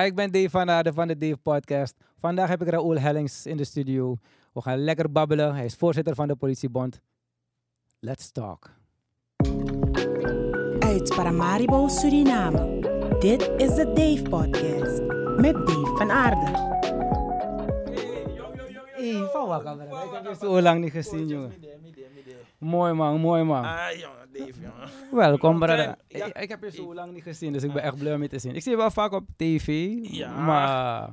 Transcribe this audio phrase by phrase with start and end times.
[0.00, 1.96] Ik ben Dave van Aarde van de Dave Podcast.
[2.16, 4.16] Vandaag heb ik Raoul Hellings in de studio.
[4.52, 5.54] We gaan lekker babbelen.
[5.54, 7.00] Hij is voorzitter van de politiebond.
[8.00, 8.70] Let's talk.
[10.78, 12.80] Uit Paramaribo, Suriname.
[13.18, 15.00] Dit is de Dave Podcast.
[15.40, 16.80] Met Dave van Aarde.
[20.04, 21.52] Ik heb je zo lang niet gezien, jongen.
[22.58, 23.64] Mooi man, mooi man.
[23.64, 24.88] Ah, jongen, Dave, jongen.
[25.12, 25.94] Welkom, brother.
[26.08, 28.28] Ik, ik heb je zo lang niet gezien, dus ik ben echt blij om je
[28.28, 28.54] te zien.
[28.54, 30.40] Ik zie je wel vaak op tv, Ja.
[30.40, 31.08] maar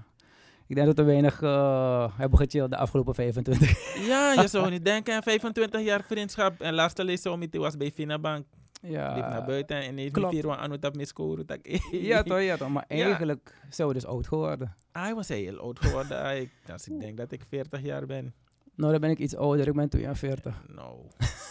[0.68, 4.86] ik denk dat we weinig eh, hebben gechilled de afgelopen 25 Ja, je zou niet
[4.86, 6.61] denken, 25 jaar vriendschap.
[6.61, 8.46] En laatste het was bij Finabank.
[8.82, 10.33] Ja, Liep naar buiten en heeft klopt.
[10.33, 11.46] vier aan het miskoren.
[11.92, 12.70] ja, toch, ja, toch.
[12.70, 13.06] Maar Ja.
[13.06, 14.74] eigenlijk zijn we dus oud geworden.
[14.92, 16.42] Hij was heel oud geworden.
[16.42, 18.34] Ik, als ik denk dat ik 40 jaar ben.
[18.75, 20.64] Nou, dan ben ik iets ouder, ik ben 42.
[20.75, 20.97] Nou,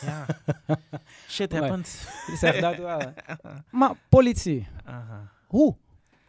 [0.00, 0.26] ja.
[1.28, 2.06] Shit happens.
[2.26, 3.00] Je zegt dat wel.
[3.70, 5.30] Maar politie, Aha.
[5.46, 5.76] hoe?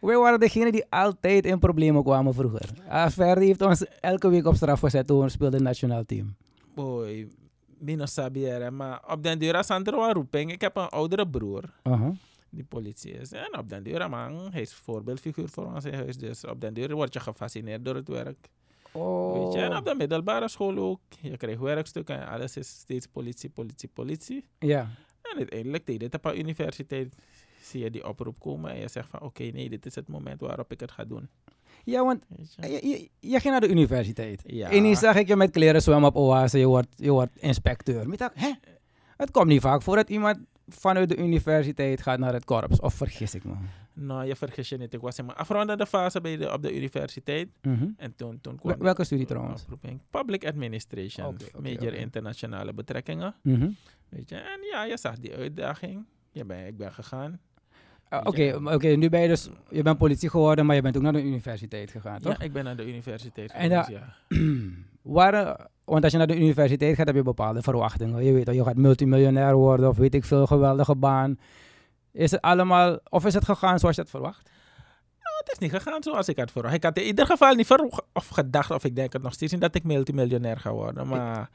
[0.00, 2.68] Wij waren degene die altijd in problemen kwamen vroeger.
[3.10, 6.36] Ferdi heeft ons elke week op straf gezet toen we speelden in het nationaal team.
[6.74, 7.28] Boy,
[7.80, 8.70] Mino Sabiere.
[8.70, 10.52] Maar op den duur is er wel roeping.
[10.52, 11.62] Ik heb een oudere broer.
[12.50, 13.32] Die politie is.
[13.32, 16.16] En op den duur, man, hij is voorbeeldfiguur voor ons in huis.
[16.16, 18.48] Dus op den duur word je gefascineerd door het werk.
[18.92, 19.32] Oh.
[19.32, 19.58] Weet je?
[19.60, 21.00] En op de middelbare school ook.
[21.20, 24.44] Je krijgt werkstukken en alles is steeds politie, politie, politie.
[24.58, 24.88] Ja.
[25.22, 27.16] En uiteindelijk deed het op een universiteit.
[27.62, 30.40] Zie je die oproep komen en je zegt van oké, nee, dit is het moment
[30.40, 31.28] waarop ik het ga doen.
[31.84, 32.24] Ja, want
[32.56, 32.70] je?
[32.70, 34.42] je, je, ging naar de universiteit.
[34.46, 34.70] Ja.
[34.70, 38.04] En nu zag ik je met kleren zwemmen op oase, je wordt, je wordt inspecteur.
[38.04, 38.52] Maar ik dacht, hè?
[39.16, 42.80] Het komt niet vaak voor dat iemand vanuit de universiteit gaat naar het korps.
[42.80, 43.54] Of vergis ik me?
[43.92, 44.94] Nou, je vergis je niet.
[44.94, 47.48] Ik was in mijn afrondende fase bij de, op de universiteit.
[47.62, 47.88] Mhm.
[47.96, 49.62] En toen, toen kwam welke studie trouwens?
[49.62, 50.00] oproeping.
[50.10, 51.36] Public Administration.
[51.62, 53.34] Major internationale betrekkingen.
[53.42, 53.70] Mhm.
[54.08, 56.04] Weet je, en ja, je zag die uitdaging.
[56.30, 57.40] Ja, ben, ik ben gegaan.
[58.10, 61.12] Oké, oké, nu ben je dus, je bent politie geworden, maar je bent ook naar
[61.12, 62.38] de universiteit gegaan, toch?
[62.38, 64.14] Ja, ik ben naar de universiteit da- ja.
[65.02, 68.24] Waren, want als je naar de universiteit gaat, heb je bepaalde verwachtingen.
[68.24, 71.38] Je weet dat je gaat multimiljonair worden of weet ik veel, geweldige baan.
[72.12, 74.42] Is het allemaal, of is het gegaan zoals je het verwacht?
[75.18, 76.74] Nou, het is niet gegaan zoals ik had verwacht.
[76.74, 79.52] Ik had in ieder geval niet verwacht of gedacht, of ik denk het nog steeds
[79.52, 81.06] niet, dat ik multimiljonair ga worden.
[81.06, 81.48] Maar ik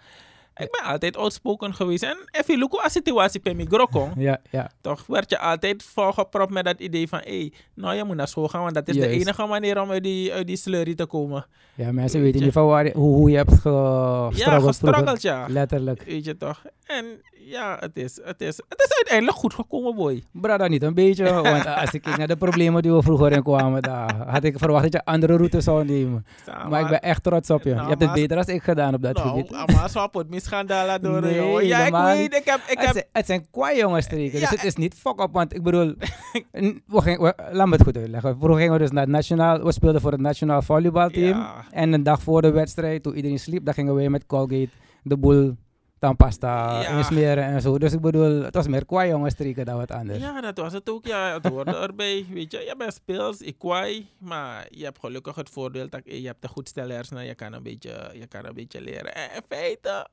[0.55, 2.03] ben altijd outspoken geweest.
[2.03, 4.13] En even look hoe situatie bij mij grokong.
[4.17, 4.71] Ja, ja.
[4.81, 8.47] Toch werd je altijd volgepropt met dat idee van, hé, nou je moet naar school
[8.47, 11.45] gaan, want dat is de enige manier om uit die, uit die slurry te komen.
[11.75, 14.37] Ja, mensen weten niet van waar, hoe, hoe je hebt gestruggeld.
[14.37, 15.45] ja, gestruggeld, ja.
[15.49, 16.03] Letterlijk.
[16.03, 16.63] Weet je toch?
[16.85, 17.05] En
[17.45, 20.23] ja, het is, het is, het is uiteindelijk goed gekomen, boy.
[20.31, 21.33] Brada, niet een beetje.
[21.43, 24.57] Want als ik kijk naar de problemen die we vroeger in kwamen, daar had ik
[24.57, 26.25] verwacht dat je andere routes zou nemen.
[26.69, 27.69] Maar ik ben echt trots op je.
[27.69, 29.49] Nou, je hebt het beter dan ik gedaan op dat gebied.
[29.49, 31.65] Nou, maar zo wordt misgandala door Nee.
[31.65, 32.35] Ja, ik weet, niet.
[32.35, 34.93] ik heb, ik het, heb, zijn, het zijn kwaai jongens streken, dus het is niet
[34.93, 35.93] fuck op, want ik bedoel,
[36.85, 38.35] we gingen, we- laat me het goed uitleggen.
[38.39, 41.37] Vroeger gingen we dus naar het nationaal, we speelden voor het nationaal volleybalteam.
[41.39, 41.65] Ja.
[41.69, 44.69] En een dag voor de wedstrijd, toen iedereen sliep, dan gingen we met Colgate
[45.03, 45.55] de boel
[46.05, 46.97] tandpasta Ja.
[46.97, 47.77] insmeren en zo.
[47.77, 50.19] Dus ik bedoel, het was meer kwaai jongens streken dan wat anders.
[50.19, 51.05] Ja, dat was het ook.
[51.05, 52.25] Ja, het hoorde erbij.
[52.33, 54.07] Weet je, je bent speels, ik kwaai.
[54.17, 57.25] Maar je hebt gelukkig het voordeel dat je hebt een goed stel hersenen.
[57.25, 59.15] Je kan een beetje, je kan een beetje leren.
[59.15, 60.07] En in feite,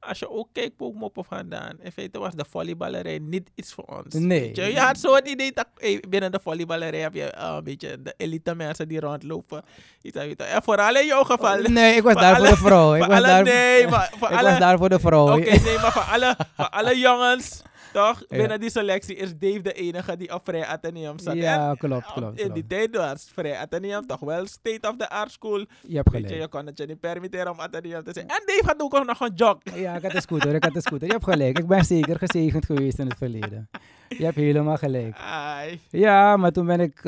[0.00, 1.76] als je ook kijkt, ook moppen vandaan.
[1.82, 4.14] In feite was de volleyballerij niet iets voor ons.
[4.14, 4.50] Nee.
[4.54, 7.64] Je, je had zo het idee dat hey, binnen de volleyballerij heb je eh, een
[7.64, 9.62] beetje de elite mensen die rondlopen.
[10.02, 11.56] Iets aan- En vooral in jouw geval.
[11.62, 12.94] Nee, ik was Voor daar voor alle- de vrouw.
[12.94, 15.36] Ik voor was alle, daar, nee, maar voor ik alle, was daar voor de vrouw.
[15.38, 17.62] Oké, nee, maar voor alle, voor alle jongens,
[17.92, 18.26] toch?
[18.26, 21.34] Binnen die selectie is Dave de enige die op Vrij Atheneum zat.
[21.34, 22.40] Ja, En klopt, op- klopt.
[22.40, 25.64] In die tijd was Vrij Atheneum toch wel state of the art school.
[25.86, 28.26] Je hebt Weet je, je kon het je niet permitteren om Atheneum te zijn.
[28.28, 29.58] En Dave had ook nog een jog.
[29.74, 31.06] Ja, ik had een scooter, ik had een scooter.
[31.06, 31.58] Je hebt gelijk.
[31.58, 33.68] Ik ben zeker gezegend geweest in het verleden.
[34.08, 35.16] Je hebt helemaal gelijk.
[35.18, 35.80] Ai.
[35.88, 37.02] Ja, maar toen ben ik...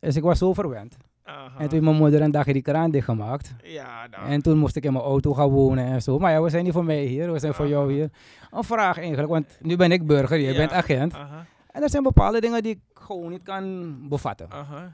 [0.00, 0.96] dus ik was zo verwend.
[1.24, 1.44] Aha.
[1.46, 3.54] En toen heeft mijn moeder een dagje die kraan dichtgemaakt.
[3.62, 4.26] Ja, nou.
[4.28, 6.18] En toen moest ik in mijn auto gaan wonen en zo.
[6.18, 8.10] Maar ja, we zijn niet voor mij hier, we zijn voor jou hier.
[8.50, 10.58] Een vraag eigenlijk, want nu ben ik burger, jij Ja.
[10.58, 11.14] bent agent.
[11.14, 14.50] Aha, En er zijn bepaalde dingen die ik gewoon niet kan bevatten.
[14.50, 14.92] aha.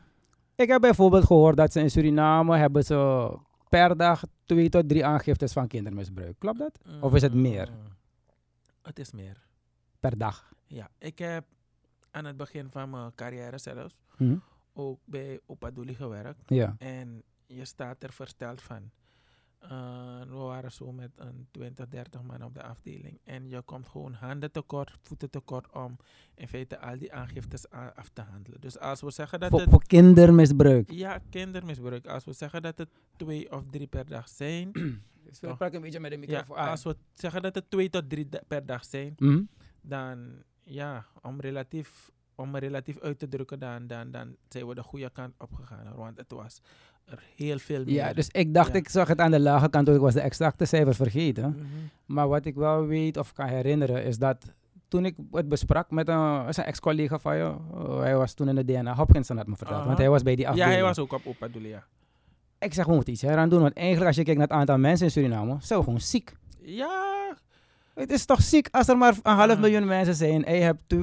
[0.55, 3.31] Ik heb bijvoorbeeld gehoord dat ze in Suriname hebben ze
[3.69, 6.35] per dag twee tot drie aangiftes van kindermisbruik.
[6.39, 6.79] Klopt dat?
[7.01, 7.69] Of is het meer?
[7.71, 7.93] Mm.
[8.83, 9.37] Het is meer.
[10.01, 10.53] Per dag.
[10.67, 11.45] Ja, ik heb
[12.11, 14.37] aan het begin van mijn carrière zelfs Hm?
[14.81, 16.43] Ook bij Opaduli gewerkt.
[16.47, 16.75] Ja.
[16.79, 18.91] En je staat er versteld van.
[19.61, 23.21] Eh, we waren zo met een 20, 30 man op de afdeling.
[23.25, 25.97] En je komt gewoon handen tekort, voeten tekort om
[26.35, 28.61] in feite al die aangiftes af te handelen.
[28.61, 29.71] Dus als we zeggen dat Voor, het...
[29.71, 30.91] voor kindermisbruik.
[30.91, 32.07] Ja, kindermisbruik.
[32.07, 34.71] Als we zeggen dat het twee of drie per dag zijn.
[35.25, 36.57] Dus ik praat een beetje met de microfoon.
[36.57, 39.13] Als we zeggen dat het twee tot drie per dag zijn.
[39.17, 39.43] Hm?
[39.81, 42.11] Dan ja, om relatief
[42.41, 45.93] om me relatief uit te drukken, dan, dan, dan zijn we de goede kant opgegaan.
[45.97, 46.61] Want het was
[47.05, 47.95] er heel veel meer.
[47.95, 48.79] Ja, dus ik dacht, Ja.
[48.79, 51.51] ik zag het aan de lage kant, want ik was de exacte cijfers vergeten.
[51.51, 51.65] Mhm.
[52.07, 54.45] Maar wat ik wel weet of kan herinneren, is dat
[54.89, 58.65] toen ik het besprak met een, ex-collega van je, eh, hij was toen in de
[58.65, 60.75] DNA, Hopkinson had me verteld, want hij was bij die Ja, afdeling.
[60.75, 61.85] hij was ook op Opa Doelie, ja.
[62.59, 64.79] Ik zeg, we moeten iets eraan doen, want eigenlijk als je kijkt naar het aantal
[64.79, 66.33] mensen in Suriname, zijn we gewoon ziek.
[66.63, 67.09] Ja,
[67.95, 69.59] Het is toch ziek als er maar een half Ja.
[69.59, 70.95] miljoen mensen zijn en je hebt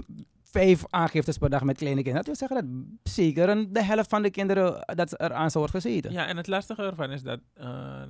[0.57, 2.25] vijf aangiftes per dag met kleine kinderen.
[2.25, 2.67] Dat wil zeggen
[3.03, 6.11] dat zeker een, de helft van de kinderen eh, dat er aan zou worden gezeten.
[6.11, 8.01] ja, en het lastige ervan is dat eh,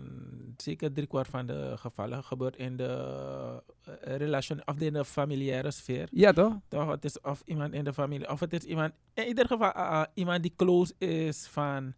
[0.58, 6.08] zeker driekwart van de gevallen gebeurt in de uh, relation, of in de familiaire sfeer.
[6.12, 6.54] Ja, toch?
[6.68, 10.06] Toch, het is of iemand in de familie, of het is iemand, in ieder geval
[10.14, 11.94] iemand die close is van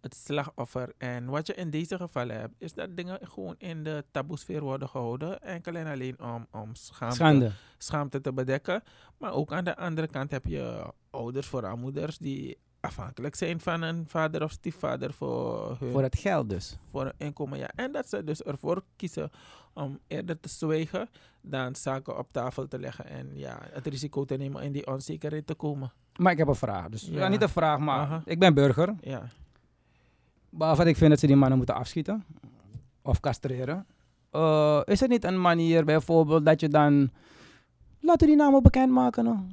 [0.00, 0.92] het slachtoffer.
[0.98, 4.88] En wat je in deze gevallen hebt, is dat dingen gewoon in de taboesfeer worden
[4.88, 5.42] gehouden.
[5.42, 7.50] Enkel en alleen om, om schaamte, Schande.
[7.78, 8.82] schaamte te bedekken.
[9.18, 13.82] Maar ook aan de andere kant heb je ouders, vooral moeders, die afhankelijk zijn van
[13.82, 16.76] een vader of stiefvader voor hun Voor het geld dus.
[16.90, 17.58] voor een inkomen.
[17.58, 17.70] Ja.
[17.74, 19.30] En dat ze dus ervoor kiezen
[19.72, 21.08] om eerder te zwijgen
[21.40, 25.46] dan zaken op tafel te leggen en ja, het risico te nemen in die onzekerheid
[25.46, 25.92] te komen.
[26.16, 26.88] Maar ik heb een vraag.
[26.88, 27.18] Dus ja.
[27.18, 27.28] Ja.
[27.28, 28.22] niet een vraag, maar Aha.
[28.24, 28.94] ik ben burger.
[29.00, 29.22] Ja.
[30.50, 32.24] Behalve ik vind dat ze die mannen moeten afschieten.
[33.02, 33.86] Of castreren.
[34.30, 37.10] Eh, is er niet een manier bijvoorbeeld dat je dan...
[38.00, 39.24] Laten we die namen bekendmaken.
[39.24, 39.46] No?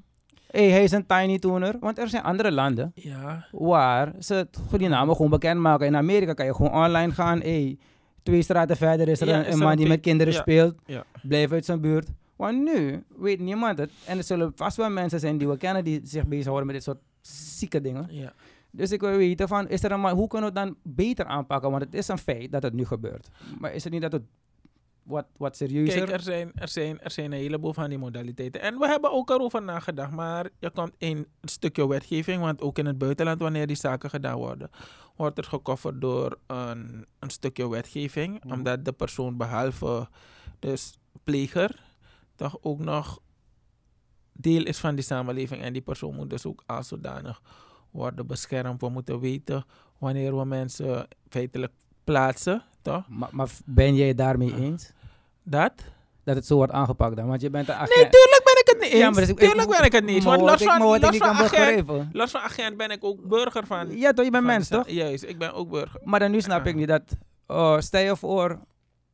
[0.48, 1.76] hey, hij is een tiny tuner.
[1.80, 3.48] Want er zijn andere landen Ja.
[3.52, 4.48] waar ze
[4.78, 5.86] die namen gewoon bekendmaken.
[5.88, 7.40] In Amerika kan je gewoon online gaan.
[7.42, 7.78] Hey,
[8.24, 10.40] twee straten verder is er Ja, een, is een man die met kinderen ja.
[10.40, 10.76] speelt.
[11.22, 12.10] Blijf uit zijn buurt.
[12.36, 13.92] Want nu weet niemand het.
[14.06, 16.84] En er zullen vast wel mensen zijn die we kennen die zich bezighouden met dit
[16.84, 18.08] soort zieke dingen.
[18.78, 21.70] Dus ik wil weten van, is er een, hoe kunnen we het dan beter aanpakken?
[21.70, 23.30] Want het is een feit dat het nu gebeurt.
[23.60, 24.24] Maar is het niet dat het
[25.04, 25.98] wat, wat serieuzer...
[25.98, 28.62] Kijk, er zijn, er, zijn, er zijn een heleboel van die modaliteiten.
[28.62, 30.12] En we hebben ook erover nagedacht.
[30.12, 32.42] Maar je komt in een stukje wetgeving.
[32.42, 34.70] Want ook in het buitenland, wanneer die zaken gedaan worden,
[35.16, 38.44] wordt er gekofferd door een, een stukje wetgeving.
[38.44, 38.54] Mhm.
[38.54, 40.08] Omdat de persoon behalve
[40.60, 41.84] dus pleger,
[42.36, 43.20] toch ook nog
[44.32, 45.62] deel is van die samenleving.
[45.62, 47.42] En die persoon moet dus ook als zodanig
[47.98, 48.82] worden beschermd.
[48.82, 49.66] We moeten weten
[49.98, 51.74] wanneer we mensen feitelijk
[52.04, 52.64] plaatsen.
[52.82, 53.04] Toch?
[53.10, 54.92] maar, maar ben jij daarmee eens?
[55.44, 55.74] Dat?
[56.24, 57.28] Dat het zo wordt aangepakt dan?
[57.28, 58.12] Want je bent een Nee, agent.
[58.12, 59.00] tuurlijk ben ik het niet eens.
[59.02, 60.26] Ja, maar dus ik- tuurlijk ben ik het niet eens.
[60.26, 63.28] Want los ik- van, los niet van kan agent, los van agent ben ik ook
[63.28, 63.98] burger van...
[63.98, 64.26] Ja, toch?
[64.26, 64.90] Je bent mens, toch?
[64.90, 66.00] Juist, ik ben ook burger.
[66.04, 67.02] Maar dan nu snap ik niet dat...
[67.48, 68.60] oh, stel je voor,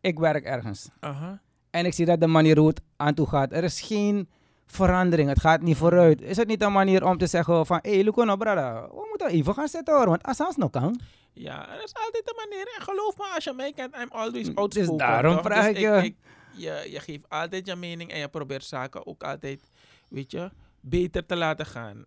[0.02, 0.90] ik werk ergens.
[1.00, 1.42] Aha.
[1.70, 3.52] En ik zie dat de manier hoe het aan toe gaat.
[3.52, 4.30] Er is geen
[4.74, 5.30] verandering.
[5.30, 6.22] Het gaat niet vooruit.
[6.22, 7.80] Is het niet een manier om te zeggen van...
[7.82, 8.88] Hé, hey, no, brada.
[8.88, 10.06] We moeten even gaan zitten hoor.
[10.10, 11.00] Want als nog kan...
[11.34, 12.68] Ja, er is altijd een manier.
[12.78, 14.98] En geloof me, als je mij kent, I'm always Dus outspoken.
[14.98, 15.44] daarom toch?
[15.46, 16.14] vraag Dus ik je.
[16.52, 19.70] je, je geeft altijd je mening en je probeert zaken ook altijd,
[20.10, 20.50] weet je,
[20.82, 22.06] beter te laten gaan.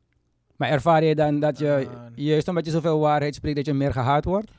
[0.56, 2.02] Maar ervaar je dan dat je, Ah.
[2.14, 4.50] juist omdat je zoveel waarheid spreekt, dat je meer gehaat wordt?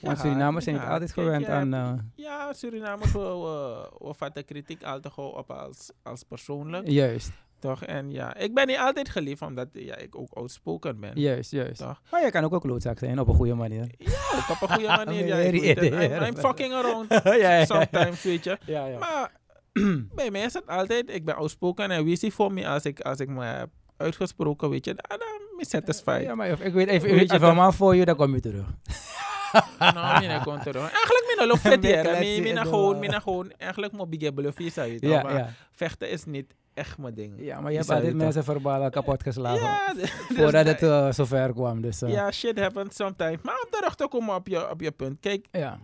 [0.00, 1.74] Want gehaat, Surinamers zijn niet altijd gewend aan...
[1.74, 6.88] eh, Ja, Surinamers, we, we, we vatten kritiek altijd gewoon op als, als persoonlijk.
[6.88, 7.84] juist, Toch?
[7.84, 11.20] En ja, ik ben niet altijd geliefd, omdat ja, ik ook outspoken ben.
[11.20, 11.80] juist, juist.
[11.80, 12.00] Toch?
[12.10, 13.86] Maar je kan ook een klootzak zijn, op een goede manier.
[13.98, 15.26] Ja, ook op een goede manier.
[15.26, 15.82] Ja, ik.
[15.82, 17.64] I'm, I'm fucking around ja, ja, ja.
[17.64, 18.58] sometimes, weet je.
[18.66, 18.98] Ja, ja.
[18.98, 19.32] Maar
[20.14, 22.84] bij mij is het altijd, ik ben outspoken en wie is die voor me als
[22.84, 26.22] ik, als ik me heb uitgesproken, weet je, dan ben ik satisfied.
[26.22, 28.66] Ja, maar ik weet even, Weet je van man voor je, dan kom je terug.
[29.78, 32.42] Nou, mina er Eigenlijk mina lo Meer hier.
[32.42, 35.02] Mina gewoon, mina gewoon, eigenlijk moet ik bluff is uit.
[35.02, 37.34] Maar vechten is niet echt mijn ding.
[37.38, 39.60] ja, maar je hebt Zou altijd je mensen verbaal kapot geslagen.
[39.60, 41.80] Ja, dus voordat dat- het eh, zover kwam.
[41.80, 43.42] Dus, eh, Ja, shit happens sometimes.
[43.42, 45.20] Maar om terug te komen op je, op je punt.
[45.20, 45.78] Kijk, ja.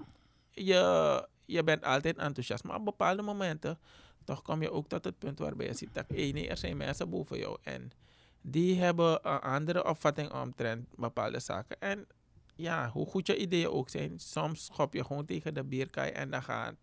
[0.50, 3.78] je, je bent altijd enthousiast, maar op bepaalde momenten
[4.24, 6.76] toch kom je ook tot het punt waarbij je ziet dat hey, nee, er zijn
[6.76, 7.90] mensen boven jou en
[8.40, 11.76] die hebben een andere opvatting omtrent bepaalde zaken.
[11.80, 12.06] En
[12.56, 16.30] ja, hoe goed je ideeën ook zijn, soms schop je gewoon tegen de bierkaai en
[16.30, 16.74] dan gaat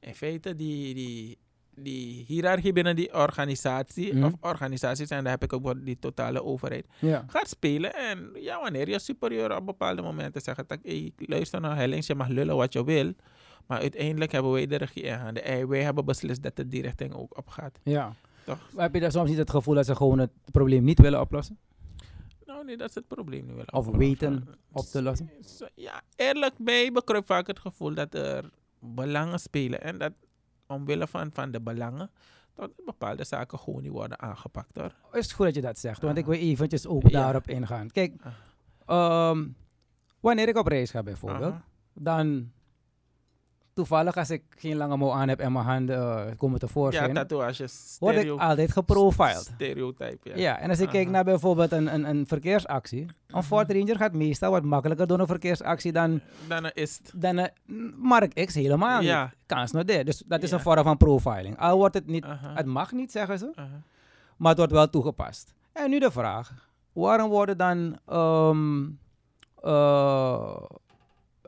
[0.00, 1.38] in feite die, die,
[1.74, 4.24] die hiërarchie binnen die organisatie, Mhm.
[4.24, 7.24] of organisaties, en daar heb ik ook die totale overheid, Ja.
[7.26, 7.94] gaat spelen.
[7.94, 12.14] En ja, wanneer je superieur op bepaalde momenten zegt, dat, hey, luister nou Hellings, je
[12.14, 13.12] mag lullen wat je wil.
[13.66, 15.44] Maar uiteindelijk hebben wij de regie in handen.
[15.44, 17.78] En wij hebben beslist dat het die richting ook opgaat.
[17.82, 18.12] ja.
[18.44, 18.68] Toch?
[18.74, 21.20] Maar heb je dan soms niet het gevoel dat ze gewoon het probleem niet willen
[21.20, 21.58] oplossen?
[22.50, 23.64] Nou, nee, dat is het probleem nu wel.
[23.70, 25.30] Of weten op te lossen?
[25.74, 29.80] Ja, eerlijk, bij bekruipt vaak het gevoel dat er belangen spelen.
[29.80, 30.12] En dat
[30.66, 32.10] omwille van, van de belangen,
[32.54, 34.94] dat bepaalde zaken gewoon niet worden aangepakt hoor.
[35.12, 37.90] Is het goed dat je dat zegt, want ik wil eventjes ook daarop ingaan.
[37.90, 38.14] Kijk,
[38.86, 39.48] ehm,
[40.20, 41.64] wanneer ik op reis ga bijvoorbeeld, Aha.
[41.94, 42.52] dan...
[43.80, 47.14] toevallig als ik geen lange mouw aan heb en mijn handen eh, komen Ja, tevoorschijn,
[47.14, 47.96] tatoeages.
[47.98, 49.50] word ik altijd geprofiled.
[49.54, 50.36] Stereotype, ja.
[50.36, 53.42] Ja, en als ik kijk naar bijvoorbeeld een, een, een verkeersactie, een Mhm.
[53.42, 57.12] Ford Ranger gaat meestal wat makkelijker door een verkeersactie dan, Dan is het...
[57.16, 57.50] dan een
[57.96, 59.22] Mark X helemaal Ja.
[59.22, 59.32] niet.
[59.46, 60.06] Kans nog dit.
[60.06, 60.56] Dus dat is Ja.
[60.56, 61.58] een vorm van profiling.
[61.58, 63.50] Al wordt het niet, het mag niet zeggen ze,
[64.36, 65.54] maar het wordt wel toegepast.
[65.72, 68.86] En nu de vraag, waarom worden dan ehm,
[69.62, 70.56] eh,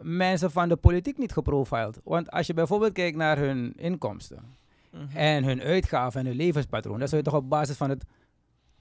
[0.03, 2.01] mensen van de politiek niet geprofiled?
[2.05, 5.17] Want als je bijvoorbeeld kijkt naar hun inkomsten Mhm.
[5.17, 8.05] en hun uitgaven en hun levenspatroon, dan zou je toch op basis van het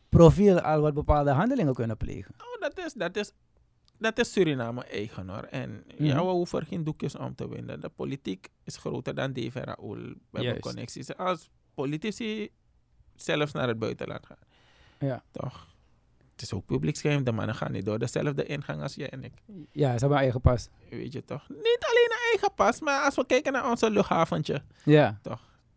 [0.10, 2.34] profiel al wat bepaalde handelingen kunnen plegen.
[2.38, 3.32] Oh, dat is, dat is,
[3.98, 5.44] dat is Suriname eigen hoor.
[5.44, 6.06] En Mhm.
[6.06, 7.80] ja, we hoeven er geen doekjes om te winnen.
[7.82, 9.96] De politiek is groter dan Dave Raoul.
[9.96, 10.60] We hebben Juist.
[10.62, 11.16] connecties.
[11.18, 12.50] Als politici
[13.16, 14.38] zelfs naar het buitenland gaan.
[15.00, 15.24] Ja.
[15.32, 15.68] Toch?
[16.41, 17.24] Het is ook publieksgeheim.
[17.24, 19.33] De mannen gaan niet door dezelfde ingang als jij en ik.
[19.71, 20.67] Ja, ze hebben eigen pas.
[20.89, 21.50] Weet je toch?
[21.50, 24.62] Niet alleen een eigen pas, maar als we kijken naar onze luchthaventje.
[24.86, 25.19] Ja,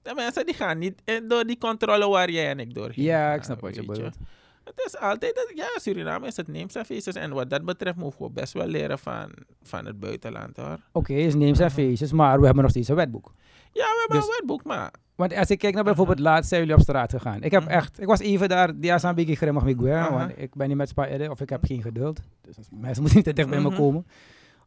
[0.03, 3.27] De mensen die gaan niet eh, door die controle waar jij en ik doorheen ja
[3.29, 4.17] gaan, ik snap wat je bedoelt.
[4.65, 7.15] Het is altijd, dat- ja, Suriname is het neems en feestjes.
[7.15, 10.79] En wat dat betreft mogen we best wel leren van, van het buitenland hoor.
[10.93, 11.77] Oké, dus neem zijn Aha.
[11.79, 13.33] feestjes, maar we hebben nog steeds een wetboek.
[13.73, 14.91] Ja, we hebben Dus- een wetboek, maar...
[15.15, 17.43] Want als ik kijk naar bijvoorbeeld laatst zijn jullie op straat gegaan.
[17.43, 17.71] Ik heb Mhm.
[17.71, 20.77] echt, ik was even daar, die een beetje grimmig met Gwen, want ik ben niet
[20.77, 22.21] met Spa of ik heb geen geduld.
[22.41, 23.77] Dus mensen moeten niet te dicht bij me Mhm.
[23.77, 24.07] komen.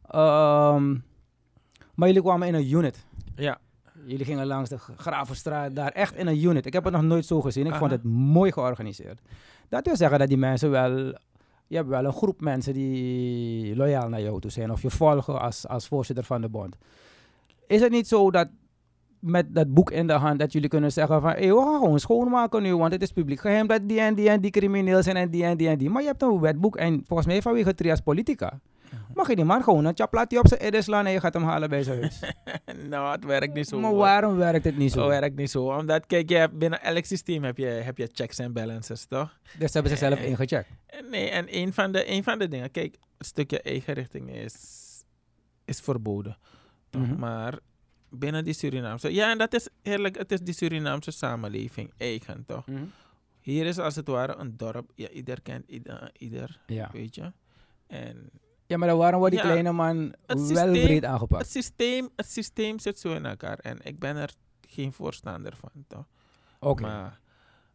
[0.08, 0.96] Ehm,
[1.94, 3.04] maar jullie kwamen in een unit.
[3.36, 3.58] Ja,
[4.06, 6.66] Jullie gingen langs de Gravenstraat, daar echt in een unit.
[6.66, 7.66] Ik heb het nog nooit zo gezien.
[7.66, 9.20] Ik vond het mooi georganiseerd.
[9.68, 10.96] Dat wil zeggen dat die mensen wel...
[11.66, 14.70] Je hebt wel een groep mensen die loyaal naar jou toe zijn.
[14.72, 16.76] Of je volgen als, als voorzitter van de bond.
[17.66, 18.48] Is het niet zo dat
[19.20, 20.38] met dat boek in de hand...
[20.38, 21.30] dat jullie kunnen zeggen van...
[21.30, 23.66] Hey, we gaan gewoon schoonmaken nu, want het is publiek geheim...
[23.66, 25.90] dat die en die en die crimineel zijn en die en die en die.
[25.90, 28.60] Maar je hebt een wetboek en volgens mij vanwege trias politica...
[29.14, 31.06] mag je die man gewoon een chaplatie op zijn slaan...
[31.06, 32.20] en je gaat hem halen bij zijn huis.
[32.90, 33.80] nou, het werkt niet zo.
[33.80, 35.08] maar waarom werkt het niet Zo zo?
[35.08, 35.64] werkt niet zo.
[35.76, 39.38] Omdat, kijk, je hebt, binnen elk systeem heb je, heb je checks en balances, toch?
[39.58, 40.68] Dus ze hebben zichzelf Eh, ingecheckt.
[41.10, 44.54] Nee, en een van de, een van de dingen, kijk, het stukje eigen richting is,
[45.64, 46.36] is verboden.
[46.90, 47.02] toch?
[47.02, 47.18] Mhm.
[47.18, 47.58] Maar
[48.10, 52.64] binnen die Surinaamse, ja, en dat is eerlijk, het is die Surinaamse samenleving eigen, toch?
[53.40, 56.90] Hier is als het ware een dorp, ja, ieder kent ieder, ieder Ja.
[56.92, 57.32] weet je.
[57.86, 58.30] En
[58.66, 61.50] ja, maar dan waarom wordt die Ja, kleine man wel systeem- breed het aangepakt?
[61.50, 64.30] systeem, het systeem zit zo in elkaar en ik ben er
[64.68, 66.06] geen voorstander van, toch?
[66.60, 66.82] Oké.
[66.82, 67.20] Maar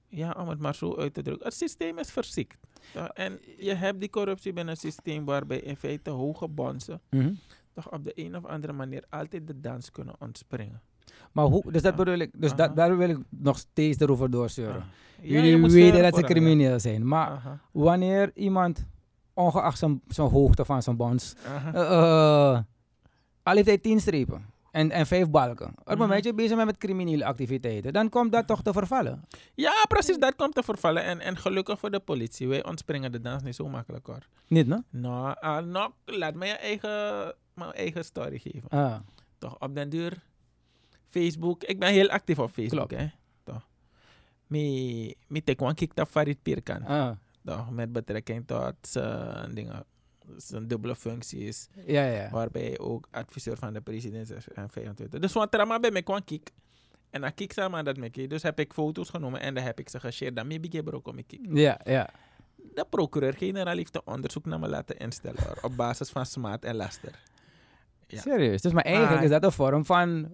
[0.07, 1.45] ja, om het maar zo uit te drukken.
[1.45, 2.57] Het systeem is verziekt.
[2.93, 3.07] toch?
[3.07, 7.33] En je hebt die corruptie binnen een systeem waarbij in feite hoge bonzen Mhm.
[7.73, 10.81] Toch op de een of andere manier altijd de dans kunnen ontspringen.
[11.31, 14.83] Maar hoe, dus dat bedoel ik, dus dat, daar wil ik nog steeds erover doorsturen.
[15.21, 18.85] Ja, Jullie weten dat ze crimineel zijn, maar wanneer iemand,
[19.33, 21.67] ongeacht zijn, zijn hoogte van zijn bonds, eh,
[22.53, 22.59] eh,
[23.43, 25.67] al heeft hij tien strepen en, en vijf balken.
[25.67, 25.97] Op het Mhm.
[25.97, 29.21] moment dat je bezig bent met criminele activiteiten, dan komt dat toch te vervallen.
[29.55, 31.03] Ja, precies, dat komt te vervallen.
[31.03, 34.27] En, en gelukkig voor de politie, wij ontspringen de dans niet zo makkelijk hoor.
[34.47, 34.81] Niet, no?
[34.89, 38.69] Nou, ah, nou laat me je eigen, mijn eigen story geven.
[38.69, 38.95] Ah,
[39.37, 40.23] Toch, op den duur,
[41.09, 43.03] Facebook, ik ben heel actief op Facebook, Klopt.
[43.03, 43.07] hè.
[43.43, 43.67] Toch.
[44.47, 46.83] Mi, mi tekwan kik op Farid Pirkan.
[46.85, 47.11] ah,
[47.45, 49.85] Toch, met betrekking tot zijn dingen,
[50.37, 52.29] zijn dubbele functies, ja, ja.
[52.29, 55.19] waarbij hij ook adviseur van de president is en 25.
[55.19, 56.51] Dus wat er maar bij me kwam kik.
[57.09, 58.29] En dan kik samen dat me kijk.
[58.29, 60.35] Dus heb ik foto's genomen en dan heb ik ze geshared.
[60.35, 61.39] Dan heb ik ook om kik.
[61.49, 62.09] Ja, ja.
[62.55, 67.19] De procureur-generaal heeft een onderzoek naar me laten instellen op basis van smaad en laster.
[68.07, 68.21] Ja.
[68.21, 68.61] Serieus.
[68.61, 70.29] Dus maar eigenlijk is dat een vorm van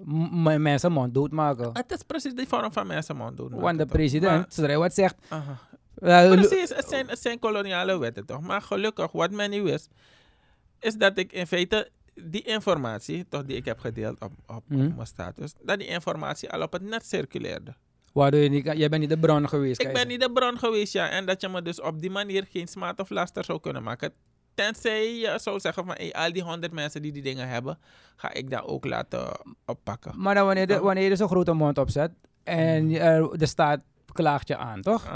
[0.62, 1.70] mensen mond doodmaken.
[1.74, 3.56] Het is precies die vorm van mensen man doen.
[3.60, 8.26] Want de president, zodra hij wat zegt, eh, Precies, het zijn, het zijn koloniale wetten
[8.26, 8.42] toch.
[8.42, 9.90] Maar gelukkig, wat men niet wist,
[10.80, 11.90] is dat ik in feite
[12.24, 14.96] die informatie, toch die ik heb gedeeld op, op, op Mhm.
[14.96, 17.74] mijn status, dat die informatie al op het net circuleerde.
[18.14, 19.82] waardoor je niet jij bent niet de bron geweest.
[19.82, 21.10] Ik ben niet de bron geweest, ja.
[21.10, 24.14] En dat je me dus op die manier geen smaad of laster zou kunnen maken.
[24.64, 27.78] Tenzij je zou zeggen van, hey, al die honderd mensen die die dingen hebben,
[28.16, 29.32] ga ik dat ook laten
[29.66, 30.14] oppakken.
[30.22, 32.12] Maar dan wanneer, de, wanneer je dus een grote mond opzet
[32.44, 33.80] en je- er- de staat
[34.14, 35.12] klaagt je aan, toch?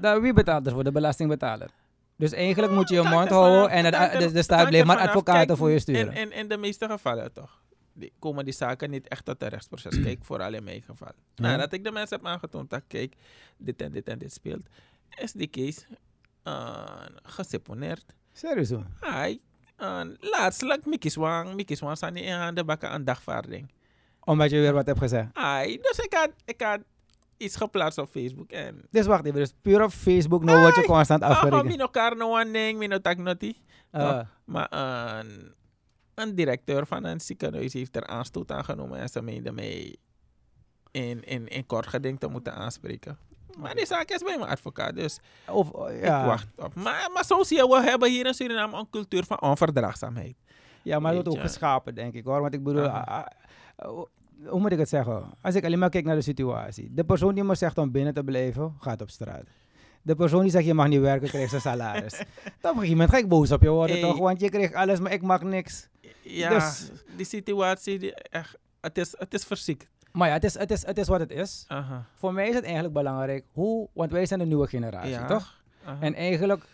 [0.00, 0.84] Dan, wie betaalt ervoor?
[0.84, 1.70] De belastingbetaler.
[2.16, 4.98] Dus eigenlijk moet je je mond houden en het- er- de, de staat blijft maar
[4.98, 6.12] advocaten Kijk, voor je sturen.
[6.12, 7.60] In, in, in de meeste gevallen toch.
[7.92, 10.00] Die, komen die zaken niet echt tot een rechtsproces.
[10.04, 11.12] Kijk, vooral in mijn geval.
[11.34, 11.42] Ja.
[11.48, 13.14] Nadat ik de mensen heb aangetoond dat, kijk,
[13.56, 14.62] dit en dit en dit speelt,
[15.16, 15.80] is die case
[16.44, 16.86] uh,
[17.22, 18.04] geseponeerd.
[18.38, 18.86] Serieus hoor.
[19.00, 19.40] Hij,
[19.78, 23.72] uh, Mickey Swang, Mickey Swang staan niet in handen bakken aan dagvaarding.
[24.20, 25.28] Omdat je weer wat hebt gezegd.
[25.32, 26.80] Ai, dus ik had, ik had
[27.36, 28.82] iets geplaatst op Facebook en...
[28.90, 31.64] Dus wacht even, dus puur op Facebook nou word je Ai, constant Ah, afgerekend.
[31.64, 33.56] mino karno one ding, mino tak noti.
[33.90, 35.30] Ah, Maar uh,
[36.14, 39.96] een directeur van een ziekenhuis heeft er aanstoot aan genomen en ze meende mij
[40.90, 43.18] in, in, in kort geding te moeten aanspreken.
[43.58, 45.18] Maar die zaak is bij mijn advocaat, dus
[45.50, 45.70] Of,
[46.02, 46.20] ja.
[46.20, 46.74] ik wacht op.
[46.74, 50.34] Maar, maar zo zie je, we hebben hier in Suriname een cultuur van onverdraagzaamheid.
[50.82, 52.40] Ja, maar dat wordt ook geschapen, denk ik hoor.
[52.40, 52.90] Want ik bedoel,
[54.46, 55.24] hoe moet ik het zeggen?
[55.42, 56.88] Als ik alleen maar kijk naar de situatie.
[56.94, 59.44] De persoon die me zegt om binnen te blijven, gaat op straat.
[60.02, 62.12] De persoon die zegt je mag niet werken, krijgt zijn salaris.
[62.16, 64.04] Dan op een gegeven moment ga ik boos op je worden Hey.
[64.08, 64.18] toch?
[64.18, 65.88] Want je krijgt alles, maar ik mag niks.
[66.22, 69.88] Ja, Dus- die situatie, die echt, het, is, het is verziekt.
[70.12, 71.66] Maar ja, het is, het is, het is wat het is.
[72.14, 75.26] Voor mij is het eigenlijk belangrijk hoe, want wij zijn de nieuwe generatie, Ja.
[75.26, 75.62] toch?
[76.00, 76.64] En eigenlijk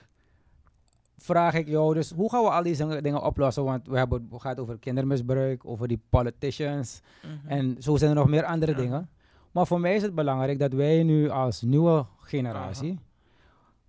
[1.19, 3.65] vraag ik jou dus, hoe gaan we al deze dingen oplossen?
[3.65, 7.01] Want we hebben het gaat over kindermisbruik, over die politicians.
[7.23, 7.49] Mhm.
[7.49, 9.09] En zo zijn er nog meer andere dingen.
[9.53, 12.99] Maar voor mij is het belangrijk dat wij nu als nieuwe generatie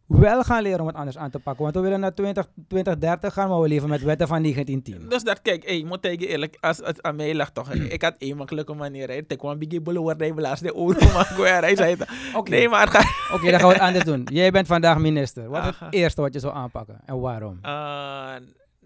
[0.08, 1.64] wel gaan leren om het anders aan te pakken.
[1.64, 5.10] Want we willen naar 20, 2030 gaan, maar we leven met wetten van 1910.
[5.10, 8.02] Dus dat, kijk, hey, ik moet tegen eerlijk, als het aan mij lag toch, ik
[8.02, 9.14] had één makkelijke manier, hè.
[9.28, 11.96] Ik kwam biggie bullen worden, hij blaast de oren, maar hij zei,
[12.36, 14.28] Oké, nee, maar het gaat, Oké, dan gaan we het anders doen.
[14.32, 15.50] Jij bent vandaag minister.
[15.50, 17.60] Wat is het eerste wat je zou aanpakken en waarom?
[17.62, 18.34] Eh,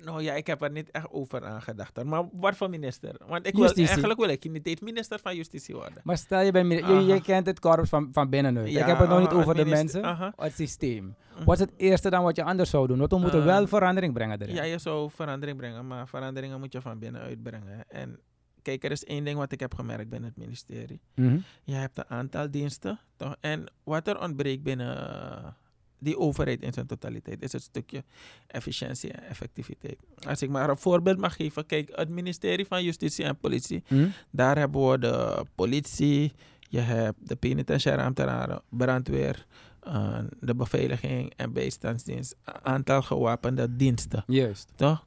[0.04, 3.16] nou ja, ik heb er niet echt over aangedacht, maar wat voor minister?
[3.28, 3.88] Want ik wil, Justitie.
[3.88, 6.02] eigenlijk wil ik niet minister van Justitie worden.
[6.04, 8.72] Maar stel je bent minister, je, kent het korps van, van binnenuit.
[8.72, 10.34] Ja, ik heb het nog niet over de mensen, aha.
[10.36, 11.16] het systeem.
[11.36, 11.44] Mhm.
[11.44, 12.98] Wat is het eerste dan wat je anders zou doen?
[12.98, 14.56] Want we moeten Eh, wel verandering brengen erin.
[14.56, 17.84] Ja, je zou verandering brengen, maar veranderingen moet je van binnenuit brengen.
[17.88, 18.20] En
[18.62, 21.02] kijk, er is één ding wat ik heb gemerkt binnen het ministerie.
[21.16, 21.38] Mhm.
[21.64, 23.36] Je hebt een aantal diensten, toch?
[23.40, 25.56] En wat er ontbreekt binnen
[26.00, 28.04] die overheid in zijn totaliteit is het stukje
[28.48, 29.98] efficiëntie en effectiviteit.
[30.28, 34.08] Als ik maar een voorbeeld mag geven, kijk, het ministerie van Justitie en Politie, Mhm.
[34.32, 36.34] daar hebben we de politie,
[36.70, 39.46] je hebt de penitentiaire ambtenaren, brandweer,
[39.80, 42.36] eh, de beveiliging en bijstandsdienst.
[42.44, 44.72] Een aantal gewapende diensten, Juist.
[44.76, 45.06] toch?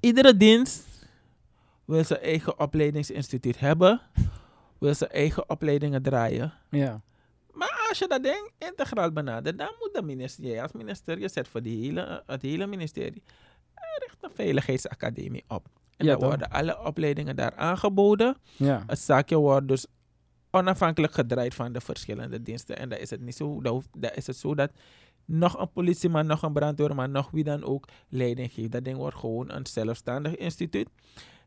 [0.00, 0.84] Iedere dienst
[1.84, 4.00] wil zijn eigen opleidingsinstituut hebben,
[4.78, 6.52] wil zijn eigen opleidingen draaien.
[6.70, 7.00] Ja.
[7.52, 11.28] Maar als je dat ding integraal benadert, dan moet de minister, jij als minister, je
[11.28, 13.22] zet voor die hele, het hele ministerie,
[13.98, 15.68] richt een veiligheidsacademie op.
[15.96, 18.36] En Ja, dan worden alle opleidingen daar aangeboden.
[18.56, 18.82] Ja.
[18.86, 19.86] Het zaakje wordt dus
[20.50, 22.78] onafhankelijk gedraaid van de verschillende diensten.
[22.78, 24.70] En dan is het niet zo, hoeft- dan is het zo dat
[25.24, 28.72] nog een politieman, nog een brandweerman, nog wie dan ook leiding geeft.
[28.72, 30.88] Dat ding wordt gewoon een zelfstandig instituut.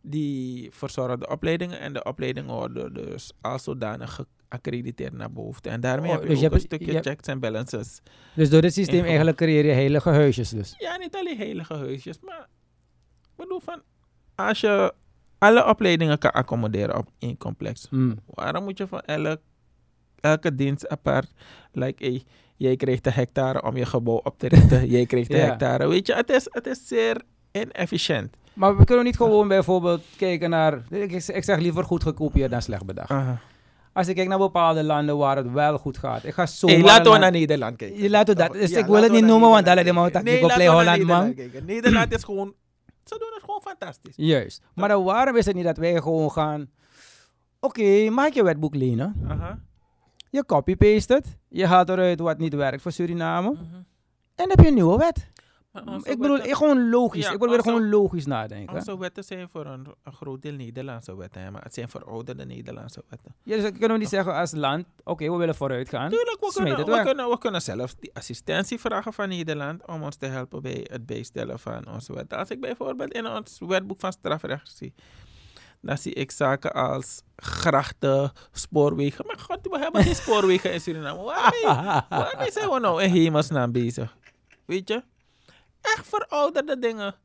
[0.01, 5.69] Die verzorgt de opleidingen en de opleidingen worden dus als zodanig geaccrediteerd naar behoefte.
[5.69, 8.01] En daarmee Oh, heb je dus ook je een stukje hebt- checks en balances.
[8.35, 10.75] Dus door dit systeem eigenlijk creëer je heilige huisjes dus.
[10.77, 12.47] Ja, niet alleen heilige huisjes, maar
[13.21, 13.81] ik bedoel van,
[14.35, 14.93] als je
[15.37, 18.19] alle opleidingen kan accommoderen op één complex, Mm.
[18.25, 19.39] waarom moet je van elk,
[20.19, 21.31] elke dienst apart,
[21.71, 22.23] like, hey,
[22.57, 25.45] jij krijgt de hectare om je gebouw op te richten, jij krijgt de Ja.
[25.45, 28.35] hectare, weet je, het is, het is zeer inefficiënt.
[28.59, 30.81] Maar we kunnen niet gewoon bijvoorbeeld kijken naar...
[30.89, 33.11] Ik, ik zeg liever goed gekopieerd dan slecht bedacht.
[33.93, 36.23] Als ik kijk naar bepaalde landen waar het wel goed gaat.
[36.23, 36.67] Ik ga zo...
[36.67, 38.01] Hey, laten we naar Nederland kijken.
[38.01, 38.51] Je laat het dat.
[38.51, 40.05] Dus Ja, ik wil het laten we niet noemen, want laat kijken.
[40.05, 41.65] ik Nee, op laten Play we Holland, man.
[41.65, 42.53] Nederland is gewoon,
[43.03, 44.13] ze doen het gewoon fantastisch.
[44.15, 44.61] Juist.
[44.73, 46.69] Maar dan waarom is het niet dat wij gewoon gaan...
[47.59, 49.15] Oké, maak je wetboek lenen.
[50.29, 51.37] Je copy-paste het.
[51.47, 53.51] Je haalt eruit wat niet werkt voor Suriname.
[53.51, 53.63] Mhm.
[53.63, 53.85] En
[54.35, 55.31] dan heb je een nieuwe wet.
[55.87, 57.23] Onze Ik bedoel, wetten- ik gewoon logisch.
[57.25, 58.75] Ja, ik probeer onze- gewoon logisch nadenken.
[58.75, 62.45] Onze wetten zijn voor een, een groot deel Nederlandse wetten, hè, maar het zijn verouderde
[62.45, 63.35] Nederlandse wetten.
[63.43, 64.85] Ja, dus kunnen we niet zeggen als land...
[65.03, 66.09] Oké, we willen vooruit gaan.
[66.09, 67.03] Tuurlijk, we kunnen, we, weg.
[67.05, 71.05] kunnen, we kunnen zelfs die assistentie vragen van Nederland om ons te helpen bij het
[71.05, 72.37] bijstellen van onze wetten.
[72.37, 74.93] Als ik bijvoorbeeld in ons wetboek van strafrecht zie,
[75.81, 79.25] dan zie ik zaken als grachten, spoorwegen.
[79.27, 81.23] Maar god, we hebben geen spoorwegen in Suriname.
[81.23, 84.17] Waarmee, waarmee zijn we nou in hemelsnaam bezig?
[84.65, 85.03] Weet je?
[85.81, 87.15] Echt verouderde dingen.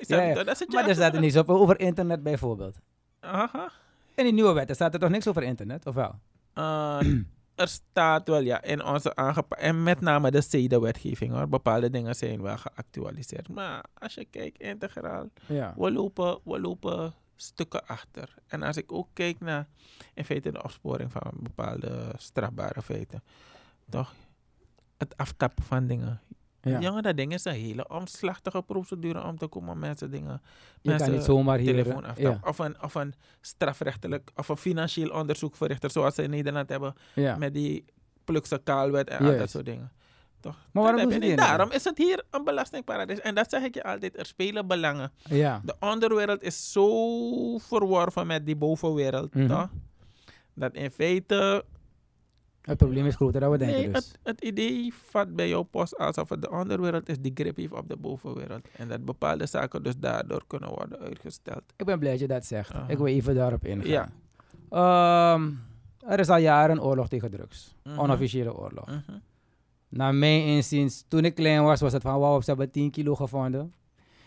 [0.00, 2.76] Ja, dat je Maar er staat er niets op over internet bijvoorbeeld.
[3.20, 3.70] Aha.
[4.14, 6.14] In die nieuwe wetten staat er toch niks over internet, of wel?
[6.54, 7.00] Uh,
[7.54, 9.60] er staat wel ja in onze aangepakt.
[9.60, 11.48] En met name de CEDA-wetgeving hoor.
[11.48, 13.48] Bepaalde dingen zijn wel geactualiseerd.
[13.48, 15.74] Maar als je kijkt integraal, Ja.
[15.76, 18.34] we lopen, we lopen stukken achter.
[18.46, 19.66] En als ik ook kijk naar
[20.14, 23.22] in feite de opsporing van bepaalde strafbare feiten.
[23.90, 24.14] Toch?
[24.98, 26.20] Het aftappen van dingen.
[26.64, 26.80] Ja.
[26.80, 30.42] Jongen, dat ding is een hele omslachtige procedure om te komen om mensen dingen.
[30.80, 31.84] Je kan niet zomaar hier...
[31.84, 32.04] telefoon.
[32.16, 32.40] Ja.
[32.44, 36.94] Of, een, of een strafrechtelijk of een financieel onderzoek verrichten zoals ze in Nederland hebben
[37.14, 37.36] ja.
[37.36, 37.84] met die
[38.24, 39.92] plukse kaalwet en al dat soort dingen.
[40.40, 40.56] Toch?
[40.72, 41.38] Maar waarom Dat heb doen je ze die niet.
[41.38, 41.48] niet?
[41.48, 43.20] Daarom is het hier een belastingparadijs.
[43.20, 45.12] En dat zeg ik je altijd, er spelen belangen.
[45.22, 45.60] ja.
[45.64, 49.34] De onderwereld is zo verworven met die bovenwereld.
[49.34, 49.46] Mhm.
[49.48, 49.68] toch?
[50.54, 51.64] Dat in feite
[52.64, 53.94] Het probleem is groter dan we denken Nee, dus.
[53.94, 57.72] het, het idee vat bij jou post alsof het de onderwereld is die grip heeft
[57.72, 58.68] op de bovenwereld.
[58.76, 61.62] En dat bepaalde zaken dus daardoor kunnen worden uitgesteld.
[61.76, 62.72] Ik ben blij dat je dat zegt.
[62.88, 63.90] Ik wil even daarop ingaan.
[63.90, 64.08] Ja.
[64.70, 65.50] Ehm,
[66.06, 67.74] er is al jaren een oorlog tegen drugs.
[67.82, 67.98] Mhm.
[67.98, 68.86] Onofficiële oorlog.
[68.86, 69.18] Mhm.
[69.88, 73.14] Naar mijn inziens, toen ik klein was, was het van wauw, ze hebben 10 kilo
[73.14, 73.74] gevonden.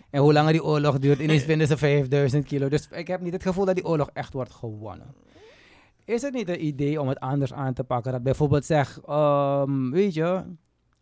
[0.10, 2.70] En hoe langer die oorlog duurt, ineens vinden ze 5000 kilo.
[2.70, 5.14] Dus ik heb niet het gevoel dat die oorlog echt wordt gewonnen.
[6.08, 8.12] Is het niet een idee om het anders aan te pakken?
[8.12, 10.44] Dat bijvoorbeeld zeg, ehm, weet je,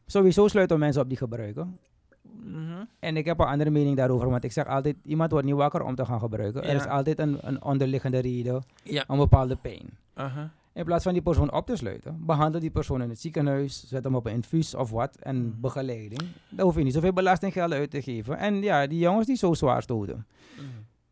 [0.06, 1.78] sowieso sluiten mensen op die gebruiken.
[2.44, 2.84] Mhm.
[3.00, 5.84] En ik heb een andere mening daarover, want ik zeg altijd, iemand wordt niet wakker
[5.84, 6.64] om te gaan gebruiken.
[6.64, 9.04] Er is altijd een, een onderliggende reden, Ja.
[9.08, 9.90] een bepaalde pijn.
[10.14, 10.52] Aha.
[10.74, 14.04] In plaats van die persoon op te sluiten, behandel die persoon in het ziekenhuis, zet
[14.04, 15.60] hem op een infuus of wat en Mhm.
[15.62, 16.22] begeleiding.
[16.50, 18.38] Daar hoef je niet zoveel belastinggeld uit te geven.
[18.38, 20.66] En ja, die jongens die zo zwaar stoten, Mhm.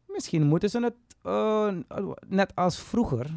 [0.08, 1.68] misschien moeten ze het eh,
[2.28, 3.30] net als vroeger.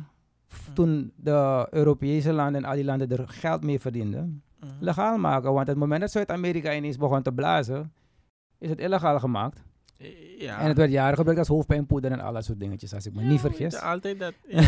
[0.75, 4.71] Toen de Europese landen en al die landen er geld mee verdienden, Mhm.
[4.81, 5.53] legaal maken.
[5.53, 7.93] Want het moment dat Zuid-Amerika ineens begon te blazen,
[8.59, 9.63] is het illegaal gemaakt.
[10.39, 10.59] Ja.
[10.61, 13.23] En het werd jaren gebruikt als hoofdpijnpoeder en al dat soort dingetjes, als ik me
[13.23, 13.81] Ja, niet vergis.
[13.81, 14.59] altijd dat in,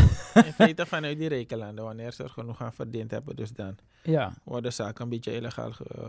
[0.45, 4.33] in feite vanuit die rekenlanden, wanneer ze er genoeg aan verdiend hebben, dus dan Ja.
[4.43, 6.03] worden zaken een beetje illegaal eh,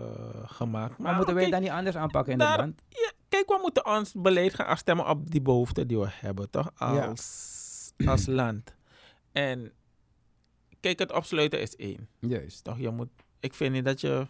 [0.44, 0.98] gemaakt.
[0.98, 2.82] Maar moeten wij dat niet anders aanpakken in daar- het land?
[2.88, 6.70] ja, kijk, we moeten ons beleid gaan afstemmen op die behoeften die we hebben, toch?
[6.76, 8.74] Als, als land.
[9.32, 9.72] En
[10.80, 12.08] kijk, het opsluiten is één.
[12.18, 12.64] Juist.
[12.64, 12.78] Toch?
[12.78, 13.08] Je moet,
[13.40, 14.26] ik vind niet dat je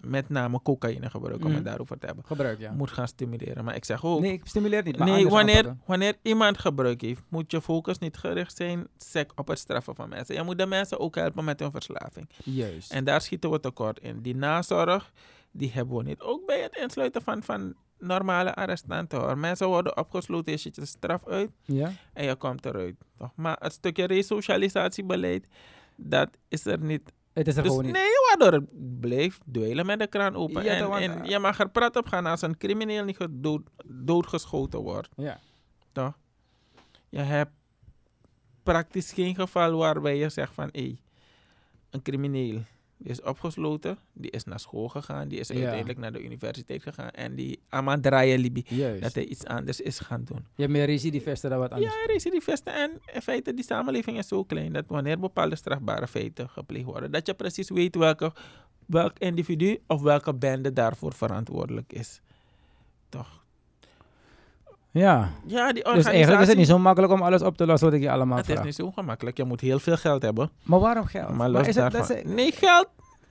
[0.00, 2.24] met name cocaïne gebruikt om het daarover te hebben.
[2.24, 2.72] Gebruik, ja.
[2.72, 3.64] Moet gaan stimuleren.
[3.64, 4.98] Maar ik zeg ook, Nee, ik stimuleer niet.
[4.98, 9.58] Nee, wanneer, wanneer iemand gebruik heeft, moet je focus niet gericht zijn sec op het
[9.58, 10.34] straffen van mensen.
[10.34, 12.28] Je moet de mensen ook helpen met hun verslaving.
[12.44, 12.92] Juist.
[12.92, 14.22] En daar schieten we tekort in.
[14.22, 15.12] Die nazorg,
[15.50, 16.20] die hebben we niet.
[16.20, 19.38] Ook bij het insluiten van, van normale arrestanten hoor.
[19.38, 21.92] Mensen worden opgesloten, je zit je straf uit ja?
[22.12, 22.96] en je komt eruit.
[23.16, 23.30] Toch?
[23.36, 25.48] Maar het stukje resocialisatiebeleid,
[25.96, 27.12] dat is er niet.
[27.32, 27.94] Het is er Dus gewoon niet.
[27.94, 30.64] nee, waardoor het blijft dweilen met de kraan open.
[30.64, 34.80] Ja, en, en je mag er prat op gaan als een crimineel niet gedood, doodgeschoten
[34.80, 35.08] wordt.
[35.16, 35.40] Ja.
[35.92, 36.18] Toch?
[37.08, 37.50] Je hebt
[38.62, 40.96] praktisch geen geval waarbij je zegt van hé,
[41.90, 42.62] een crimineel
[42.96, 45.54] die is opgesloten, die is naar school gegaan, die is Ja.
[45.54, 49.02] uiteindelijk naar de universiteit gegaan en die aan draaien libi Juist.
[49.02, 50.46] dat hij iets anders is gaan doen.
[50.54, 51.94] Je hebt meer recidivisten dan wat anders.
[51.94, 56.48] Ja, recidivisten en in feite die samenleving is zo klein dat wanneer bepaalde strafbare feiten
[56.48, 58.32] gepleegd worden, dat je precies weet welke,
[58.86, 62.20] welk individu of welke bende daarvoor verantwoordelijk is.
[63.08, 63.43] Toch?
[65.00, 65.30] Ja.
[65.46, 66.10] Ja, die Dus organisatie...
[66.10, 68.36] eigenlijk is het niet zo makkelijk om alles op te lossen wat ik je allemaal
[68.36, 69.36] Het is niet zo gemakkelijk.
[69.36, 70.50] Je moet heel veel geld hebben.
[70.62, 71.36] Maar waarom geld?
[71.36, 72.88] Maar is het, dat Nee, geld...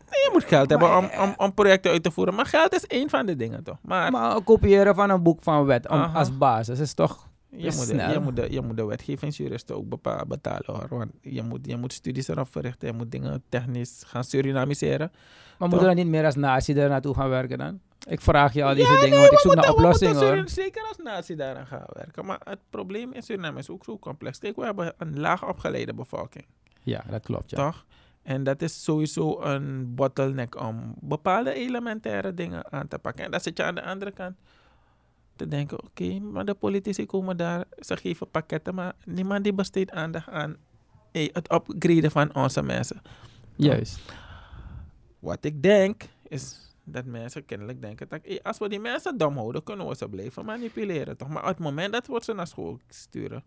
[0.09, 2.35] Nee, je moet geld hebben om, Maar, om, om projecten uit te voeren.
[2.35, 3.77] Maar geld is één van de dingen, toch?
[3.81, 7.27] Maar, maar kopiëren van een boek van wet om, als basis is toch...
[7.55, 9.89] je, moet de, je, moet de, je moet de wetgevingsjuristen ook
[10.27, 10.87] betalen, hoor.
[10.89, 12.87] Want je moet, je moet studies erop verrichten.
[12.87, 15.11] Je moet dingen technisch gaan Surinamiseren.
[15.59, 17.79] Maar moeten we dan niet meer als natie er naartoe gaan werken dan?
[18.07, 20.49] Ik vraag je al deze dingen, nee, want ik zoek naar oplossingen hoor.
[20.49, 22.25] Zeker als natie daaraan gaan werken.
[22.25, 24.39] Maar het probleem in Suriname is ook zo complex.
[24.39, 26.45] Kijk, we hebben een laag opgeleide bevolking.
[26.81, 27.57] Ja, dat klopt ja.
[27.57, 27.85] Toch?
[28.23, 33.25] En dat is sowieso een bottleneck om bepaalde elementaire dingen aan te pakken.
[33.25, 34.35] En dan zit je aan de andere kant
[35.35, 39.91] te denken, oké, maar de politici komen daar, ze geven pakketten, maar niemand die besteedt
[39.91, 40.57] aandacht aan
[41.11, 43.01] hey, het upgraden van onze mensen.
[43.55, 43.99] Juist.
[45.19, 49.37] Wat ik denk, is dat mensen kennelijk denken, dat, hey, als we die mensen dom
[49.37, 51.17] houden, kunnen we ze blijven manipuleren.
[51.17, 51.29] Toch?
[51.29, 53.43] Maar op het moment dat we ze naar school sturen,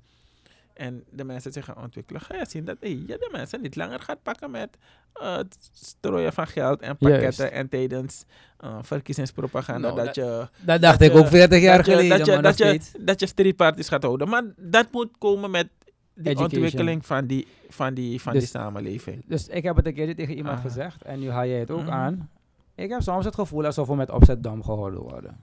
[0.77, 3.77] en de mensen zich gaan ontwikkelen, ga je zien dat hey, je de mensen niet
[3.77, 4.69] langer gaat pakken met
[5.13, 7.55] eh, het strooien van geld en pakketten Juist.
[7.55, 8.25] en tijdens
[8.59, 10.49] eh, verkiezingspropaganda Nou, dat, je...
[10.61, 13.21] Dat dacht dat ik je- ook 40 jaar geleden, dat je, dat, nog je, dat
[13.21, 14.29] je streetparties gaat houden.
[14.29, 15.69] Maar dat moet komen met
[16.15, 16.45] die Education.
[16.45, 19.23] ontwikkeling van die, van die, van die Dus- samenleving.
[19.27, 20.69] Dus ik heb het een keertje tegen iemand Aha.
[20.69, 21.91] gezegd en nu haal jij het ook Mhm.
[21.91, 22.31] aan.
[22.75, 25.37] Ik heb soms het gevoel alsof we met opzet dom gehouden worden.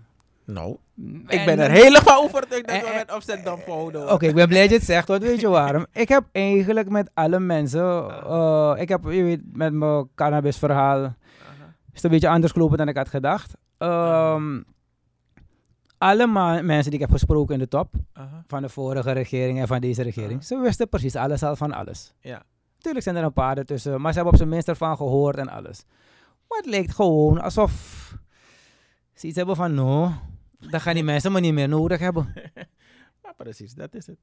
[0.46, 0.78] Nou,
[1.28, 4.48] ik ben er helemaal overtuigd dat we en- met opzet dom gehouden Oké, ik ben
[4.48, 5.86] blij dat je het zegt, want weet je waarom?
[6.04, 11.12] Ik heb eigenlijk met alle mensen, eh, ik heb, je weet, met mijn cannabisverhaal, is
[11.94, 13.54] het een beetje anders gelopen dan ik had gedacht.
[13.78, 14.62] Ehm,
[15.98, 16.28] alle
[16.62, 18.44] mensen die ik heb gesproken in de top, Aha.
[18.48, 20.46] van de vorige regering en van deze regering, Ah.
[20.46, 22.14] ze wisten precies alles al van alles.
[22.20, 22.44] Ja.
[22.78, 25.50] Tuurlijk zijn er een paar ertussen, maar ze hebben op zijn minst ervan gehoord en
[25.50, 25.86] alles.
[26.48, 27.72] Maar het lijkt gewoon alsof
[29.14, 30.12] ze iets hebben van, no,
[30.70, 32.34] dat gaan die mensen maar niet meer nodig hebben.
[33.24, 34.18] Maar precies, dat is het.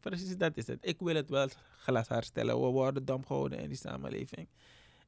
[0.00, 0.78] Precies, dat is het.
[0.80, 2.60] Ik wil het wel glas herstellen.
[2.60, 4.48] We worden dom gehouden in die samenleving.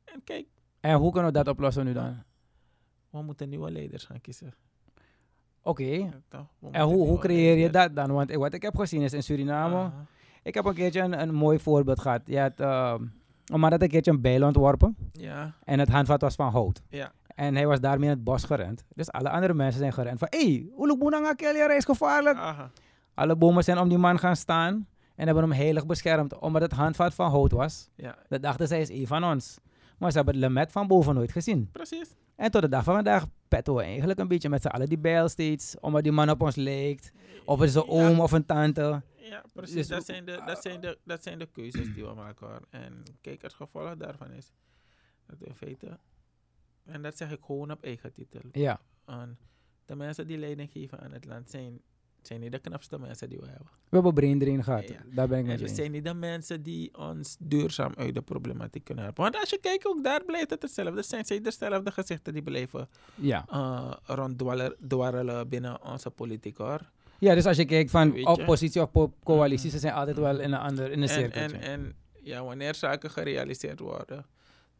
[0.04, 0.46] En kijk,
[0.80, 2.22] En hoe kunnen we dat oplossen nu dan?
[3.10, 4.54] we moeten nieuwe leiders gaan kiezen.
[5.62, 6.10] Oké,
[6.70, 8.12] en hoe, hoe creëer je dat dan?
[8.12, 9.90] Want wat ik heb gezien is in Suriname,
[10.42, 12.20] ik heb een keertje een, een mooi voorbeeld gehad.
[12.24, 13.02] Je had, ehm,
[13.46, 14.96] Een man had een keertje een bijl ontworpen.
[15.12, 16.82] Ja, En het handvat was van hout.
[16.88, 17.12] ja.
[17.38, 18.84] En hij was daarmee in het bos gerend.
[18.94, 20.28] Dus alle andere mensen zijn gerend van...
[20.30, 22.36] Hé, hey, Oelukboenanga Kelly is gevaarlijk.
[22.38, 22.70] Aha.
[23.14, 24.88] Alle bomen zijn om die man gaan staan.
[25.14, 26.38] En hebben hem heilig beschermd.
[26.38, 27.88] Omdat het handvat van hout was.
[27.94, 29.58] Ja, Dat dachten zij is een van ons.
[29.98, 31.68] Maar ze hebben het lemet van boven nooit gezien.
[31.72, 32.08] precies.
[32.36, 34.98] En tot de dag van vandaag petten we eigenlijk een beetje met z'n allen die
[34.98, 35.76] bijl steeds.
[35.80, 37.12] Omdat die man op ons leek.
[37.44, 37.92] Of het is een Ja.
[38.08, 39.02] oom of een tante.
[39.16, 39.74] Ja, precies.
[39.74, 42.60] Dus dat, zijn de, dat, zijn de, dat zijn de keuzes die we maken hoor.
[42.70, 44.52] En kijk, het gevolg daarvan is
[45.26, 45.98] dat in feite,
[46.88, 48.80] en dat zeg ik gewoon op eigen titel, Ja.
[49.04, 49.38] aan
[49.86, 51.80] de mensen die leiding geven aan het land zijn,
[52.22, 53.66] zijn niet de knapste mensen die we hebben.
[53.88, 54.88] We hebben brain drain gehad.
[54.88, 55.02] Ja.
[55.06, 55.74] Daar ben ik En we eens.
[55.74, 59.22] zijn niet de mensen die ons duurzaam uit de problematiek kunnen helpen.
[59.22, 61.02] Want als je kijkt, ook daar blijft het hetzelfde.
[61.02, 63.46] Zijn zij dezelfde gezichten die blijven Ja.
[63.52, 66.80] uh, ronddwarrelen binnen onze politiek hoor.
[67.18, 70.52] ja, dus als je kijkt van oppositie of po- coalitie, ze zijn altijd wel in
[70.52, 71.40] een, ander, in een En, cirkel.
[71.42, 74.26] en, en ja, wanneer zaken gerealiseerd worden,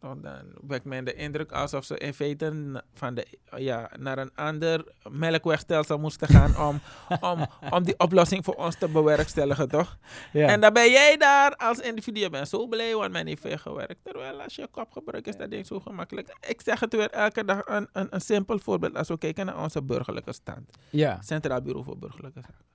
[0.01, 4.85] dan, wekt men de indruk alsof ze in feite van de, ja, naar een ander
[5.11, 6.81] melkwegstelsel moesten gaan om,
[7.31, 9.99] om, om die oplossing voor ons te bewerkstelligen, toch?
[10.33, 10.49] ja.
[10.49, 13.59] En dan ben jij daar als individu, je bent zo blij, want men heeft veel
[13.59, 13.99] gewerkt.
[14.05, 16.37] Terwijl als je kop gebruikt, is dat ding zo gemakkelijk.
[16.49, 19.63] Ik zeg het weer elke dag, een, een, een simpel voorbeeld als we kijken naar
[19.63, 20.71] onze burgerlijke stand.
[20.91, 21.19] ja.
[21.23, 22.67] Centraal Bureau voor Burgerlijke Zaken.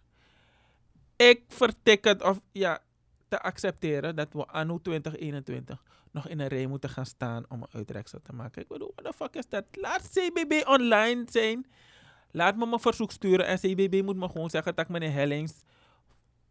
[1.15, 2.79] Ik vertik het of ja,
[3.33, 7.67] te accepteren dat we anno 2021 nog in een rij moeten gaan staan om een
[7.71, 8.61] uitreksel te maken.
[8.61, 9.65] Ik bedoel, what the fuck is dat?
[9.71, 11.65] Laat CBB online zijn.
[12.31, 15.53] Laat me mijn verzoek sturen en CBB moet me gewoon zeggen dat meneer Hellings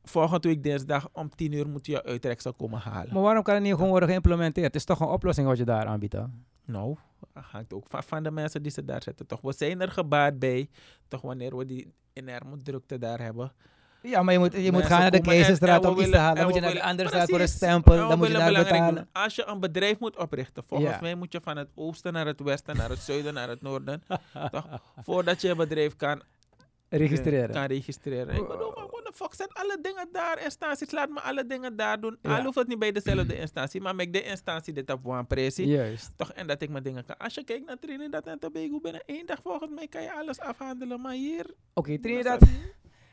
[0.04, 3.12] volgende week dinsdag om 10 uur moet je uitreksel komen halen.
[3.14, 4.66] Maar waarom kan het niet gewoon worden geïmplementeerd?
[4.66, 6.16] Het is toch een oplossing wat je daar aanbiedt.
[6.64, 6.96] Nou,
[7.32, 9.26] dat hangt ook van, van de mensen die ze daar zetten.
[9.26, 10.68] Toch, we zijn er gebaat bij.
[11.08, 13.52] Toch wanneer we die enorme drukte daar hebben.
[14.02, 16.36] Ja, maar je moet, je moet gaan naar de Keizerstraat en om iets te halen.
[16.36, 18.08] Dan moet je naar de andere straat voor een stempel.
[18.08, 18.94] Dan moet je daar belangrijk betalen.
[19.12, 19.22] doen.
[19.22, 21.00] Als je een bedrijf moet oprichten, volgens Ja.
[21.00, 24.02] mij moet je van het oosten naar het westen, naar het zuiden, naar het noorden.
[24.50, 24.66] toch?
[25.02, 26.22] Voordat je een bedrijf kan,
[26.88, 27.50] Registreren.
[27.50, 28.34] kan registreren.
[28.34, 31.76] Ik bedoel, maar what the fuck, zet alle dingen daar, instanties, laat me alle dingen
[31.76, 32.18] daar doen.
[32.22, 32.36] Ja.
[32.36, 35.66] Al hoeft het niet bij dezelfde instantie, maar make de instantie dit op one pressie.
[35.66, 36.10] Juist.
[36.16, 37.16] Toch, en dat ik mijn dingen kan.
[37.16, 40.38] Als je kijkt naar Trinidad en Tobago, binnen één dag volgens mij kan je alles
[40.40, 41.00] afhandelen.
[41.00, 41.46] Maar hier...
[41.74, 42.40] Oké, Trinidad.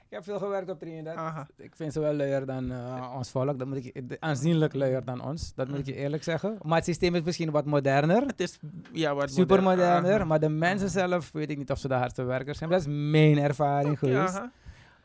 [0.10, 1.16] Ik heb veel gewerkt op Trinidad.
[1.16, 1.48] Aha.
[1.58, 3.60] Ik vind ze wel luier dan eh, ons volk.
[3.60, 5.54] Dat moet ik, aanzienlijk luier dan ons.
[5.54, 6.58] Dat moet ik je eerlijk zeggen.
[6.62, 8.22] Maar het systeem is misschien wat moderner.
[8.22, 8.60] Het is
[8.92, 9.78] ja, wat Super modern.
[9.78, 10.16] moderner.
[10.16, 10.24] Aha.
[10.26, 12.70] Maar de mensen zelf weet ik niet of ze de hardste werkers zijn.
[12.70, 14.42] Dat is mijn ervaring geweest.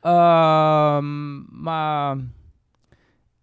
[0.00, 2.16] Ehm, maar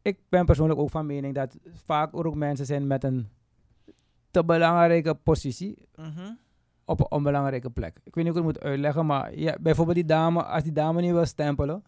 [0.02, 3.30] ik ben persoonlijk ook van mening dat vaak ook mensen zijn met een
[4.32, 6.32] te belangrijke positie Mhm.
[6.92, 7.98] Op een onbelangrijke plek.
[8.04, 10.72] Ik weet niet hoe ik het moet uitleggen, maar ja, bijvoorbeeld die dame, als die
[10.72, 11.84] dame niet wil stempelen.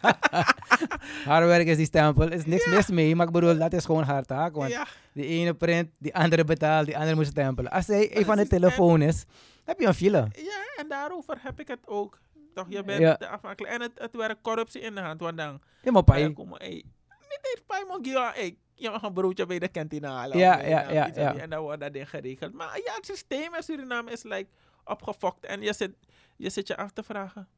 [1.24, 4.02] haar werk is die stempel, is niks mis mee, maar ik bedoel, dat is gewoon
[4.04, 4.54] haar taak.
[4.54, 7.70] Want Ja, die ene print, die andere betaalt, die andere moet stempelen.
[7.70, 9.24] Als zij een van de telefoon is,
[9.64, 10.28] heb je een file.
[10.32, 12.18] ja, en daarover heb ik het ook.
[12.54, 13.14] Toch, je bent Ja.
[13.14, 13.72] de afhankelijk.
[13.74, 15.20] En het, het werkt corruptie in de hand.
[15.20, 16.28] Want dan Ja, maar pai.
[16.28, 20.38] niet eens ja, hey, je mag een broodje bij de kantine halen.
[20.38, 21.34] Ja, ja, de- ja.
[21.36, 22.52] En dan wordt dat ding geregeld.
[22.52, 24.46] Maar ja, het systeem in Suriname is like
[24.84, 25.44] opgefokt.
[25.44, 25.90] En je zit,
[26.36, 27.48] je zit je af te vragen.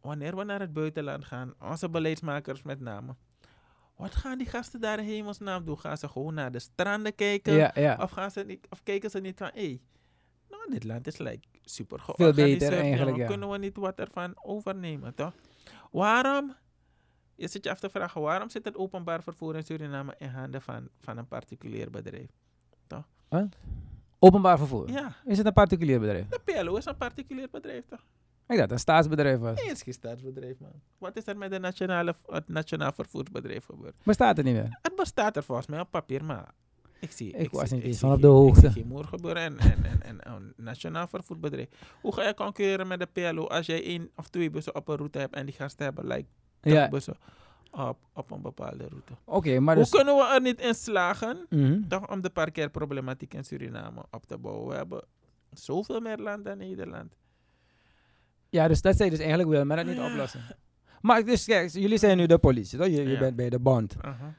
[0.00, 3.14] Wanneer we naar het buitenland gaan, onze beleidsmakers met name.
[3.96, 5.78] Wat gaan die gasten daar in hemelsnaam doen?
[5.78, 7.52] Gaan ze gewoon naar de stranden kijken?
[7.52, 7.98] Ja, ja.
[8.00, 9.80] Of, gaan ze niet, of kijken ze niet van, hé, hey,
[10.50, 12.72] nou, dit land is like super beter georganiseerd.
[12.72, 13.26] eigenlijk, ja.
[13.26, 15.32] Kunnen we niet wat ervan overnemen, toch?
[15.90, 16.54] Waarom,
[17.42, 20.62] je zit je af te vragen, waarom zit het openbaar vervoer in Suriname in handen
[20.62, 22.30] van, van een particulier bedrijf?
[24.18, 24.90] Openbaar vervoer.
[24.90, 26.28] Ja, Is het een particulier bedrijf?
[26.28, 28.04] de PLO is een particulier bedrijf, toch?
[28.48, 29.56] Ik dacht een staatsbedrijf was.
[29.56, 30.70] Nee, het is geen staatsbedrijf, man.
[30.98, 33.94] Wat is er met de nationale, het nationaal vervoersbedrijf gebeurd?
[34.04, 34.78] Bestaat het niet meer?
[34.82, 36.54] Het bestaat er volgens mij op papier, maar
[37.00, 37.32] ik zie...
[37.32, 38.66] Ik was zie- niet eens van op de hoogte.
[38.66, 41.68] Ik zie geen moer gebeuren en, en, en, en een nationaal vervoersbedrijf.
[42.00, 44.96] Hoe ga je concurreren met de PLO als jij één of twee bussen op een
[44.96, 46.26] route hebt en die gasten hebben like
[46.62, 46.88] Ja,
[47.88, 49.12] op, op een bepaalde route?
[49.24, 49.90] oké, maar dus...
[49.90, 51.88] Hoe kunnen we er niet in slagen Mhm.
[51.88, 54.68] toch, om de parkeerproblematiek in Suriname op te bouwen?
[54.68, 55.02] We hebben
[55.52, 57.12] zoveel meer land dan Nederland.
[58.50, 60.40] Ja, dus dat zij dus eigenlijk wil, maar dat niet oplossen.
[61.00, 62.86] Maar dus kijk, jullie zijn nu de politie, toch?
[62.86, 63.18] Je, je Ja.
[63.18, 63.96] bent bij de bond.
[64.00, 64.34] Aha.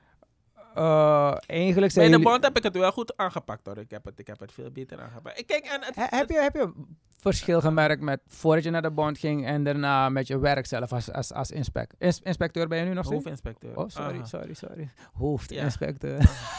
[0.76, 3.78] Eh, eigenlijk zijn Bij de bond heb ik het wel goed aangepakt hoor.
[3.78, 5.40] Ik heb het, ik heb het veel beter aangepakt.
[5.40, 6.72] Ik Kijk, en het, He- heb, je, heb je
[7.20, 10.94] verschil gemerkt met voordat je naar de bond ging en daarna met je werk zelf
[10.94, 13.24] als, als, als inspec ins- inspecteur ben je nu nog steeds?
[13.24, 13.78] hoofdinspecteur.
[13.78, 14.26] Oh, sorry, Aha.
[14.26, 14.90] sorry, sorry.
[15.14, 16.18] Hoofdinspecteur.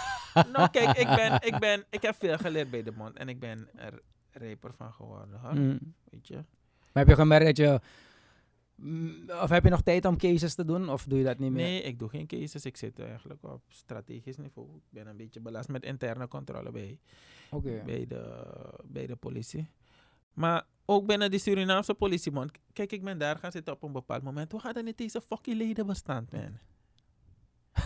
[0.53, 3.41] nou, kijk, ik, ben, ik, ben, ik heb veel geleerd bij de bond en ik
[3.41, 4.01] ben er
[4.31, 5.39] rijper van geworden.
[5.43, 5.55] Hoor.
[5.55, 5.95] Mm.
[6.11, 6.35] Weet je?
[6.35, 7.81] Maar heb je gemerkt dat je
[9.43, 10.89] Of heb je nog tijd om cases te doen?
[10.89, 11.65] Of doe je dat niet meer?
[11.65, 12.65] Nee, ik doe geen cases.
[12.65, 14.69] Ik zit eigenlijk op strategisch niveau.
[14.77, 16.99] Ik ben een beetje belast met interne controle bij,
[17.85, 18.45] bij, de,
[18.85, 19.69] bij de politie.
[20.33, 22.51] Maar ook binnen die Surinaamse politiebond.
[22.73, 24.53] Kijk, ik ben daar gaan zitten op een bepaald moment.
[24.53, 26.59] We hadden niet deze fucking ledenbestand, man.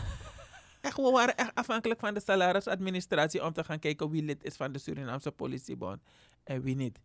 [0.81, 4.57] echt, we waren echt afhankelijk van de salarisadministratie om te gaan kijken wie lid is
[4.57, 6.03] van de Surinaamse politiebond
[6.45, 7.01] en wie niet.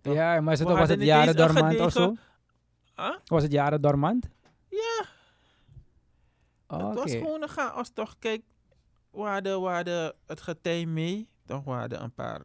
[0.00, 0.14] Toch?
[0.14, 2.14] Ja, maar is het, was het jaren een dormant of zo?
[2.98, 3.16] Huh?
[3.24, 4.28] Was het jaren dormant?
[4.68, 5.04] Ja.
[6.66, 8.14] Het was gewoon een chaos toch.
[8.18, 8.42] Kijk,
[9.10, 11.28] we hadden, we hadden het getij mee.
[11.46, 12.42] Toch, we hadden een paar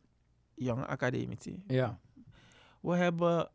[0.53, 1.63] jonge academici.
[1.67, 1.99] Ja.
[2.81, 3.49] We hebben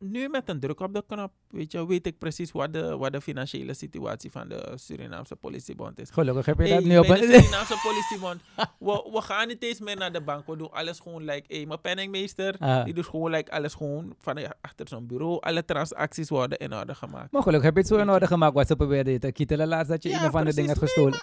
[0.00, 3.12] nu met een druk op de knop, weet je, weet ik precies wat de, wat
[3.12, 6.10] de financiële situatie van de Surinaamse politiebond is.
[6.10, 7.32] Gelukkig heb je Hey, dat nu op bij de een...
[7.42, 8.40] Surinaamse politiebond,
[8.88, 10.46] we, we gaan niet eens meer naar de bank.
[10.46, 12.84] We doen alles gewoon like, hey, mijn penningmeester, Ah.
[12.84, 15.40] die doet gewoon like, alles gewoon van de- achter zo'n bureau.
[15.40, 17.32] Alle transacties worden in orde gemaakt.
[17.32, 19.88] Maar gelukkig heb je het zo in orde gemaakt wat ze probeerden te kietelen laatst
[19.88, 20.66] dat je Ja, een of ander ding.
[20.66, 21.20] Nee, gestolen.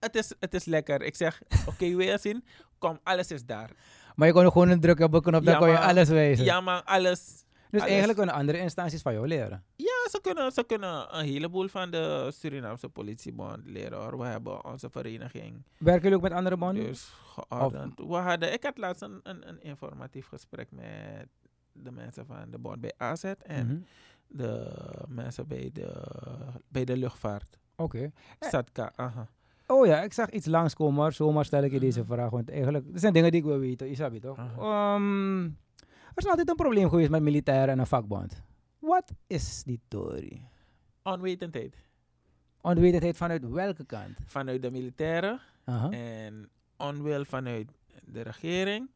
[0.00, 1.02] Het is, het is lekker.
[1.02, 2.44] Ik zeg, oké, weer zien.
[2.78, 3.70] Kom, alles is daar.
[4.16, 6.44] Maar je kon gewoon een druk op een knop, dan Ja, kon je alles wijzen.
[6.44, 7.44] Ja, maar alles.
[7.72, 7.92] Dus alles.
[7.92, 9.64] eigenlijk kunnen andere instanties van jou leren.
[9.76, 13.98] Ja, ze kunnen, ze kunnen een heleboel van de Surinaamse politiebond leren.
[13.98, 14.18] Hoor.
[14.18, 15.62] We hebben onze vereniging.
[15.78, 16.84] Werken jullie ook met andere bonden?
[16.84, 17.98] Dus geordend.
[17.98, 21.26] We hadden, ik had laatst een, een, een informatief gesprek met
[21.72, 23.76] de mensen van de bond bij AZ en Mhm.
[24.26, 24.70] de
[25.08, 26.02] mensen bij de,
[26.68, 27.58] bij de luchtvaart.
[27.76, 28.10] Oké.
[28.38, 28.48] Eh.
[28.48, 29.28] Satka, aha.
[29.66, 32.12] Oh ja, ik zag iets langskomen, maar zomaar stel ik je deze Mhm.
[32.12, 32.30] vraag.
[32.30, 34.38] Want eigenlijk, er zijn dingen die ik wil weten, Isabi toch?
[36.14, 38.42] Er is altijd een probleem geweest met militairen en een vakbond.
[38.78, 40.48] Wat is die theorie?
[41.02, 41.76] Onwetendheid.
[42.60, 44.16] Onwetendheid vanuit welke kant?
[44.26, 45.40] Vanuit de militairen
[45.90, 47.70] en onwil vanuit
[48.04, 48.90] de regering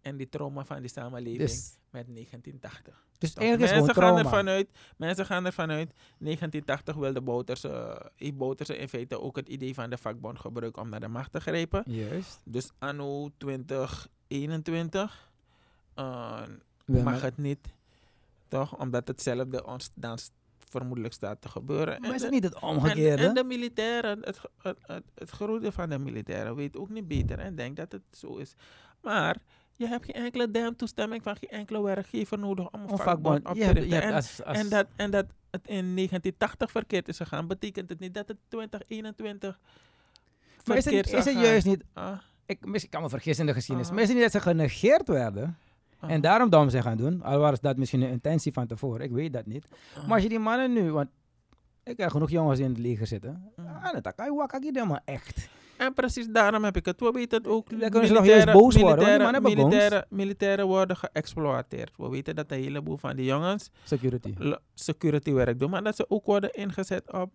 [0.00, 3.06] en die trauma van die samenleving Dus, met 1980.
[3.18, 3.42] dus Toch?
[3.42, 4.38] eigenlijk mensen, gewoon gaan trauma.
[4.38, 9.48] ervan uit, mensen gaan ervan uit, 1980 wilde Bouterse, heeft Bouterse in feite ook het
[9.48, 11.82] idee van de vakbond gebruiken om naar de macht te grijpen.
[11.86, 12.40] Juist.
[12.44, 15.29] Dus anno 2021
[16.00, 17.58] eh, mag het niet,
[18.48, 18.78] toch?
[18.78, 20.18] Omdat hetzelfde ons dan
[20.58, 22.00] vermoedelijk staat te gebeuren.
[22.00, 23.26] Maar is de- het niet het en, omgekeerde?
[23.26, 27.54] en de militairen, het, het, het, het van de militairen weet ook niet beter en
[27.54, 28.54] denkt dat het zo is.
[29.02, 29.36] Maar
[29.76, 33.54] je hebt geen enkele damn toestemming van geen enkele werkgever nodig om een vakbond op
[33.56, 34.02] te richten.
[34.02, 37.98] En, als, als, en, dat, en dat het in 1980 verkeerd is gegaan, betekent het
[37.98, 39.58] niet dat het 2021
[40.64, 41.84] maar is het, is het juist niet...
[41.92, 43.86] Ah, Ik, mis- ik kan me vergissen in de geschiedenis.
[43.86, 43.94] Aha.
[43.94, 45.58] Maar is het niet dat ze genegeerd werden?
[46.00, 47.22] Ah, En daarom dom zijn gaan doen.
[47.22, 49.00] Al was dat misschien een intentie van tevoren.
[49.04, 49.66] Ik weet dat niet.
[49.96, 50.02] ah.
[50.06, 50.92] Maar als je die mannen nu...
[50.92, 51.08] Want
[51.84, 53.52] ik heb genoeg jongens in het leger zitten.
[53.56, 55.48] Ah, dat kan je wakker helemaal echt.
[55.76, 57.00] En precies daarom heb ik het.
[57.00, 57.70] We weten het ook.
[57.70, 59.32] Dan kunnen ze nog juist boos worden,
[60.08, 61.96] militairen- worden geëxploiteerd.
[61.96, 64.34] We weten dat een heleboel van die jongens Security.
[64.74, 67.30] security werk doen, maar dat ze ook worden ingezet op,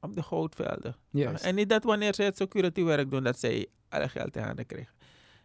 [0.00, 0.96] op de goudvelden.
[1.10, 1.44] Juist.
[1.44, 4.66] En niet dat wanneer ze het security werk doen, dat zij alle geld in handen
[4.66, 4.94] krijgen.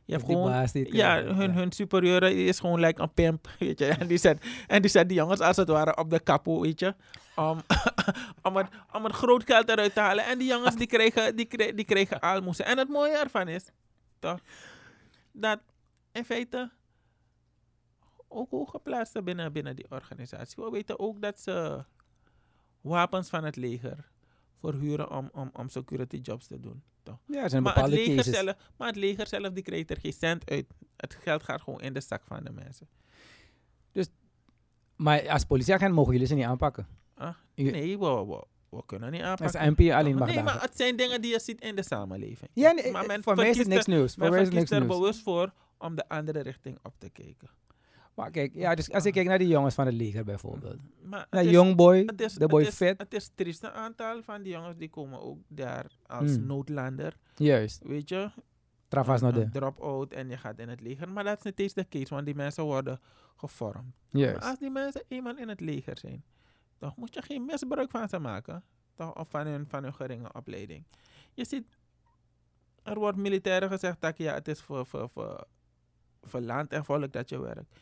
[0.05, 1.51] Je hebt Dus gewoon, ja, hun, ja.
[1.51, 3.85] hun superieur die is gewoon like een pimp, weet je.
[3.85, 6.79] En die zet, en die zet die jongens als het ware op de kapo, weet
[6.79, 6.95] je.
[7.35, 7.61] Om,
[8.47, 10.25] om, het, om het groot geld eruit te halen.
[10.25, 12.65] En die jongens die kregen, die kregen, die kregen aalmoezen.
[12.65, 13.65] En het mooie ervan is,
[14.19, 14.39] toch,
[15.31, 15.59] dat
[16.11, 16.71] in feite
[18.27, 20.63] ook hooggeplaatsten binnen, binnen die organisatie.
[20.63, 21.83] We weten ook dat ze
[22.81, 24.09] wapens van het leger
[24.59, 26.83] verhuren om, om, om security jobs te doen.
[27.03, 27.17] Toch?
[27.27, 28.35] Ja, er zijn Maar het, bepaalde leger cases.
[28.35, 30.65] zelf, maar het leger zelf die krijgt er geen cent uit.
[30.97, 32.87] Het geld gaat gewoon in de zak van de mensen.
[34.95, 36.87] Maar als politieagent mogen jullie ze niet aanpakken.
[37.15, 39.71] Ah, nee, we, we, we kunnen niet Als aanpakken.
[39.71, 42.51] MP alleen mag nee, maar het zijn dingen die je ziet in de samenleving.
[42.53, 44.13] Ja, nee, maar men voor mij is het niks nieuws.
[44.13, 44.99] Voor mij is het niks verkiest er nieuws.
[44.99, 47.49] bewust voor om de andere richting op te kijken.
[48.13, 50.77] Maar kijk, ja, dus als ik kijk naar die jongens van het leger bijvoorbeeld.
[51.01, 52.97] Maar Naar het is- Young Boy, het is- de boy het is, fit.
[53.01, 56.45] Het is triest, een aantal van die jongens die komen ook daar als Hmm.
[56.45, 57.17] noodlander.
[57.35, 57.83] Juist.
[57.83, 58.29] Weet je,
[58.87, 59.49] Travas de.
[59.51, 61.09] drop-out en je gaat in het leger.
[61.09, 62.99] Maar dat is niet eens de case, want die mensen worden
[63.35, 63.95] gevormd.
[64.09, 64.39] Juist.
[64.39, 66.23] Maar als die mensen eenmaal in het leger zijn,
[66.77, 68.63] dan moet je geen misbruik van ze maken.
[68.95, 69.15] Toch?
[69.15, 70.83] Of van hun, van hun geringe opleiding.
[71.33, 71.65] Je ziet,
[72.83, 75.47] er wordt militairen gezegd dat ja, het is voor, voor, voor,
[76.21, 77.79] voor land en volk dat je werkt.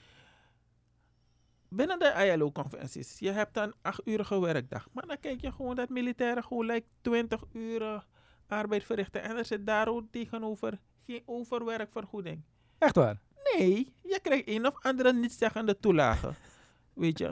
[1.73, 4.87] Binnen de ILO-conventies, je hebt dan acht urige werkdag.
[4.91, 8.05] Maar dan kijk je gewoon dat militairen gewoon like 20 uur
[8.47, 9.21] arbeid verrichten.
[9.23, 12.43] En er zit daar ook tegenover geen overwerkvergoeding.
[12.77, 13.19] Echt waar.
[13.57, 16.33] Nee, je krijgt een of andere nietszeggende toelage.
[16.93, 17.25] Weet je.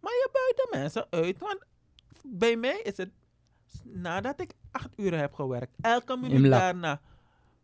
[0.00, 1.38] Maar je buit de mensen uit.
[1.38, 1.58] Want
[2.24, 3.10] bij mij is het
[3.84, 7.00] nadat ik acht uur heb gewerkt, elke minuut daarna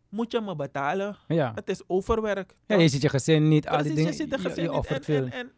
[0.09, 1.15] moet je me betalen.
[1.27, 1.51] Ja.
[1.55, 2.55] Het is overwerk.
[2.67, 4.31] ja, je ziet je gezin niet, al die Precies, dingen.
[4.31, 4.77] je je- gezin je niet.
[4.79, 5.23] offert En, veel.
[5.25, 5.51] en, en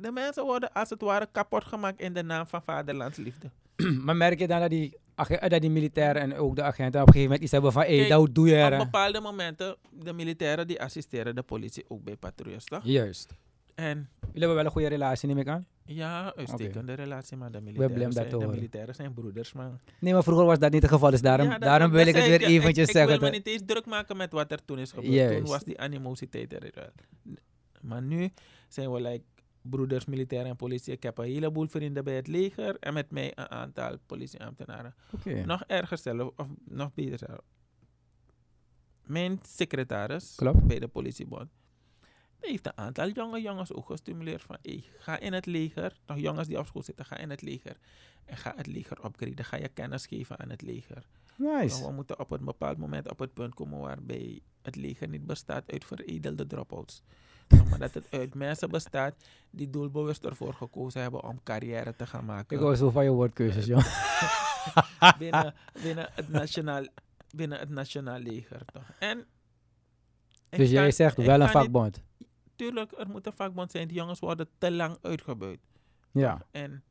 [0.00, 3.50] de mensen worden als het ware kapot gemaakt in de naam van vaderlandsliefde.
[4.04, 7.06] maar merk je dan dat die, ag- dat die militairen en ook de agenten op
[7.06, 8.72] een gegeven moment iets hebben van, hé, dat doe je Op er.
[8.72, 8.84] hè.
[8.84, 12.80] bepaalde momenten, de militairen die assisteren de politie ook bij patrouilles, toch?
[12.84, 13.34] Juist.
[13.74, 15.66] En Jullie hebben wel een goede relatie, neem ik aan?
[15.84, 18.12] ja, uitstekende relatie met de militairen.
[18.12, 19.78] zijn, de militairen zijn broeders, man.
[19.98, 22.26] Nee, maar vroeger was dat niet het geval, dus daarom, Ja, daarom wil ik het
[22.26, 23.14] weer eventjes ik, zeggen.
[23.14, 25.12] Ik wil me niet eens druk maken met wat er toen is gebeurd.
[25.12, 25.36] Juist.
[25.38, 26.90] Toen was die animositeit er.
[27.80, 28.30] Maar nu
[28.68, 29.24] zijn we like
[29.62, 30.92] broeders, militair en politie.
[30.92, 34.94] Ik heb een heleboel vrienden bij het leger en met mij een aantal politieambtenaren.
[35.44, 37.40] Nog erger zelf, of nog beter zelf.
[39.04, 40.66] Mijn secretaris Klopt.
[40.66, 41.50] bij de politiebond.
[42.40, 45.96] Heeft een aantal jonge jongens ook gestimuleerd van hey, ga in het leger.
[46.06, 47.76] Nog jongens die op school zitten, ga in het leger.
[48.24, 49.44] En ga het leger opgraden.
[49.44, 51.06] Ga je kennis geven aan het leger.
[51.36, 51.80] Nice.
[51.80, 55.26] Maar we moeten op een bepaald moment op het punt komen waarbij het leger niet
[55.26, 57.02] bestaat uit veredelde dropouts.
[57.68, 59.14] Maar dat het uit mensen bestaat
[59.50, 63.10] die doelbewust ervoor gekozen hebben om carrière te gaan maken Ik hoor zo van je
[63.10, 63.84] woordkeuzes, joh.
[65.18, 66.84] binnen, binnen, het nationaal,
[67.34, 68.64] binnen het nationaal leger.
[68.72, 68.90] Toch?
[68.98, 69.26] En
[70.48, 72.02] Dus jij zegt wel een niet- vakbond.
[72.56, 73.88] Tuurlijk, er moet een vakbond zijn.
[73.88, 75.60] Die jongens worden te lang uitgebuit.
[76.10, 76.46] Ja.
[76.50, 76.82] En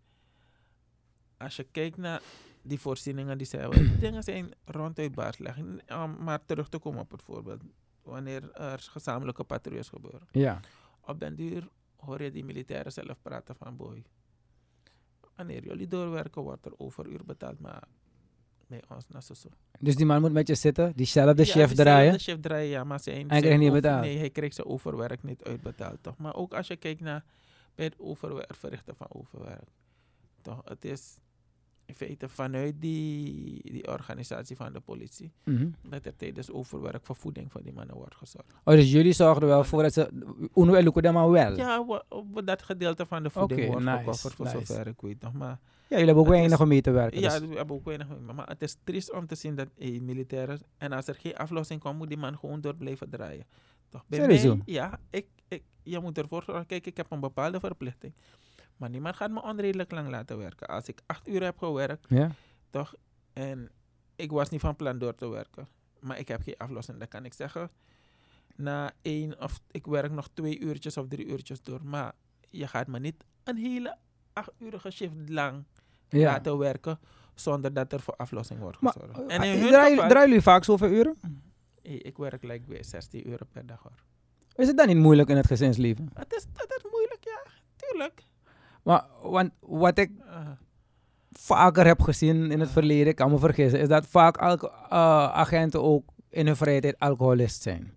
[1.37, 2.21] als je kijkt naar
[2.61, 5.57] die voorzieningen die ze hebben, die dingen zijn ronduit baarsleg.
[5.87, 7.61] Om maar terug te komen op het voorbeeld.
[8.09, 10.27] Wanneer er gezamenlijke patrouilles gebeuren.
[10.31, 10.59] Ja.
[11.01, 14.03] Op den duur hoor je die militairen zelf praten van boy.
[15.35, 17.83] Wanneer jullie doorwerken, wordt er overuur betaald, maar
[18.67, 19.33] bij ons na zo.
[19.33, 19.49] zo.
[19.79, 22.19] Dus die man moet met je zitten, diezelfde Ja, chef draaien.
[22.19, 24.01] chef draaien, ja, maar zijn, Hij krijgt niet betaald.
[24.01, 26.17] Nee, hij krijgt zijn overwerk niet uitbetaald, toch?
[26.17, 27.23] Maar ook als je kijkt naar
[27.75, 29.69] bij het overwerk, verrichten van overwerk.
[30.41, 31.17] Toch, het is
[31.89, 35.69] in feite vanuit die, die organisatie van de politie Mhm.
[35.89, 38.53] dat er tijdens overwerk voor voeding voor die mannen wordt gezorgd.
[38.63, 40.09] Oh, dus jullie zorgen er wel voor dat ze...
[40.55, 41.55] Uno el luco maar wel.
[41.55, 44.65] Ja, Ja, we- we- dat gedeelte van de voeding wordt nice, gecoverd voor nice.
[44.65, 45.33] zover ik weet nog.
[45.33, 47.21] Maar jullie hebben ook is- weinig om mee te werken.
[47.21, 49.67] ja, dus- we hebben ook weinig mee, maar het is triest om te zien dat
[49.77, 53.45] hey, militairen en als er geen aflossing komt, moet die man gewoon door blijven draaien.
[53.89, 54.03] Toch?
[54.07, 58.13] Bij mij, ja, ik, ik, je moet ervoor zorgen, kijk, ik heb een bepaalde verplichting.
[58.79, 60.67] Maar niemand gaat me onredelijk lang laten werken.
[60.67, 62.31] Als ik acht uur heb gewerkt, ja?
[62.69, 62.93] toch,
[63.33, 63.71] en
[64.15, 65.67] ik was niet van plan door te werken,
[65.99, 67.69] maar ik heb geen aflossing, dan kan ik zeggen,
[68.55, 72.13] na één of ik werk nog twee uurtjes of drie uurtjes door, maar
[72.49, 73.97] je gaat me niet een hele
[74.33, 75.63] achtuurige shift lang
[76.09, 76.31] Ja.
[76.31, 76.99] laten werken
[77.35, 79.19] zonder dat er voor aflossing wordt Maar gezorgd.
[79.19, 81.17] eh, en in eh, hun draaien, draaien jullie vaak zoveel uren?
[81.81, 84.03] Ik werk like weer 16 uur per dag hoor.
[84.55, 86.09] Is het dan niet moeilijk in het gezinsleven?
[86.13, 88.23] Het is, het is moeilijk, ja, tuurlijk.
[88.89, 90.11] Maar want, wat ik
[91.31, 94.59] vaker heb gezien in het verleden, ik kan me vergissen, is dat vaak eh,
[95.33, 97.93] agenten ook in hun vrije tijd alcoholist zijn.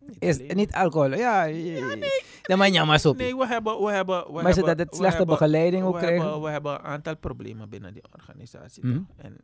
[0.00, 1.14] niet Is niet alcohol?
[1.14, 2.56] Ja, ja nee.
[2.56, 3.12] maar ja, maar zo.
[3.12, 6.22] Nee, we hebben, we hebben, we Maar dat het slechte hebben- begeleiding ook we krijgen?
[6.22, 8.86] hebben, we hebben een aantal problemen binnen die organisatie.
[8.86, 9.00] Mhm.
[9.16, 9.36] En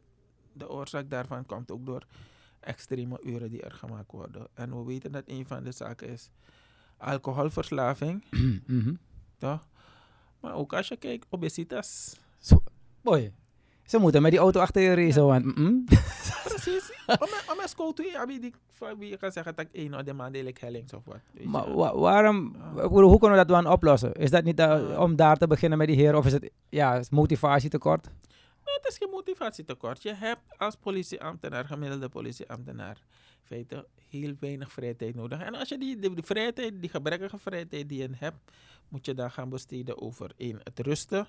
[0.53, 2.07] de oorzaak daarvan komt ook door
[2.61, 4.47] extreme uren die er gemaakt worden.
[4.55, 6.31] En we weten dat een van de zaken is
[6.99, 8.25] alcoholverslaving,
[8.67, 8.95] Mhm.
[9.39, 9.69] toch?
[10.41, 12.17] Maar ook als je kijkt, obesitas.
[13.03, 13.33] Boy,
[13.85, 15.45] ze moeten met die auto achter je racen, want...
[15.59, 15.85] mm,
[16.45, 16.93] Precies.
[17.51, 18.55] Om een school toe, heb je die,
[19.09, 21.19] je kan zeggen dat ik één of de maandelijk hellings of wat.
[21.45, 24.13] Maar wa- waarom, hoe kunnen we dat dan oplossen?
[24.15, 27.03] Is dat niet eh, om daar te beginnen met die heren, of is het ja,
[27.11, 28.05] motivatietekort?
[28.65, 30.03] Nou, het is geen motivatietekort.
[30.03, 32.97] Je hebt als politieambtenaar, gemiddelde politieambtenaar,
[33.51, 35.41] feite heel weinig vrije tijd nodig.
[35.41, 38.51] En als je die, die, die vrije tijd, die gebrekkige vrije tijd die je hebt,
[38.89, 41.27] moet je dan gaan besteden over één, het rusten,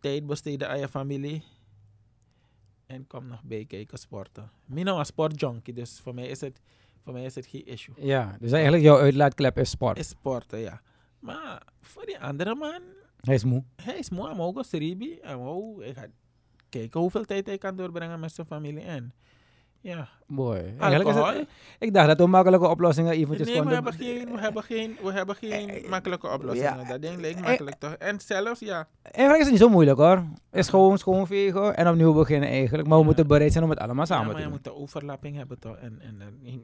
[0.00, 1.42] tijd besteden aan je familie
[2.86, 4.42] en kom nog bij kijken sporten.
[4.68, 6.60] Ik ben nou een sportjunkie, dus voor mij is het,
[7.04, 7.94] voor mij is het geen issue.
[8.06, 9.98] Ja, dus eigenlijk jouw uitlaatklep is sport.
[9.98, 10.80] Is sporten, ja.
[11.18, 12.80] Maar voor die andere man,
[13.20, 13.64] Hij is moe.
[13.76, 14.64] hij is moe, hij moet ook.
[14.70, 16.10] Hij moet, hij gaat
[16.68, 18.82] kijken hoeveel tijd hij kan doorbrengen met zijn familie.
[18.82, 19.12] En
[19.82, 20.74] ja, Boy.
[20.78, 24.28] Eigenlijk is het, ik dacht dat we makkelijke oplossingen eventjes Nee, we konden- hebben geen,
[24.34, 26.78] we hebben geen, we hebben geen makkelijke oplossingen.
[26.78, 26.84] ja.
[26.84, 27.92] Dat ding lijkt Eh, makkelijk toch?
[27.92, 30.24] En zelfs, ja, Eigenlijk is het niet zo moeilijk hoor.
[30.52, 32.82] Is gewoon schoonvegen en opnieuw beginnen eigenlijk.
[32.82, 33.06] Maar we Ja.
[33.06, 34.54] moeten bereid zijn om het allemaal ja samen maar te je doen.
[34.54, 35.76] moet de overlapping hebben toch?
[35.76, 36.18] En, en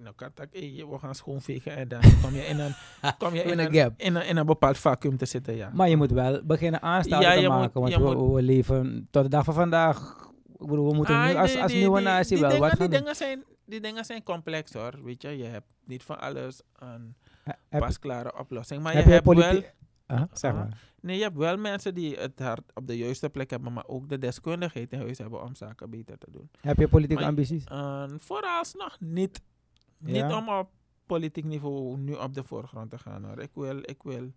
[0.05, 2.75] dan, tak, hey, we gaan schoonvegen en dan kom je in een,
[3.19, 3.93] kom je in In een gap.
[3.97, 5.71] in een, in een bepaald vacuüm te zitten, ja.
[5.73, 7.81] Maar je moet wel beginnen aanstaan te je moet- maken.
[7.81, 10.27] want je we, moet- we leven tot de dag van vandaag.
[10.61, 12.69] Ik bedoel, we moeten Ah, nu als, die- als die- nieuwe natie die wel wat
[12.69, 12.99] gaan die doen.
[12.99, 15.29] dingen zijn, Die dingen zijn complex hoor, weet je.
[15.37, 18.83] Je hebt niet van alles een Heb, pasklare oplossing.
[18.83, 19.63] Maar heb je hebt wel...
[20.07, 20.55] Ah, zeg.
[21.01, 24.09] Nee, je hebt wel mensen die het hart op de juiste plek hebben, maar ook
[24.09, 26.51] de deskundigheid in huis hebben om zaken beter te doen.
[26.61, 27.65] Heb je politieke Maar- ambities?
[27.65, 29.41] En vooralsnog niet.
[29.99, 30.71] Niet om op
[31.07, 33.39] politiek niveau nu op de voorgrond te gaan hoor.
[33.41, 34.33] Ik wil, ik wil,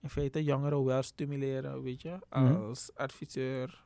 [0.00, 2.54] in feite jongeren wel stimuleren, weet je, Mhm.
[2.54, 3.84] als adviseur.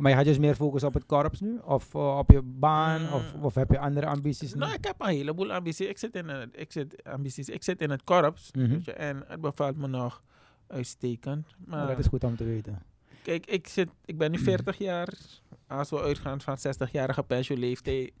[0.00, 1.58] Maar je gaat dus meer focussen op het korps nu?
[1.64, 3.12] Of eh, op je baan?
[3.12, 3.44] Of, Mm.
[3.44, 4.60] of heb je andere ambities nu?
[4.60, 5.88] Nou, ik heb een heleboel ambities.
[5.88, 7.48] Ik zit in het, ik zit, ambities.
[7.48, 8.68] Ik zit in het korps, Mhm.
[8.68, 10.22] weet je, en het bevalt me nog
[10.66, 11.46] uitstekend.
[11.46, 12.82] Oh, Maar dat is goed om te weten.
[13.22, 14.46] kijk, ik, zit, ik ben nu Mhm.
[14.46, 15.12] 40 jaar.
[15.66, 18.12] Als we uitgaan van 60-jarige pensioenleeftijd,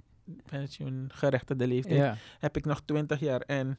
[0.50, 2.16] pensioengerechtigde leeftijd, Ja.
[2.38, 3.40] heb ik nog 20 jaar.
[3.40, 3.78] En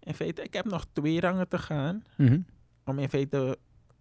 [0.00, 2.40] in feite, ik heb nog twee rangen te gaan Mhm.
[2.84, 3.58] om in feite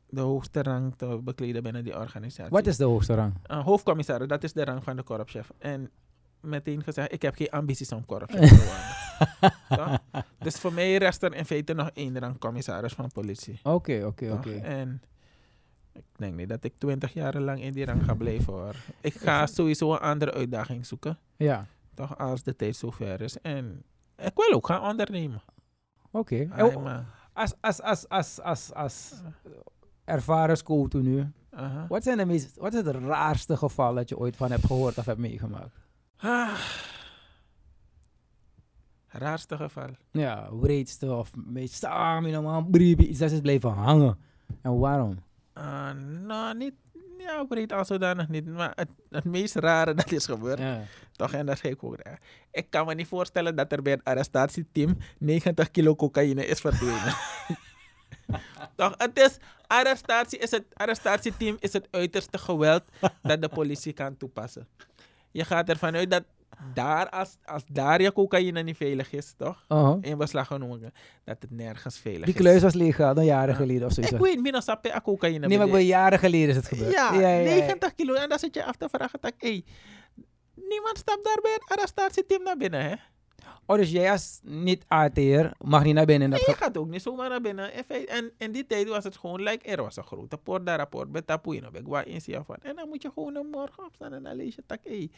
[0.10, 2.52] de hoogste rang te bekleden binnen die organisatie.
[2.52, 3.34] Wat is de hoogste rang?
[3.44, 5.52] Een hoofdcommissaris, dat is de rang van de korpschef.
[5.58, 5.90] En
[6.42, 10.00] meteen gezegd, ik heb geen ambities om korpschef te worden.
[10.40, 13.60] Dus voor mij rest er in feite nog één rang commissaris van politie.
[13.64, 14.52] Oké, oké, oké.
[14.56, 15.02] En
[15.94, 18.76] ik denk niet dat ik twintig jaar lang in die rang ga blijven hoor.
[19.02, 21.18] Ik ga sowieso een andere uitdaging zoeken.
[21.36, 23.42] Ja, Toch als de tijd zover is.
[23.42, 23.84] En
[24.18, 25.42] ik wil ook gaan ondernemen.
[26.12, 26.48] oké.
[26.60, 26.98] Oh.
[27.34, 29.14] Als, als, als, als, als, als
[30.08, 30.58] ervaren
[30.92, 31.86] nu, Aha.
[31.88, 34.98] wat, zijn de meest, wat is het raarste geval dat je ooit van hebt gehoord
[34.98, 35.76] of hebt meegemaakt?
[36.18, 36.60] Ah.
[39.08, 39.90] Raarste geval.
[40.12, 44.18] Ja, wreedste of meest samen normaal briefje, iets dat is blijven hangen.
[44.62, 45.18] En waarom?
[45.54, 45.92] Ah,
[46.26, 46.74] nou, niet.
[47.18, 48.46] Ja, breed als zodanig niet.
[48.46, 50.60] Maar het, het meest rare dat is gebeurd.
[50.60, 50.82] Ja.
[51.12, 51.98] Toch, en dat is ik ook.
[52.52, 57.14] Ik kan me niet voorstellen dat er bij het arrestatieteam 90 kilo cocaïne is verdwenen.
[58.76, 59.38] Toch, het is,
[59.68, 62.84] arrestatie is het, arrestatieteam is het uiterste geweld
[63.22, 64.68] dat de politie kan toepassen.
[65.32, 66.24] Je gaat ervan uit dat
[66.74, 69.66] daar, als, als daar je cocaïne niet veilig is, toch?
[69.68, 70.94] Oh, In beslag genomen,
[71.24, 72.40] dat het nergens veilig die is.
[72.40, 73.56] kluis was legaal, dan jaren Ja.
[73.56, 74.14] geleden of zoiets.
[74.14, 75.48] Ik weet, sappe a cocaïne.
[75.48, 76.92] Nee, maar bij jaren geleden is het gebeurd.
[76.94, 77.44] ja, ja, ja.
[77.44, 78.14] 90 kilo.
[78.14, 79.64] En dan zit je af te vragen, tak, hey,
[80.56, 82.96] niemand stapt daar bij het arrestatieteam naar binnen, hè?
[83.68, 86.28] Oh, dus jij als niet-ATR mag niet naar binnen.
[86.28, 87.74] in Dat Nee, je gaat ook niet zomaar naar binnen.
[87.74, 90.78] In En in die tijd was het gewoon, like, er was een grote poort daar,
[90.78, 91.24] rapport, bij
[91.84, 92.56] Gwa in van.
[92.62, 95.12] En dan moet je gewoon een morgen opstaan en dan lees je, tak, hey,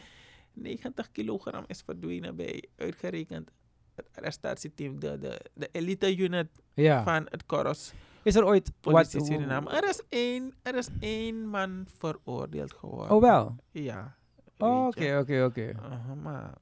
[0.53, 3.51] 90 kilogram is verdwenen bij, uitgerekend,
[3.95, 7.03] het arrestatieteam, de, de, de elite unit ja.
[7.03, 7.93] van het korps
[8.23, 9.27] Is er ooit politie wat...
[9.27, 9.69] Suriname.
[9.69, 13.15] Er is één, er is één man veroordeeld geworden.
[13.15, 13.55] Oh, wel?
[13.71, 14.17] Ja.
[14.57, 14.85] Oh.
[14.85, 15.73] Oké, oké, oké.
[15.81, 16.57] Aha, maar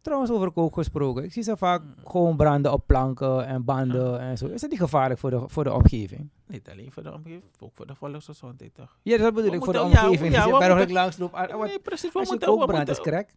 [0.00, 1.24] Trouwens, over kook gesproken.
[1.24, 4.46] Ik zie ze vaak gewoon branden op planken en banden en zo.
[4.46, 6.30] Is dat niet gevaarlijk voor de, voor de omgeving?
[6.46, 8.96] niet alleen voor de omgeving, ook voor de volksgezondheid toch?
[9.02, 10.32] Ja, dat bedoel We ik, voor de ja, omgeving.
[10.34, 11.34] ja, je moeten- langs loopt.
[11.34, 12.12] ah, nee, precies.
[12.12, 13.34] We Als je moeten, we kook brandt, is correct.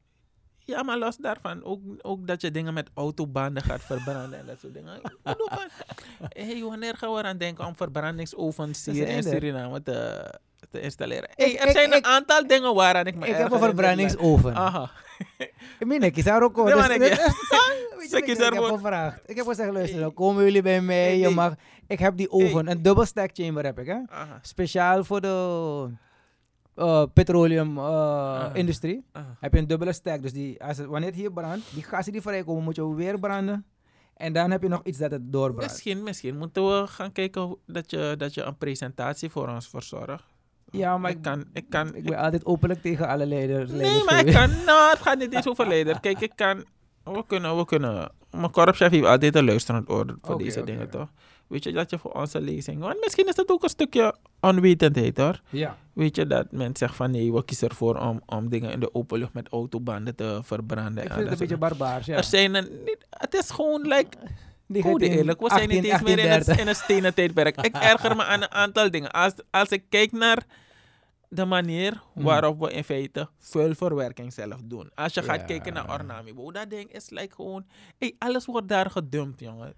[0.57, 4.59] ja, maar los daarvan, ook, ook dat je dingen met autobanden gaat verbranden en dat
[4.59, 5.01] soort dingen.
[6.29, 9.23] Hey, wanneer gaan we aan denken om verbrandingsovens hier in.
[9.23, 10.23] Suriname te,
[10.69, 11.29] te installeren?
[11.35, 14.55] Hey, Ik- er ik- zijn een aantal dingen waaraan ik me Ik heb een verbrandingsoven.
[14.55, 14.91] Aha.
[15.79, 16.99] Ik meen, ik daar ook Nee, dus- ik-
[18.25, 19.19] dus- heb gevraagd.
[19.25, 21.17] Ik heb gezegd, luister, dan komen jullie bij mij.
[21.17, 21.53] Je mag,
[21.87, 23.97] ik heb die oven, een dubbel stack chamber heb ik, hè.
[24.09, 24.39] Aha.
[24.41, 25.89] Speciaal voor de
[26.75, 29.05] eh, petroleum eh, industrie.
[29.39, 30.21] Heb je een dubbele stack.
[30.21, 33.19] Dus die, als het, wanneer het hier brandt, die gassen die vrijkomen, moet je weer
[33.19, 33.65] branden.
[34.13, 35.71] En dan heb je nog iets dat het doorbrandt.
[35.71, 40.23] Misschien, misschien moeten we gaan kijken dat je, dat je een presentatie voor ons verzorgt.
[40.73, 43.69] Ja, maar ik kan, ik kan, ik ben altijd openlijk tegen alle leiders.
[43.69, 44.49] Nee, leiders maar ik kan.
[44.65, 45.99] Nou, het gaat niet eens over leider.
[45.99, 46.63] Kijk, ik kan.
[47.03, 48.11] We kunnen, we kunnen.
[48.31, 51.07] Mijn korpschef heeft altijd een luisterend oor voor deze dingen, toch?
[51.47, 52.79] Weet je, dat je voor onze lezing.
[52.79, 55.41] Want misschien is dat ook een stukje onwetendheid, hoor.
[55.49, 55.77] Ja.
[55.93, 58.93] Weet je, dat men zegt van nee, we kiezen ervoor om, om dingen in de
[58.93, 61.03] openlucht met autobanden te verbranden.
[61.03, 62.17] Ik vind het een beetje barbaars, ja.
[62.17, 62.69] Er zijn een,
[63.09, 64.17] het is gewoon, like,
[64.67, 66.59] Die Goed gaat in eerlijk, we zijn niet 18 eens meer in het, 1830.
[66.59, 67.61] in het stenen tijdperk.
[67.61, 69.11] Ik erger me aan een aantal dingen.
[69.11, 70.43] Als, als ik kijk naar
[71.35, 72.23] de manier Hmm.
[72.23, 74.91] waarop we in feite vulverwerking zelf doen.
[74.95, 75.45] Als je gaat Ja.
[75.45, 77.65] kijken naar Ornamibo, dat ding is like gewoon...
[77.99, 79.73] Hey, alles wordt daar gedumpt, jongen.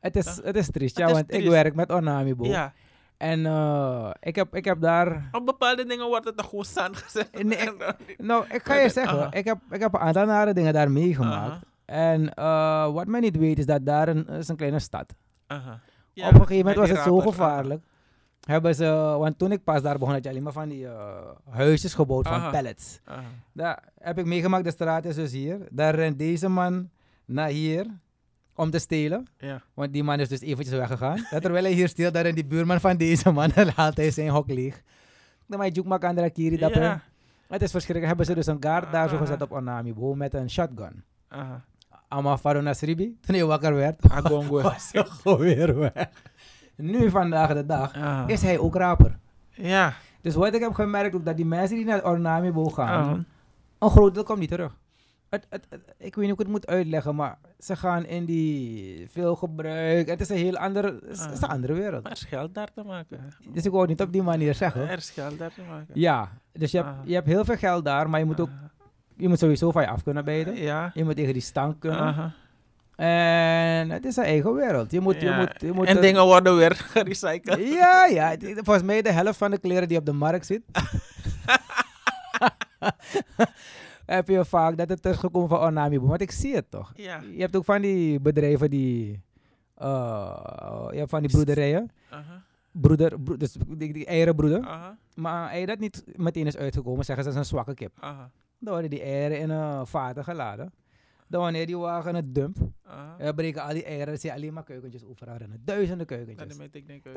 [0.00, 2.44] Het is, het is triest, ja, is want ik werk met Ornamibo.
[2.44, 2.72] Ja,
[3.16, 5.28] En eh, ik, heb, ik heb daar...
[5.32, 7.42] op bepaalde dingen wordt het er gewoon zand gezet.
[7.42, 7.68] Nee,
[8.28, 11.50] Nou, ik ga je zeggen, ik heb, ik heb een aantal nare dingen daar meegemaakt.
[11.50, 15.14] Aha, En eh, wat men niet weet is dat daar een, is een kleine stad.
[15.46, 15.80] aha.
[16.16, 17.84] Op een gegeven moment was het zo gevaarlijk.
[18.44, 18.84] Hebben ze,
[19.18, 21.16] want toen ik pas daar begon, had je alleen maar van die eh,
[21.50, 23.00] huisjes gebouwd van pallets.
[23.52, 25.58] Daar heb ik meegemaakt, de straat is dus hier.
[25.70, 26.90] Daar rent deze man
[27.24, 27.86] naar hier
[28.54, 29.26] om te stelen.
[29.38, 29.62] Ja.
[29.74, 31.26] Want die man is dus eventjes weggegaan.
[31.30, 34.10] Dat terwijl hij hier steelt, daar rent die buurman van deze man en haalt hij
[34.10, 34.82] zijn hok leeg.
[35.46, 36.82] Dan maar juk mak andere kiri dapper.
[36.82, 37.02] Ja.
[37.48, 38.06] Het is verschrikkelijk.
[38.06, 41.04] Hebben ze dus een guard daar zo gezet op Onamibo met een shotgun.
[41.28, 41.64] Aha.
[42.08, 44.00] Ama Faro Nasribi, toen hij wakker werd,
[44.48, 46.08] was hij gewoon weer weg.
[46.76, 48.22] Nu vandaag de dag Ah.
[48.26, 49.18] is hij ook raper.
[49.48, 49.92] Ja.
[50.20, 53.18] Dus wat ik heb gemerkt ook dat die mensen die naar Ornamibo gaan, Ah.
[53.78, 54.76] een groot deel komt niet terug.
[55.30, 58.24] het, het, het- ik weet niet hoe ik het moet uitleggen, maar ze gaan in
[58.24, 60.08] die veel gebruik.
[60.08, 61.50] Het is een heel andere, het is, is een Ah.
[61.50, 62.02] andere wereld.
[62.02, 63.20] Maar er is geld daar te maken.
[63.52, 64.88] Dus ik wou het niet op die manier zeggen.
[64.88, 65.86] Er is geld daar te maken.
[66.00, 66.96] Ja, dus je hebt, Ah.
[67.04, 68.48] je hebt heel veel geld daar, maar je moet ook,
[69.16, 70.56] je moet sowieso van je af kunnen bijten.
[70.56, 70.90] Ja.
[70.94, 72.32] Je moet tegen die stank kunnen.
[72.96, 74.90] En het is een eigen wereld.
[74.90, 77.68] Je moet, je moet, je moet en dingen worden weer gerecycled.
[77.68, 78.36] Ja, ja.
[78.40, 80.62] Volgens mij de helft van de kleren die op de markt zit.
[84.06, 86.00] heb je vaak dat het teruggekomen van Ornami.
[86.00, 86.92] Want ik zie het toch.
[86.94, 87.20] Ja.
[87.32, 89.22] Je hebt ook van die bedrijven die...
[89.74, 91.90] eh, je hebt van die broederijen.
[92.10, 92.42] Aha.
[92.72, 94.60] Broeder, bro- dus die, die eierenbroeder.
[94.66, 94.96] Aha.
[95.14, 97.92] Maar als je dat niet meteen is uitgekomen, zeggen ze dat is een zwakke kip.
[98.00, 98.30] Aha.
[98.58, 100.72] Dan worden die eieren in een vaten geladen.
[101.28, 103.16] Dan wanneer die wagen het dump, Aha.
[103.20, 105.62] uh, breken al die eieren, dan zie je alleen maar keukentjes overal rennen.
[105.64, 106.56] Duizenden Dat keukentjes.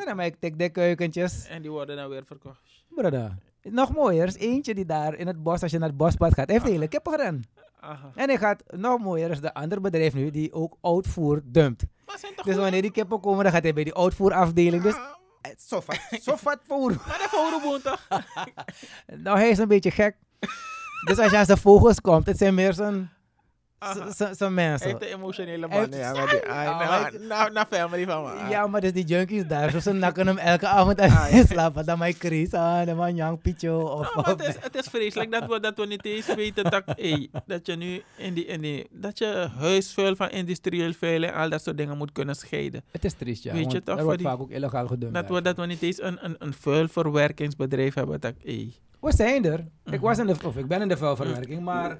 [0.05, 1.47] Dan heb ik tik de keukentjes.
[1.47, 2.61] En die worden dan weer verkocht.
[2.89, 3.35] Brother.
[3.61, 6.49] Nog mooier is eentje die daar in het bos, als je naar het bospad gaat,
[6.49, 7.47] heeft hele kippen gerend.
[7.79, 8.11] Aha.
[8.15, 11.83] En hij gaat nog mooier is de andere bedrijf nu, die ook oudvoer dumpt.
[12.43, 14.83] Dus wanneer die kippen komen, dan gaat hij bij die oudvoerafdeling.
[14.83, 16.91] Dus Ah, zo vat, zo vat voer.
[17.07, 18.07] Maar de voerboen toch?
[19.23, 20.15] Nou, hij is een beetje gek.
[21.07, 23.09] Dus als je aan zijn vogels komt, het zijn meer zijn,
[23.79, 24.99] Zijn Hij mensen.
[24.99, 25.87] de emotionele man.
[25.91, 28.29] Ja, maar die, ah, na, na, na family van me.
[28.29, 28.49] Ah.
[28.49, 31.85] Ja, maar dus die junkies daar, ze nakken hem elke avond als Ah, slaapt.
[31.85, 33.79] Dan mijn Chris, ah, dan mijn Jan Picho.
[33.79, 36.63] Of, Nou, of- het, is, het is vreselijk dat we, dat we niet eens weten
[36.63, 41.23] dat, hey, dat je nu in die, in die, dat je huisvuil van industrieel vuil
[41.23, 42.83] en al dat soort dingen moet kunnen scheiden.
[42.91, 43.53] Het is triest, ja.
[43.53, 45.15] Weet je toch, er voor wordt die- vaak ook illegaal gedumpt.
[45.15, 48.19] Dat we, dat we niet eens een, een, een vuilverwerkingsbedrijf hebben.
[48.19, 49.59] Dat, hey, We zijn er.
[49.59, 49.99] Ik, Mhm.
[50.01, 51.99] was in de, of ik ben in de vuilverwerking, maar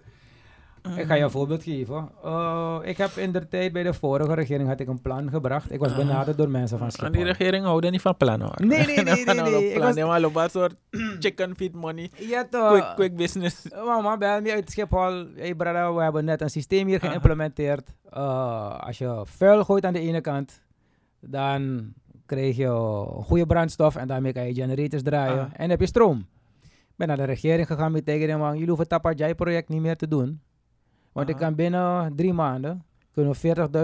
[0.95, 2.09] ik ga je een voorbeeld geven.
[2.25, 5.71] Uh, ik heb in de tijd bij de vorige regering had ik een plan gebracht.
[5.71, 5.97] Ik was Ah.
[5.97, 7.23] benaderd door mensen van En die Schiphol.
[7.37, 8.65] regering houden niet van plannen hoor.
[8.67, 9.71] Nee, nee, nee, nee, nee.
[9.73, 10.75] Ik was- maar lopen een soort
[11.19, 12.11] chicken feed money.
[12.15, 12.71] Ja toch.
[12.71, 13.65] Quick, quick business.
[13.65, 15.25] Uh, Mama, bel me uit Schiphol.
[15.35, 17.07] Hey brada, we hebben net een systeem hier Aha.
[17.07, 17.89] geïmplementeerd.
[18.13, 20.61] Uh, als je vuil gooit aan de ene kant,
[21.19, 21.93] dan
[22.25, 22.69] krijg je
[23.23, 25.39] goede brandstof en daarmee kan je generators draaien.
[25.39, 25.49] Ah.
[25.53, 26.25] En heb je stroom.
[26.63, 30.07] Ik ben naar de regering gegaan met tegen jullie hoeven het Tapajai-project niet meer te
[30.07, 30.41] doen.
[31.17, 33.37] Want ik kan binnen drie maanden, kunnen we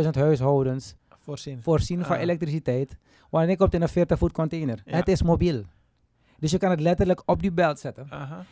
[0.03, 1.61] 40.000 huishoudens Voorzien.
[1.63, 2.21] voorzien van Ah.
[2.21, 2.97] elektriciteit.
[3.29, 4.81] Wanneer ik komt in een 40 voet container.
[4.85, 4.95] Ja.
[4.95, 5.63] Het is mobiel.
[6.39, 8.07] Dus je kan het letterlijk op die belt zetten.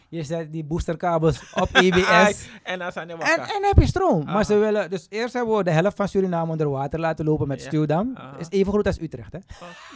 [0.10, 2.06] Je zet die boosterkabels op EBS.
[2.08, 4.24] Ai, En dan zijn En, en heb je stroom.
[4.26, 7.48] Maar ze willen, dus eerst hebben we de helft van Suriname onder water laten lopen
[7.48, 7.68] met Ja.
[7.68, 8.18] stuwdam.
[8.38, 9.34] Is even groot als Utrecht.
[9.34, 9.40] Hè?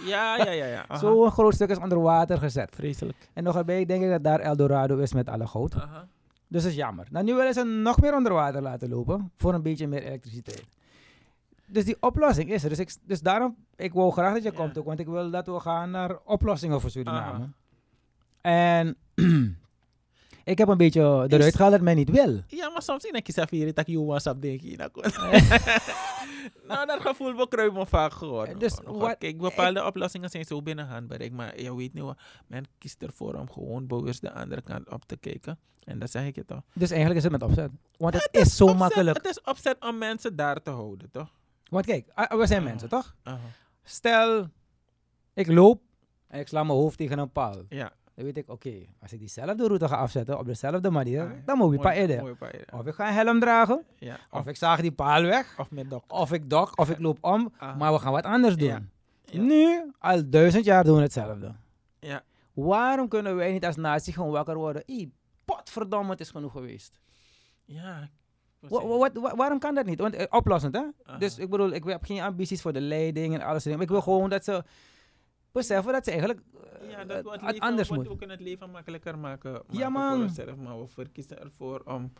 [0.06, 0.66] Ja, ja, ja.
[0.66, 0.86] ja.
[0.88, 1.00] Aha.
[1.00, 2.76] Zo'n groot stuk is onder water gezet.
[2.76, 3.18] Vreselijk.
[3.34, 5.76] En nog erbij denk ik dat daar Eldorado is met alle goud.
[6.48, 7.08] Dus dat is jammer.
[7.12, 9.32] Nou, nu willen ze nog meer onder water laten lopen.
[9.36, 10.74] Voor een beetje meer elektriciteit.
[11.68, 12.70] Dus die oplossing is er.
[12.70, 14.56] Dus, ik, dus daarom, ik wil graag dat je Ja.
[14.58, 14.86] komt ook.
[14.86, 17.48] Want ik wil dat we gaan naar oplossingen voor Suriname.
[18.42, 18.96] En
[20.46, 22.40] ik heb een beetje eruit Is- gehaald dat men niet wil.
[22.48, 24.76] Ja, maar soms in een kies afvieren dat je WhatsApp denk je.
[24.78, 24.90] Nou,
[26.68, 28.60] nou, dat gevoel bekruipt me vaak geworden.
[28.60, 29.00] Dus Gewoon.
[29.00, 31.32] wat- Kijk, bepaalde oplossingen zijn zo binnen handbereik.
[31.32, 32.18] Maar je weet niet wat,
[32.48, 35.60] men kiest ervoor om gewoon bewust de andere kant op te kijken.
[35.84, 36.62] En dat zeg ik je toch.
[36.74, 37.72] Dus eigenlijk is het met opzet.
[37.98, 39.18] Want het is zo Opzet- makkelijk.
[39.18, 41.30] Het is opzet om mensen daar te houden, toch?
[41.70, 42.68] Want kijk, ah, we zijn Ah.
[42.68, 43.16] mensen, toch?
[43.24, 43.40] Aha.
[43.84, 44.48] Stel,
[45.34, 45.82] ik loop
[46.28, 47.56] en ik sla mijn hoofd tegen een paal.
[47.70, 47.92] Ja.
[48.16, 51.58] Dan weet ik, oké, als ik diezelfde route ga afzetten op dezelfde manier, Ah, dan
[51.58, 52.20] moet ik mooi- pa eden.
[52.22, 52.74] mooi pa eden.
[52.74, 54.18] Of ik ga een helm dragen, Ja.
[54.30, 56.04] of Of, ik zaag die paal weg, of met dok.
[56.08, 57.54] of ik dok, of ik loop om.
[57.58, 57.78] Ah.
[57.78, 58.90] Maar we gaan wat anders doen.
[59.32, 61.56] Nu, al duizend jaar doen we hetzelfde.
[62.00, 62.24] Ja.
[62.54, 64.84] Waarom kunnen wij niet als natie gewoon wakker worden?
[64.86, 65.10] Ih,
[65.46, 67.00] potverdomme, het is genoeg geweest.
[67.66, 68.10] Ja.
[68.60, 70.00] Wa- wa- wat- wa- waarom kan dat niet?
[70.00, 70.84] Want eh, oplossend, hè?
[71.04, 71.18] Aha.
[71.18, 73.66] Dus ik bedoel, ik heb geen ambities voor de leiding en alles.
[73.66, 74.64] Maar ik wil gewoon dat ze
[75.56, 78.08] beseffen dat ze eigenlijk eh, Ja, dat het het leven, anders moet.
[78.08, 80.16] We kunnen het leven makkelijker maken, maken Ja, man.
[80.16, 82.12] voor onszelf, maar we verkiezen ervoor om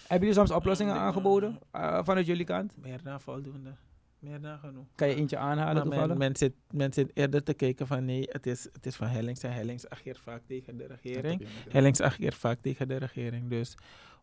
[0.00, 2.76] Hebben jullie soms oplossingen aangeboden eh, vanuit jullie kant?
[2.76, 3.74] meer dan voldoende.
[4.18, 4.86] Meer dan genoeg.
[4.94, 6.08] Kan je eentje aanhalen Maar toevallig?
[6.08, 9.06] men, men, zit, men zit eerder te kijken van nee, het is, het is van
[9.06, 11.46] Hellings en Hellings ageert vaak tegen de regering.
[11.68, 13.48] Hellings ageert vaak tegen de regering.
[13.50, 13.74] Dus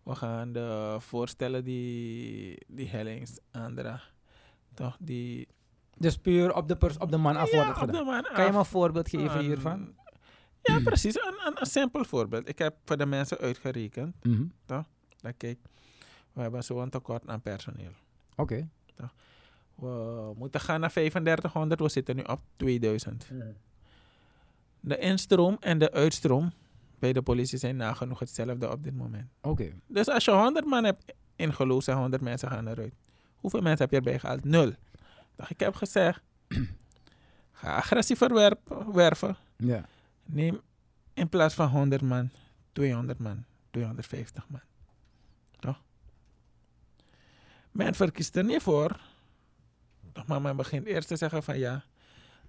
[0.04, 4.14] we gaan de voorstellen die, die Hellings aandraagt,
[4.74, 5.48] toch, die...
[5.98, 8.06] Dus puur op de, pers- op de man af wordt gedaan.
[8.06, 9.96] man Kan je me een voorbeeld geven hiervan?
[10.62, 11.16] Ja, precies.
[11.16, 12.50] Een, een, een simpel voorbeeld.
[12.50, 14.16] Ik heb voor de mensen uitgerekend.
[14.24, 14.44] Mhm.
[14.66, 14.86] Dat
[15.38, 15.60] kijk,
[16.34, 17.92] we hebben zo'n tekort aan personeel.
[18.36, 18.70] Oké.
[19.76, 23.28] We moeten gaan naar 3500, we zitten nu op 2000.
[24.80, 26.52] De instroom en de uitstroom
[27.00, 29.30] bij de politie zijn nagenoeg hetzelfde op dit moment.
[29.42, 29.72] Oké.
[29.88, 32.94] Dus als je 100 man hebt ingeloosd en 100 mensen gaan eruit.
[33.36, 34.44] Hoeveel mensen heb je erbij gehaald?
[34.44, 34.74] Nul.
[35.38, 36.22] Dus ik heb gezegd,
[37.52, 37.84] ga
[38.30, 39.38] werpen, werven.
[39.58, 39.86] Ja.
[40.26, 40.62] Neem
[41.14, 42.30] in plaats van 100 man,
[42.72, 44.62] 200 man, 250 man.
[45.60, 45.82] Toch?
[47.72, 49.00] Men verkiest er niet voor.
[50.14, 51.84] Toch, Maar men begint eerst te zeggen van ja,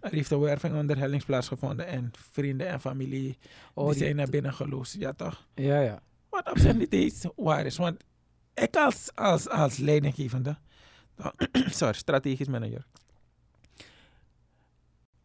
[0.00, 3.38] er heeft een werving onder hellings plaatsgevonden en vrienden en familie
[3.74, 4.92] Oh, die die- zijn naar binnen geloosd.
[4.94, 5.46] Ja toch?
[5.54, 6.02] Ja, ja.
[6.28, 7.76] Wat op zich niet eens waar is.
[7.76, 8.04] Want
[8.54, 10.56] ik als, als, als leidinggevende,
[11.80, 12.86] sorry, strategisch manager.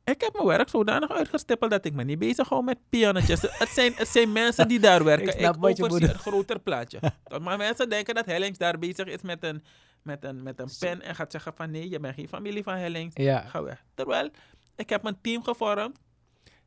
[0.04, 3.42] Ik heb mijn werk zodanig uitgestippeld dat ik me niet bezig hou met piannetjes.
[3.42, 5.28] het, zijn, het zijn mensen die daar werken.
[5.28, 7.00] Ik Ik, snap je overzie een groter plaatje.
[7.42, 9.64] Maar mensen denken dat Hellings daar bezig is met een,
[10.02, 12.76] met, een, met een pen en gaat zeggen van nee, je bent geen familie van
[12.76, 13.16] Hellings.
[13.16, 13.42] Ja.
[13.42, 13.84] Ga weg.
[13.94, 14.30] Terwijl,
[14.76, 16.00] ik heb een team gevormd.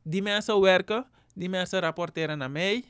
[0.01, 1.05] Die mensen werken.
[1.33, 2.83] Die mensen rapporteren naar mij.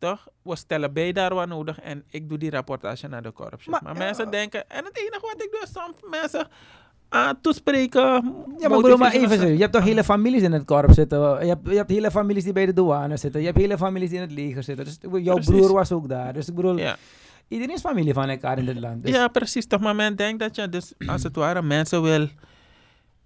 [0.00, 0.26] Toch?
[0.42, 1.80] We stellen bij daar wat nodig.
[1.80, 3.66] En ik doe die rapportage naar de korps.
[3.66, 3.98] Maar, Maar, ja.
[3.98, 4.68] mensen denken...
[4.70, 6.48] En het enige wat ik doe is soms mensen
[7.08, 8.00] aan toespreken.
[8.58, 9.52] Ja, maar bedoel maar even.
[9.52, 11.18] Je hebt toch hele families in het korps zitten.
[11.20, 13.40] Je hebt, je hebt hele families die bij de douane zitten.
[13.40, 14.84] Je hebt hele families die in het leger zitten.
[14.84, 15.54] Dus jouw Precies.
[15.54, 16.32] broer was ook daar.
[16.32, 16.96] Dus ik bedoel, Ja.
[17.48, 19.02] iedereen is familie van elkaar in dit land.
[19.02, 19.66] Dus, ja, precies.
[19.66, 19.80] Toch?
[19.80, 22.28] Maar men denkt dat je dus als het ware mensen wil...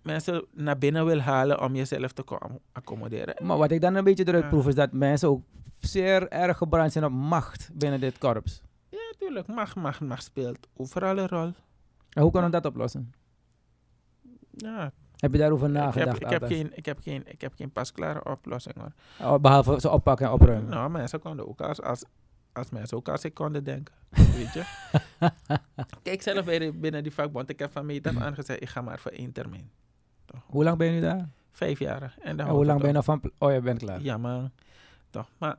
[0.05, 2.25] Mensen naar binnen wil halen om jezelf te
[2.73, 3.47] accommoderen.
[3.47, 5.43] Maar wat ik dan een beetje eruit proef is dat mensen ook
[5.81, 8.63] zeer erg gebrand zijn op macht binnen dit korps.
[8.89, 9.47] Ja, tuurlijk.
[9.47, 11.53] Mag, mag, mag speelt overal een rol.
[12.11, 13.13] En hoe kunnen we dat oplossen?
[14.57, 16.21] Ja, Heb je daarover ik heb, nagedacht?
[16.23, 18.93] ik, heb geen, ik, heb geen, ik heb geen pasklare oplossing hoor.
[19.21, 20.71] Oh, behalve ze oppakken en opruimen.
[20.71, 22.05] Nou, mensen konden ook als, als,
[22.53, 23.95] als mensen ook als ik konden denken.
[24.37, 24.65] Weet je?
[26.03, 28.81] Kijk, zelf bij de- binnen die vakbond, ik heb van meet af aangezegd, ik ga
[28.81, 29.71] maar voor één termijn.
[30.47, 31.29] Hoe lang ben je nu daar?
[31.51, 32.17] Vijf jaar.
[32.21, 33.21] En hoe lang ben je nog van...
[33.39, 34.03] Oh, je bent klaar.
[34.03, 34.51] Ja, man.
[35.11, 35.57] Toch, maar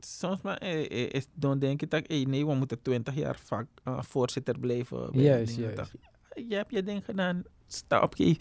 [0.00, 3.38] soms maar, eh, eh, is, dan denk ik dat, eh, nee, we moeten twintig jaar
[3.38, 5.08] vak, eh, voorzitter blijven.
[5.12, 5.92] Juist, juist.
[6.34, 8.36] Je hebt je ding gedaan, sta op je,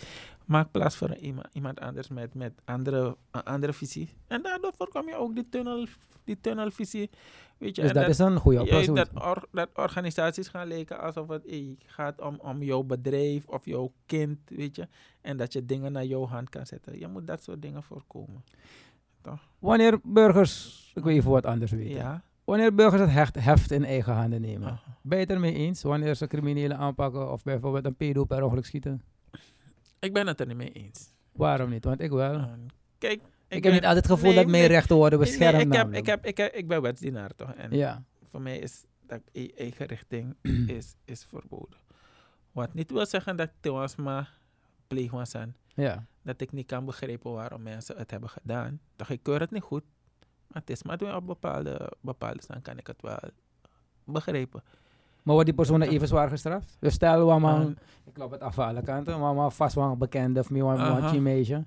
[0.46, 4.10] maak plaats voor iemand, iemand anders met, met andere, een andere visie.
[4.28, 5.88] En daardoor voorkom je ook die, tunnel,
[6.24, 7.10] die tunnelvisie.
[7.58, 8.98] Weet je, Dus dat is een goede oplossing.
[8.98, 11.44] dat, or- dat organisaties gaan lijken alsof het
[11.86, 14.88] gaat om, om jouw bedrijf of jouw kind, weet je.
[15.22, 17.00] En dat je dingen naar jouw hand kan zetten.
[17.00, 18.44] Je moet dat soort dingen voorkomen.
[19.60, 20.92] Wanneer burgers...
[20.96, 21.96] Ik wil even wat anders weten.
[21.96, 22.24] Ja.
[22.44, 24.68] Wanneer burgers het hecht, heft in eigen handen nemen.
[24.68, 24.98] Aha.
[25.02, 25.82] Ben je het ermee eens?
[25.82, 29.02] Wanneer ze criminelen aanpakken of bijvoorbeeld een pedo per ongeluk schieten?
[30.00, 31.10] Ik ben het er niet mee eens.
[31.32, 31.84] Waarom niet?
[31.84, 32.34] Want ik wel.
[32.34, 32.44] Uh,
[32.98, 33.22] kijk,
[33.56, 35.62] ik, heb niet altijd het gevoel nee, dat mijn nee, rechten worden nee, beschermd.
[35.62, 37.54] ik, heb, ik, heb, ik, heb, ik ben wetsdienaar toch?
[37.54, 38.04] En Ja.
[38.24, 40.36] voor mij is dat eigen richting
[40.78, 41.80] is, is verboden.
[42.52, 44.34] Wat niet wil zeggen dat ik maar
[44.88, 45.56] pleeg was aan.
[45.76, 46.06] ja.
[46.22, 48.80] dat ik niet kan begrijpen waarom mensen het hebben gedaan.
[48.96, 49.84] Toch ik keur het niet goed.
[50.48, 53.20] Maar het is maar op bepaalde, bepaalde staan kan ik het wel
[54.04, 54.64] begrijpen.
[55.26, 56.78] Maar wordt die persoon even zwaar gestraft?
[56.80, 59.20] Dus stel, we man, En- ik loop het af alle kanten,
[59.52, 61.66] vast wel een bekende of meer een meisje.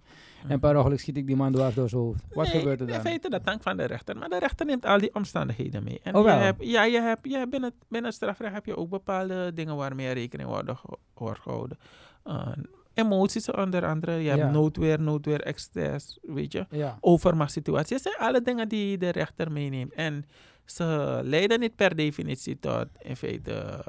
[0.49, 2.25] En per ongeluk schiet ik die man dwars door zijn hoofd.
[2.33, 3.03] Wat Nee, gebeurt er In dan?
[3.03, 4.17] feite, dat hangt van de rechter.
[4.17, 6.01] Maar de rechter neemt al die omstandigheden mee.
[6.03, 8.89] En Oh, je hebt, ja, je hebt, je hebt binnen, binnen strafrecht heb je ook
[8.89, 10.77] bepaalde dingen waarmee rekening worden
[11.15, 11.79] wordt gehouden.
[12.25, 12.47] Uh,
[12.95, 14.13] emoties onder andere.
[14.13, 14.51] Je hebt Ja.
[14.51, 16.67] noodweer, noodweer, excess, weet je.
[16.71, 16.97] Ja.
[17.01, 18.03] overmachtssituaties.
[18.03, 19.93] Dat zijn alle dingen die de rechter meeneemt.
[19.93, 20.25] En
[20.71, 23.85] ze leiden niet per definitie tot in feite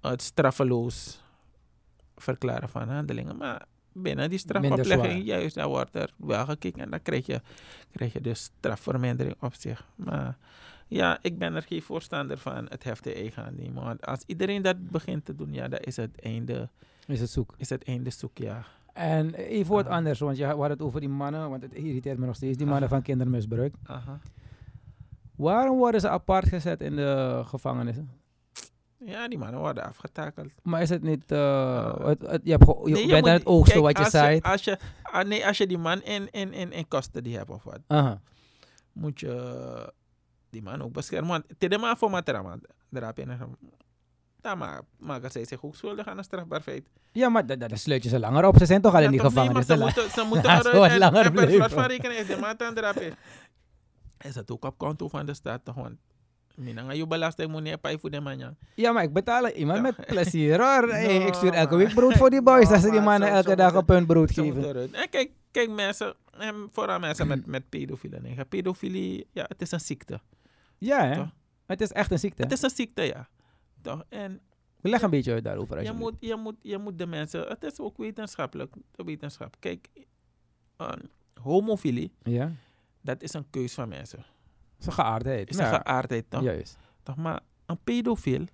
[0.00, 1.22] het straffeloos
[2.16, 3.36] verklaren van handelingen.
[3.36, 6.80] Maar binnen die strafoplegging, juist, daar wordt er wel gekeken.
[6.82, 7.40] En dan krijg je,
[7.92, 9.86] krijg je dus strafvermindering op zich.
[9.94, 10.36] Maar
[10.86, 13.84] ja, ik ben er geen voorstander van het heft in eigen hand nemen.
[13.84, 16.68] Want als iedereen dat begint te doen, ja, dan is het einde,
[17.06, 17.54] Is het zoek.
[17.56, 18.64] is het einde zoek, ja.
[18.92, 19.92] En even wat Ah.
[19.92, 22.66] anders, want je had het over die mannen, want het irriteert me nog steeds, die
[22.66, 22.90] mannen Ah.
[22.90, 23.74] van kindermisbruik.
[23.86, 24.20] Aha.
[25.36, 28.10] Waarom worden ze apart gezet in de gevangenissen?
[28.98, 30.52] Ja, die mannen worden afgetakeld.
[30.62, 32.06] Maar is het niet, Ah.
[32.06, 34.40] het, het- je, hebt je Nee, bent aan het oogsten kijk, wat je als zei.
[34.40, 37.62] Als je, ah, nee, als je die man in, in, in, in custody hebt of
[37.64, 38.20] wat, Aha.
[38.92, 39.92] moet je
[40.50, 41.30] die man ook beschermen.
[41.30, 42.58] Want het maar voor matrama,
[42.90, 43.28] daarop in
[44.40, 46.88] dan ma- maken zij zich ook schuldig aan een strafbaar feit.
[47.12, 48.58] Ja, maar da- da- dan sluit je ze langer op.
[48.58, 49.66] Ze zijn toch al in die Ja, toch, nee, gevangenis.
[49.68, 51.32] maar te ze moeten, ze moeten eruit en- langer en
[51.70, 53.14] van rekening is de maat aan erop in.
[54.18, 55.74] Is dat ook op konto van de staat toch?
[55.74, 55.96] Want
[56.56, 58.92] Minanga je belasting bij voor de ja.
[58.92, 60.88] Maar ik betaal iemand met plezier hoor.
[60.90, 62.70] Hey, ik stuur elke week brood voor die boys.
[62.70, 64.94] als ze die mannen elke dag een punt brood geven.
[64.94, 68.22] En kijk, kijk mensen, en vooral mensen met, met pedofielen.
[68.22, 68.44] nee.
[68.44, 70.20] Pedofilie, ja, het is een ziekte.
[70.78, 71.24] Ja, hè?
[71.66, 72.42] Het is echt een ziekte.
[72.42, 73.28] Het is een ziekte, ja.
[73.82, 74.04] Toch?
[74.08, 74.40] En
[74.80, 75.82] Leg een beetje uit daarover.
[75.82, 79.56] je moet, je, moet, je moet de mensen, het is ook wetenschappelijk, de wetenschap.
[79.58, 79.88] Kijk,
[81.42, 82.52] homofilie, Ja,
[83.06, 84.24] dat is een keus van mensen.
[84.80, 85.50] is een geaardheid.
[85.50, 86.42] is Ja, een geaardheid, toch?
[86.42, 86.76] Juist.
[87.02, 87.16] toch?
[87.16, 88.44] Maar een pedofiel,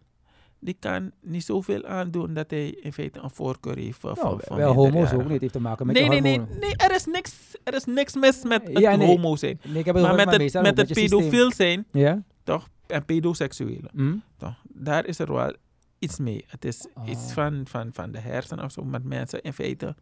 [0.58, 4.56] die kan niet zoveel aandoen dat hij in feite een voorkeur heeft voor, Nou, voor
[4.56, 5.40] wel homo's ook niet.
[5.40, 8.42] heeft te maken met Nee, nee, nee, nee, er is niks, er is niks mis
[8.42, 9.06] met het Ja, nee.
[9.06, 9.60] homo zijn.
[9.64, 12.22] Nee, ik heb het Maar met het, met het pedofiel zijn, Ja?
[12.44, 14.16] toch, en pedoseksuelen, Hm?
[14.36, 15.54] toch, daar is er wel
[15.98, 16.44] iets mee.
[16.46, 17.28] Het is iets Oh.
[17.32, 18.84] van, van, van de hersenen of zo.
[18.84, 19.94] Maar mensen in feite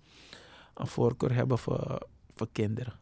[0.74, 2.03] een voorkeur hebben voor,
[2.34, 2.92] voor kinderen.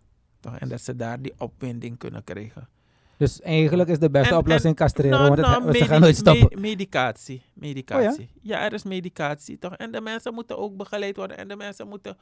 [0.40, 0.56] Toch?
[0.58, 2.68] En dat ze daar die opwinding kunnen krijgen.
[3.16, 6.48] Dus eigenlijk is de beste En- oplossing castreren, Nou, want, nou, ze gaan nooit stoppen.
[6.54, 7.42] me- medicatie.
[7.54, 8.30] Medicatie.
[8.42, 8.64] ja?
[8.64, 9.74] er is medicatie toch?
[9.74, 11.36] En de mensen moeten ook begeleid worden.
[11.38, 12.16] En de mensen moeten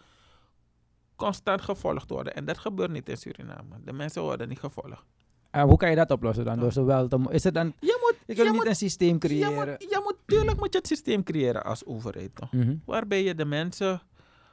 [1.16, 2.34] constant gevolgd worden.
[2.34, 3.76] En dat gebeurt niet in Suriname.
[3.84, 5.04] De mensen worden niet gevolgd.
[5.50, 6.58] En hoe kan je dat oplossen dan?
[6.58, 9.12] Door zowel te, mo- is het dan, Je moet, je je niet moet, een systeem
[9.12, 9.54] je creëren.
[9.54, 12.30] moet, je moet, tuurlijk moet je het systeem creëren als overheid.
[12.34, 12.52] Toch?
[12.52, 12.74] Mhm.
[12.84, 14.00] Waarbij je de mensen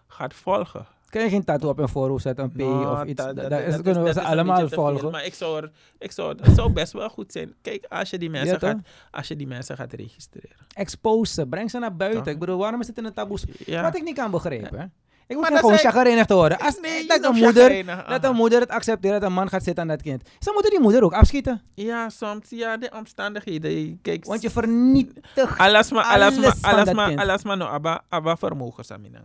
[0.07, 0.85] gaat volgen.
[1.13, 3.23] Kan je geen tattoo op een voorhoofd zetten, een P Nou, of iets?
[3.23, 5.11] dat- kunnen we ze allemaal veel, volgen.
[5.11, 7.53] Maar ik zou, er, ik zou, het zou best wel goed zijn.
[7.61, 8.77] Kijk, als je die mensen, Ja, gaat,
[9.11, 10.55] als je die mensen gaat registreren.
[10.73, 12.31] Expose ze, breng ze naar buiten.
[12.33, 13.37] Ik bedoel, waarom is het in een taboe?
[13.81, 14.93] Wat ik niet kan begrijpen.
[15.27, 16.59] Ik dat gewoon chagrijnig te worden.
[16.59, 19.83] Als, Nee, dat, een moeder, dat een moeder het accepteert dat een man gaat zitten
[19.83, 20.29] aan dat kind.
[20.39, 21.61] Ze moeten die moeder ook afschieten.
[21.73, 22.49] Ja, soms.
[22.49, 23.99] Ja, de omstandigheden.
[24.01, 28.37] Kijk, Want je vernietigt Alles maar, alles maar, alles maar, alles maar, no, abba, abba
[28.37, 29.19] vermogen, Samina.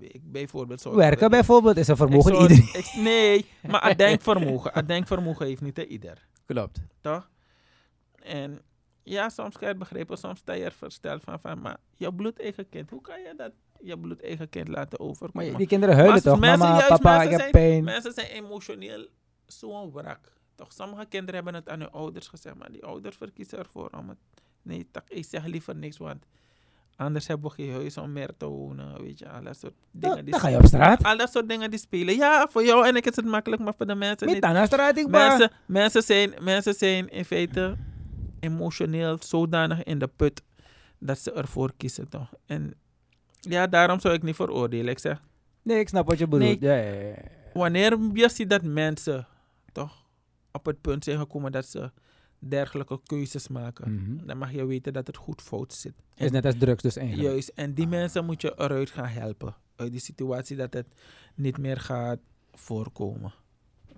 [0.00, 0.94] Ik bijvoorbeeld zo.
[0.94, 1.76] werken bijvoorbeeld.
[1.76, 2.68] Is een vermogen iedereen.
[2.72, 4.70] ik- nee, maar het denkvermogen.
[4.74, 6.26] Het denkvermogen heeft niet ieder.
[6.46, 6.78] Klopt.
[7.00, 7.28] Toch?
[8.22, 8.60] En
[9.02, 12.14] ja, soms kan je het begrijpen, soms sta je er versteld van, van maar je
[12.14, 15.50] bloedeigen kind, hoe kan je dat je bloedeigen kind laten Maar overkomen?
[15.50, 16.40] je- die kinderen huilen Maar toch?
[16.40, 17.84] mensen- Mama, juist, papa, mensen ik heb zijn- pijn.
[17.84, 19.06] Mensen zijn emotioneel
[19.46, 20.32] zo'n wrak.
[20.54, 24.08] Toch, sommige kinderen hebben het aan hun ouders gezegd, maar die ouders verkiezen ervoor om
[24.08, 24.18] het...
[24.62, 26.24] Nee, tak, ik zeg liever niks, want
[26.96, 30.22] anders hebben we geen huis om meer te wonen, weet je, al dat soort dingen.
[30.24, 31.02] Die dan ga je op straat.
[31.04, 32.14] Al dat soort dingen die spelen.
[32.16, 34.44] Ja, voor jou en ik is het makkelijk, maar voor de mensen Met niet.
[34.44, 35.06] naar straat, ik.
[35.08, 37.76] Mensen, mensen, zijn, mensen zijn in feite
[38.42, 40.42] emotioneel zodanig in de put
[40.98, 42.32] dat ze ervoor kiezen, toch?
[42.46, 42.74] En
[43.40, 44.88] ja, daarom zou ik niet veroordelen.
[44.88, 45.22] Ik zeg,
[45.62, 46.60] Nee, ik snap wat je bedoelt.
[46.60, 47.14] Ja, ja, ja.
[47.54, 49.26] wanneer je ziet dat mensen
[49.72, 50.06] toch
[50.52, 51.90] op het punt zijn gekomen dat ze
[52.38, 54.26] dergelijke keuzes maken, Mhm.
[54.26, 55.92] dan mag je weten dat het goed fout zit.
[56.14, 57.28] Is net als drugs dus eigenlijk.
[57.28, 59.54] Juist, en die mensen moet je eruit gaan helpen.
[59.76, 60.86] Uit die situatie dat het
[61.34, 62.18] niet meer gaat
[62.52, 63.32] voorkomen.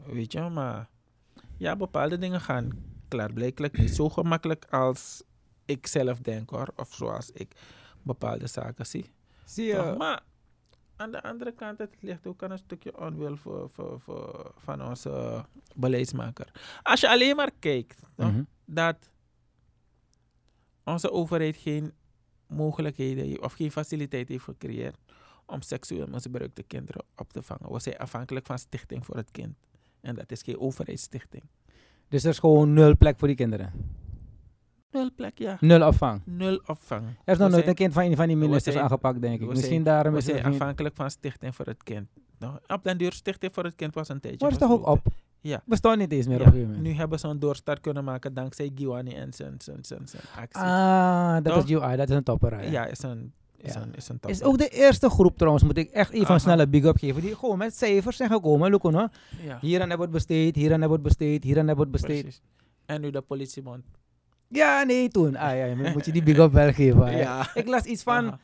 [0.06, 0.88] Weet je, maar
[1.56, 2.70] ja, bepaalde dingen gaan
[3.14, 5.22] klaarblijkelijk niet zo gemakkelijk als
[5.64, 6.68] ik zelf denk hoor.
[6.76, 7.52] Of zoals ik
[8.02, 9.12] bepaalde zaken zie.
[9.44, 9.84] Zie Toch?
[9.90, 9.96] je?
[9.96, 10.22] Maar
[10.96, 14.82] aan de andere kant, het ligt ook aan een stukje onwil voor, voor, voor, van
[14.88, 15.44] onze
[15.74, 16.50] beleidsmaker.
[16.82, 18.42] Als je alleen maar kijkt toch, Mhm.
[18.64, 19.10] dat
[20.84, 21.92] onze overheid geen
[22.46, 24.98] mogelijkheden heeft, of geen faciliteit heeft gecreëerd
[25.46, 27.72] om seksueel misbruikte kinderen op te vangen.
[27.72, 29.56] We zijn afhankelijk van Stichting voor het Kind.
[30.00, 31.42] En dat is geen overheidsstichting.
[32.14, 33.72] Dus er is gewoon nul plek voor die kinderen.
[34.90, 35.56] Nul plek, ja.
[35.60, 36.20] Nul opvang.
[36.24, 37.02] Nul opvang.
[37.24, 39.48] Er is nog nooit een kind van een van die ministers zijn- aangepakt, denk ik.
[39.48, 40.52] Misschien zijn- daarom is zijn geen...
[40.52, 42.08] afhankelijk van Stichting voor het Kind.
[42.38, 44.38] Nou, op den duur Stichting voor het Kind was een tijdje.
[44.40, 45.06] Maar is toch ook op?
[45.40, 45.62] Ja.
[45.66, 48.70] Bestond niet eens meer Ja, op een nu hebben ze een doorstart kunnen maken dankzij
[48.74, 50.62] Giovanni en zijn, zijn, zijn, zijn actie.
[50.62, 51.64] Ah, dat Toch?
[51.64, 52.54] is UI, dat is een topper.
[52.56, 52.62] hè.
[52.70, 53.32] ja, is een,
[53.64, 54.46] is een, is een Is topper.
[54.48, 56.34] ook de eerste groep trouwens, moet ik echt even Aha.
[56.34, 57.22] een snelle big-up geven.
[57.22, 58.78] Die gewoon met cijfers zijn gekomen.
[58.82, 59.08] Hoor.
[59.42, 61.66] Ja, Hier aan hebben we het besteed, hier aan hebben we het besteed, hier aan
[61.66, 62.22] hebben we het besteed.
[62.22, 62.42] precies.
[62.86, 63.84] En nu de politiebond.
[64.48, 65.36] Ja, nee, toen.
[65.36, 67.16] Ah, ja, moet je die big-up wel geven.
[67.16, 67.46] Ja.
[67.54, 68.38] Ik las iets van,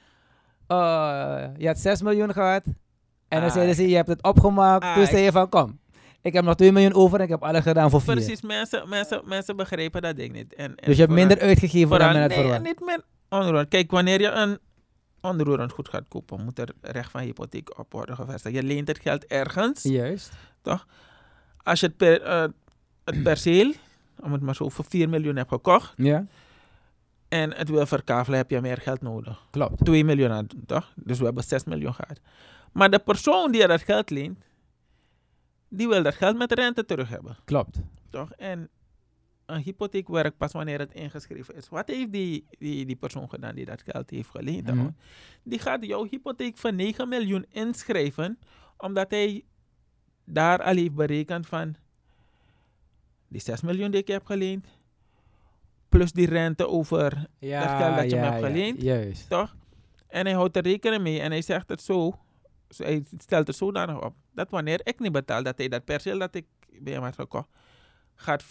[0.67, 2.65] eh, je had 6 miljoen gehad.
[3.29, 3.53] En dan Ah.
[3.55, 4.85] zeiden ze, je hebt het opgemaakt.
[4.85, 5.79] Ah, toen zei je van, kom.
[6.23, 8.15] Ik heb nog 2 miljoen over en ik heb alles gedaan voor 4.
[8.15, 10.55] Precies, mensen, mensen, mensen begrijpen dat ding niet.
[10.55, 12.63] En, en Dus je hebt minder uitgegeven dan men het nee, verwacht.
[12.63, 13.69] niet meer onroerend.
[13.69, 14.59] Kijk, wanneer je een
[15.21, 18.55] onroerend goed gaat kopen, moet er recht van hypotheek op worden gevestigd.
[18.55, 19.83] Je leent het geld ergens.
[19.83, 20.33] Juist.
[21.63, 22.45] Als je het, per, eh,
[23.05, 23.73] het perceel,
[24.21, 26.27] om het maar zo, voor 4 miljoen hebt gekocht Ja,
[27.29, 29.47] en het wil verkavelen, heb je meer geld nodig.
[29.51, 29.85] klopt.
[29.85, 30.93] 2 miljoen aan, toch?
[30.97, 32.21] Dus we hebben 6 miljoen gehad.
[32.73, 34.39] Maar de persoon die je dat geld leent,
[35.69, 37.37] die wil dat geld met rente terug hebben.
[37.45, 37.81] Klopt.
[38.11, 38.33] Toch?
[38.33, 38.69] En
[39.53, 41.69] een hypotheek werkt pas wanneer het ingeschreven is.
[41.69, 44.75] Wat heeft die, die, die persoon gedaan die dat geld heeft geleend?
[44.75, 44.89] Mhm.
[45.43, 48.39] Die gaat jouw hypotheek van 9 miljoen inschrijven,
[48.77, 49.45] omdat hij
[50.25, 51.77] daar al heeft berekend van
[53.29, 54.67] die 6 miljoen die ik heb geleend,
[55.89, 58.83] plus die rente over, Ja, Dat geld dat je me hebt ja, geleend.
[58.83, 59.29] Juist.
[59.29, 59.57] toch?
[60.07, 62.19] En hij houdt er rekening mee en hij zegt het zo,
[62.77, 66.35] hij stelt er zodanig op, dat wanneer ik niet betaal, dat hij dat perceel dat
[66.35, 66.47] ik
[66.81, 67.49] bij hem had gekocht,
[68.23, 68.45] gaat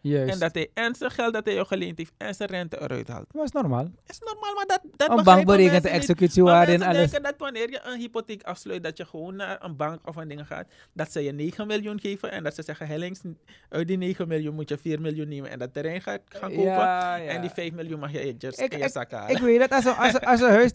[0.00, 0.32] Juist.
[0.32, 3.08] en dat hij en zijn geld dat hij jou geleend heeft en zijn rente eruit
[3.08, 3.26] haalt.
[3.32, 3.90] dat is normaal.
[4.06, 6.96] Is normaal, maar dat, dat Een bank berekent de executiewaarde en alles.
[6.96, 10.28] denken dat wanneer je een hypotheek afsluit, dat je gewoon naar een bank of een
[10.28, 13.20] ding gaat, dat ze je 9 miljoen geven en dat ze zeggen, Hellings,
[13.68, 16.64] uit die 9 miljoen moet je 4 miljoen nemen en dat terrein gaat gaan kopen.
[16.64, 17.30] Ja, ja.
[17.30, 19.36] En die 5 miljoen mag je in je, Ik- in je zak halen.
[19.36, 20.72] Ik weet dat als een, als, als een huis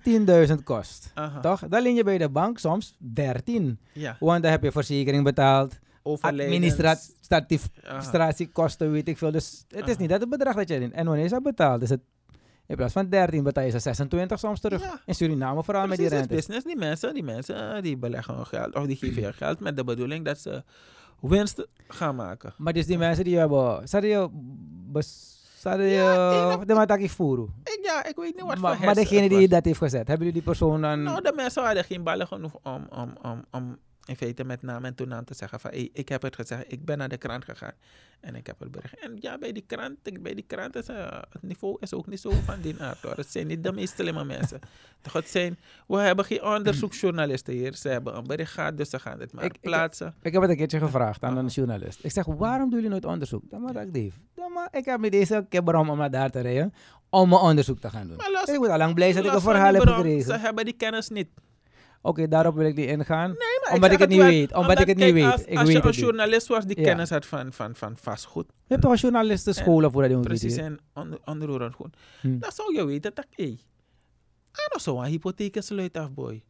[0.49, 1.11] 10.000 kost,
[1.41, 1.59] toch?
[1.67, 3.79] Dan leen je bij de bank soms 13.
[3.93, 4.15] Ja.
[4.19, 5.79] Want dan heb je verzekering betaald.
[7.85, 9.31] Administratiekosten, weet ik veel.
[9.31, 9.99] Dus het is Aha.
[10.01, 10.93] niet dat het bedrag dat je leent.
[10.93, 11.81] En wanneer is dat betaald?
[11.81, 12.01] Is het
[12.67, 14.81] In plaats van 13 betaal je ze 26 soms terug.
[14.81, 14.99] Ja.
[15.05, 16.33] In Suriname vooral met die rente.
[16.35, 16.65] is business.
[16.65, 19.77] Die mensen, die mensen eh, die beleggen hun geld of die geven je geld met
[19.77, 20.63] de bedoeling dat ze
[21.21, 22.53] winst gaan maken.
[22.57, 23.87] Maar dus die mensen die hebben...
[23.87, 24.27] Zouden je...
[24.91, 25.35] bes-.
[25.63, 27.53] Ja, ik- de mataki voeren.
[27.63, 30.17] Ik, ja, ik weet niet wat Maar, voor maar degene die dat heeft gezet, hebben
[30.17, 31.03] jullie die persoon dan...
[31.03, 33.77] Nou, de mensen hadden geen ballen genoeg om, om, om, om
[34.07, 36.85] in feite met naam en toenaam te zeggen van hey, ik heb het gezegd, ik
[36.85, 37.73] ben naar de krant gegaan
[38.19, 38.99] en ik heb het bericht.
[38.99, 42.19] En ja, bij die krant, bij die krant is eh, het niveau is ook niet
[42.19, 43.15] zo van die aard hoor.
[43.15, 44.59] Het zijn niet de meest slimme mensen.
[45.01, 47.75] Toch, het zijn, we hebben geen onderzoeksjournalisten hier.
[47.75, 50.13] Ze hebben een bericht gehad, dus ze gaan het maar Ik- plaatsen.
[50.21, 51.43] Ik heb het een keertje gevraagd aan Ah.
[51.43, 52.03] een journalist.
[52.03, 53.49] Ik zeg, waarom doen jullie nooit onderzoek?
[53.49, 54.11] Dan maar ik Dave.
[54.35, 56.73] Dan maar, ik heb met deze kibberom om naar daar te rijden
[57.09, 58.17] om mijn onderzoek te gaan doen.
[58.17, 60.21] Maar los- ik moet al lang blij zijn dat ik een verhaal heb gekregen.
[60.21, 61.27] Ze hebben die kennis niet.
[62.01, 63.29] Oké, daarop wil ik niet ingaan.
[63.29, 65.31] Nee, Omdat ik het niet weet, omdat ik het niet weet.
[65.31, 68.53] Als, Ik als je een journalist was die kennis had van, van, van vastgoed, Je
[68.67, 72.39] hebt toch een journalistenschool voor dat je moet precies en on, onroerend goed, Hm.
[72.39, 73.59] dan zou je weten dat, hé, hey,
[74.73, 76.43] aan zo een hypotheek sluit af, boy.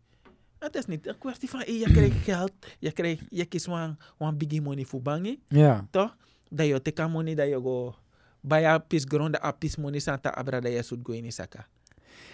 [0.60, 4.38] Het is niet een kwestie van, je krijgt geld, je krijgt, je kiest een, een
[4.38, 5.88] biggie money voor bangi, Ja.
[5.92, 6.16] toch?
[6.50, 7.96] Dat je teka money, dat je go,
[8.42, 11.68] baya pis grond, dat a pis money santa abra, dat je zoet in saka.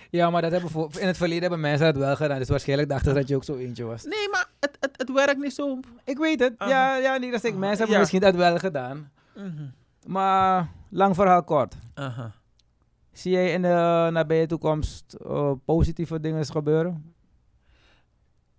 [0.09, 2.37] Ja, maar dat hebben voor, in het verleden hebben mensen dat wel gedaan.
[2.39, 4.03] Dus waarschijnlijk dachten ze dat je ook zo eentje was.
[4.03, 5.79] Nee, maar het, het, het werkt niet zo.
[6.03, 6.53] Ik weet het.
[6.57, 7.53] Ja, ja, niet dat ik.
[7.55, 7.99] Mensen hebben Ja.
[7.99, 9.11] misschien dat wel gedaan.
[9.35, 9.65] Mhm.
[10.07, 11.75] Maar lang verhaal kort.
[13.11, 17.13] Zie jij in de nabije toekomst eh, positieve dingen gebeuren?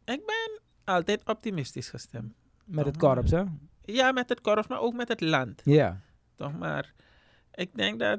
[0.04, 2.32] Ik ben altijd optimistisch gestemd.
[2.64, 3.42] Met het korps, hè?
[3.82, 5.60] Ja, met het korps, maar ook met het land.
[5.64, 6.00] Ja.
[6.36, 6.92] Toch maar,
[7.54, 8.18] ik denk dat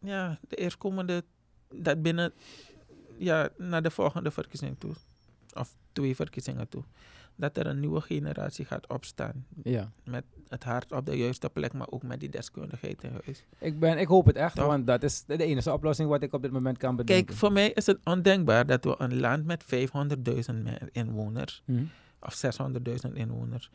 [0.00, 1.24] ja, de eerstkomende,
[1.74, 2.32] dat binnen,
[3.18, 4.92] ja, naar de volgende verkiezing toe,
[5.54, 6.82] of twee verkiezingen toe,
[7.36, 9.46] dat er een nieuwe generatie gaat opstaan.
[9.62, 9.92] ja.
[10.04, 13.44] Met het hart op de juiste plek, maar ook met die deskundigheid in huis.
[13.58, 14.66] Ik, ben, ik hoop het echt, Toch?
[14.66, 17.24] want dat is de enige oplossing wat ik op dit moment kan bedenken.
[17.26, 21.84] Kijk, voor mij is het ondenkbaar dat we een land met 500.000 me- inwoners, Hm.
[22.20, 23.70] of 600.000 inwoners,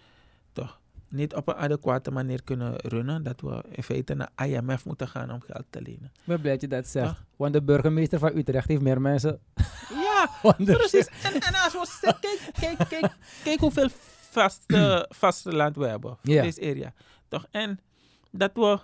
[0.54, 0.80] toch
[1.10, 3.24] niet op een adequate manier kunnen runnen.
[3.24, 6.12] Dat we in feite naar IMF moeten gaan om geld te lenen.
[6.14, 7.08] Ik ben blij dat je dat zegt.
[7.08, 7.24] Toch?
[7.36, 9.40] Want de burgemeester van Utrecht heeft meer mensen
[10.06, 10.30] Ja,
[10.64, 11.08] Precies.
[11.24, 13.88] En, en als we kijk, kijk, kijk, kijk hoeveel
[14.30, 16.42] vaste, vaste land we hebben voor Ja.
[16.44, 16.94] deze area.
[17.28, 17.46] Toch?
[17.52, 17.80] En
[18.32, 18.80] dat we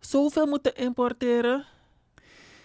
[0.00, 1.64] zoveel moeten importeren.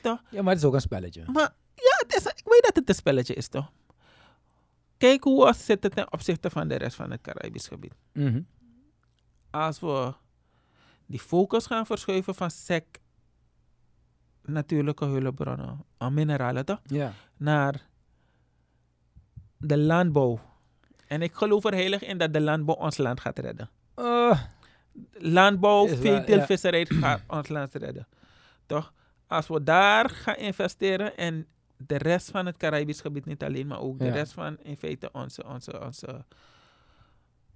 [0.02, 1.24] Ja, maar het is ook een spelletje.
[1.34, 3.72] Maar ja, is, ik weet dat het een spelletje is, toch?
[5.00, 7.94] Kijk hoe we zitten ten opzichte van de rest van het Caribisch gebied.
[8.14, 8.42] Mhm.
[9.50, 10.14] Als we
[11.06, 12.86] die focus gaan verschuiven van sec,
[14.46, 16.80] natuurlijke hulpbronnen, aan mineralen, toch?
[16.84, 17.14] Ja.
[17.38, 17.88] naar
[19.58, 20.40] de landbouw.
[21.08, 23.70] En ik geloof er heilig in dat de landbouw ons land gaat redden.
[23.96, 24.42] Eh,
[25.14, 26.46] Landbouw, Is wel, veeteelt, ja.
[26.46, 28.08] visserij gaat ons land redden.
[28.66, 28.94] Toch?
[29.28, 31.48] Als we daar gaan investeren en
[31.88, 35.10] de rest van het Caribisch gebied niet alleen, maar ook de rest van in feite
[35.12, 36.26] onze, onze, onze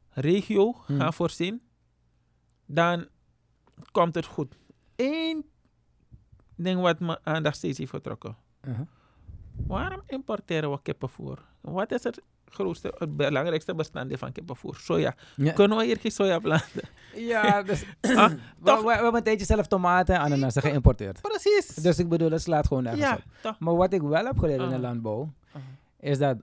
[0.09, 0.99] regio Hmm.
[0.99, 1.61] gaan voorzien,
[2.65, 3.07] dan
[3.91, 4.57] komt het goed.
[4.95, 5.45] Eén
[6.55, 8.37] ding wat mijn aandacht steeds heeft getrokken.
[9.67, 11.45] Waarom importeren we kippenvoer?
[11.61, 12.21] Wat is het
[12.53, 14.75] grootste, het belangrijkste bestanddeel van kippenvoer?
[14.75, 15.15] Soja.
[15.35, 15.51] Ja.
[15.51, 16.81] Kunnen we hier geen soja planten?
[17.15, 18.79] Ja, dus Ah, we, toch?
[18.79, 21.21] we, we hebben een tijdje zelf tomaten en ananassen geïmporteerd.
[21.21, 21.65] Precies.
[21.75, 23.21] Dus ik bedoel, het slaat gewoon nergens ja, op.
[23.41, 23.59] toch.
[23.59, 24.81] Maar wat ik wel heb geleerd in de Ah.
[24.81, 25.61] landbouw, Ah.
[25.99, 26.37] is dat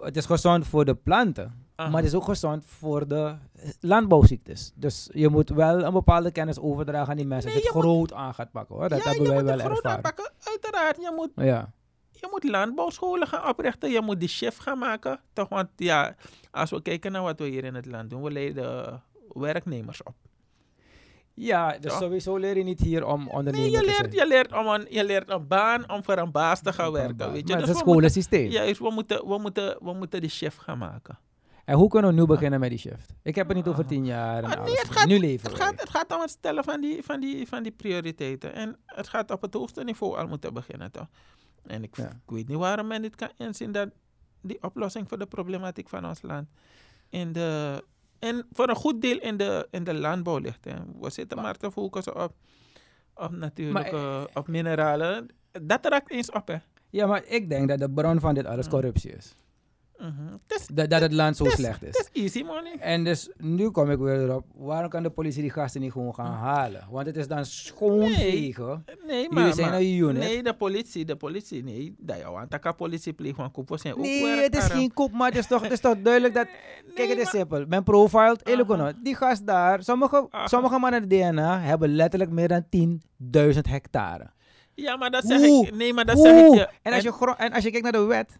[0.00, 1.86] het is gezond voor de planten, Ah.
[1.90, 3.34] maar het is ook gezond voor de
[3.80, 4.72] landbouwziektes.
[4.74, 7.82] Dus je moet wel een bepaalde kennis overdragen aan die mensen Nee, als je het
[7.86, 8.74] groot aan gaat pakken.
[8.74, 8.88] Hoor.
[8.88, 9.96] Dat ja, hebben je wij moet wel het groot ervaren.
[9.96, 10.30] aanpakken.
[10.44, 11.72] Uiteraard, je moet, Ja.
[12.20, 13.90] Je moet landbouwscholen gaan oprichten.
[13.90, 15.20] Je moet die shift gaan maken.
[15.32, 15.48] Toch?
[15.48, 16.14] Want ja,
[16.50, 20.14] als we kijken naar wat we hier in het land doen, we leiden werknemers op.
[21.34, 24.52] ja, dus sowieso leer je niet hier om Nee, ondernemer je te leert, je, leert
[24.52, 27.32] om een, je leert een baan om voor een baas te gaan werken.
[27.32, 27.54] Weet je?
[27.54, 28.50] Maar Dus het is een scholensysteem.
[28.50, 31.18] Juist, we moeten, we, moeten, we moeten die shift gaan maken.
[31.64, 33.14] En hoe kunnen we nu beginnen met die shift?
[33.22, 33.88] Ik heb het niet over Ah.
[33.88, 34.42] tien jaar.
[34.44, 36.80] En Ah, nee, het gaat- nu leven Het gaat, het gaat om het stellen van
[36.80, 38.54] die, van, die, van die prioriteiten.
[38.54, 41.06] En het gaat op het hoogste niveau al moeten beginnen, toch?
[41.68, 42.08] En ik, Ja.
[42.08, 43.88] ik weet niet waarom men niet kan inzien dat
[44.42, 46.48] die oplossing voor de problematiek van ons land
[47.10, 47.84] in de,
[48.18, 50.64] en voor een goed deel in de, in de landbouw ligt.
[50.64, 50.74] Hè.
[51.00, 52.32] We zitten maar, te focussen op,
[53.14, 55.28] op natuurlijk, Maar, eh, op mineralen.
[55.62, 56.56] Dat raakt eens op, hè.
[56.90, 58.70] Ja, maar ik denk dat de bron van dit alles Mm.
[58.72, 59.34] corruptie is.
[59.98, 60.36] Mhm.
[60.72, 61.96] Dat, dat het land zo slecht is.
[61.96, 62.76] Het is easy money.
[62.78, 64.44] En dus nu kom ik weer erop.
[64.54, 66.86] Waarom kan de politie die gasten niet gewoon gaan halen?
[66.90, 68.84] Want het is dan schoonvegen.
[69.06, 70.22] Nee, Jullie maar, zijn maar- een unit.
[70.22, 73.94] nee, de politie, de politie, nee, dat jou aan de politie pleegt, want koepels zijn
[73.94, 76.46] ook Nee, het is geen koep, maar het is toch, het is toch duidelijk dat...
[76.46, 77.64] Nee, Kijk, het is simpel.
[77.68, 78.44] Men profiled,
[79.02, 80.46] Die gast daar, sommige, Aha.
[80.46, 82.64] sommige mannen de DNA hebben letterlijk meer dan
[83.54, 84.30] 10.000 hectare.
[84.74, 85.74] Ja, maar dat zeg ik.
[85.74, 86.68] Nee, maar dat zeg ik je.
[86.82, 88.38] En als je, en als je kijkt naar de wet,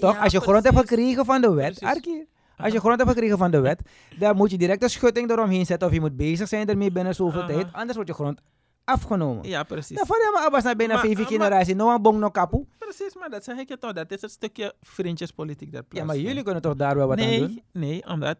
[0.00, 0.14] toch?
[0.14, 1.80] Ja, als je grond hebt gekregen van de wet.
[1.82, 3.80] Arkie, als je grond hebt gekregen van de wet,
[4.18, 7.14] dan moet je direct een schutting eromheen zetten of je moet bezig zijn ermee binnen
[7.14, 8.40] zoveel tijd, anders wordt je grond
[8.84, 9.48] afgenomen.
[9.48, 9.96] Ja, precies.
[9.96, 12.64] Dan helemaal Abbas naar bijna Maar- vijf maar- generatie, no een bong no kapu.
[12.78, 13.92] Precies, maar dat zeg ik je toch.
[13.92, 17.42] Dat is het stukje vriendjespolitiek dat Ja, maar jullie kunnen toch daar wel wat nee,
[17.42, 17.62] aan doen?
[17.72, 18.36] Nee, omdat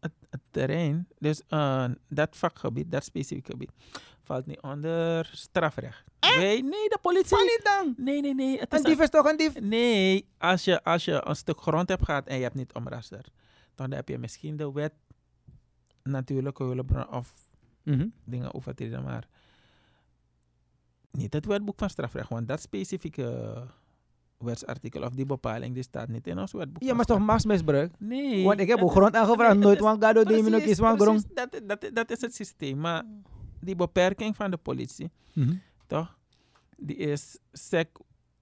[0.00, 3.70] het, het terrein, dus eh, dat vakgebied, dat specifieke gebied,
[4.24, 6.04] valt niet onder strafrecht.
[6.20, 7.36] Nee, nee, de politie.
[7.36, 7.94] Niet dan.
[7.96, 8.58] Nee, nee, nee.
[8.58, 9.60] Het Een is dief is toch een dief?
[9.60, 13.24] Nee, als je, als je een stuk grond hebt gehad en je hebt niet omraster,
[13.74, 14.92] dan heb je misschien de wet
[16.02, 17.32] natuurlijke hulpbron of
[17.82, 18.06] Mhm.
[18.24, 19.28] dingen overtreden, maar
[21.10, 23.56] niet het wetboek van strafrecht, want dat specifieke
[24.38, 26.82] wetsartikel of die bepaling die staat niet in ons wetboek.
[26.82, 27.92] Ja, maar toch machtsmisbruik?
[27.98, 28.44] Nee.
[28.44, 31.26] Want ik heb ook grond aangevraagd, nooit want gado de precies, minuut is grond.
[31.34, 33.04] dat, dat, dat is het systeem, maar
[33.60, 35.54] die beperking van de politie, Mhm.
[35.86, 36.18] toch?
[36.76, 37.88] Die is sec.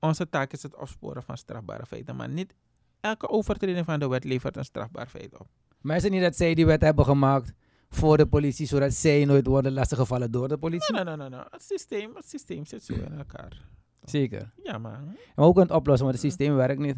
[0.01, 2.55] Onze taak is het opsporen van strafbare feiten, maar niet
[3.01, 5.47] elke overtreding van de wet levert een strafbaar feit op.
[5.81, 7.53] Maar is het niet dat zij die wet hebben gemaakt
[7.91, 10.95] voor de politie, zodat zij nooit worden lastiggevallen door de politie?
[10.95, 11.41] Nee, nee, nee, nee.
[11.51, 13.66] Het systeem, het systeem zit zo in elkaar.
[14.05, 14.53] Zeker.
[14.62, 15.01] Ja, maar.
[15.35, 16.97] Maar hoe kun je het oplossen, want het systeem werkt niet.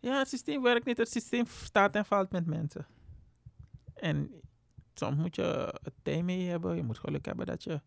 [0.00, 0.96] Ja, het systeem werkt niet.
[0.96, 2.86] Het systeem staat en valt met mensen.
[3.94, 4.30] En
[4.94, 6.76] soms moet je het tijd mee hebben.
[6.76, 7.80] Je moet geluk hebben dat je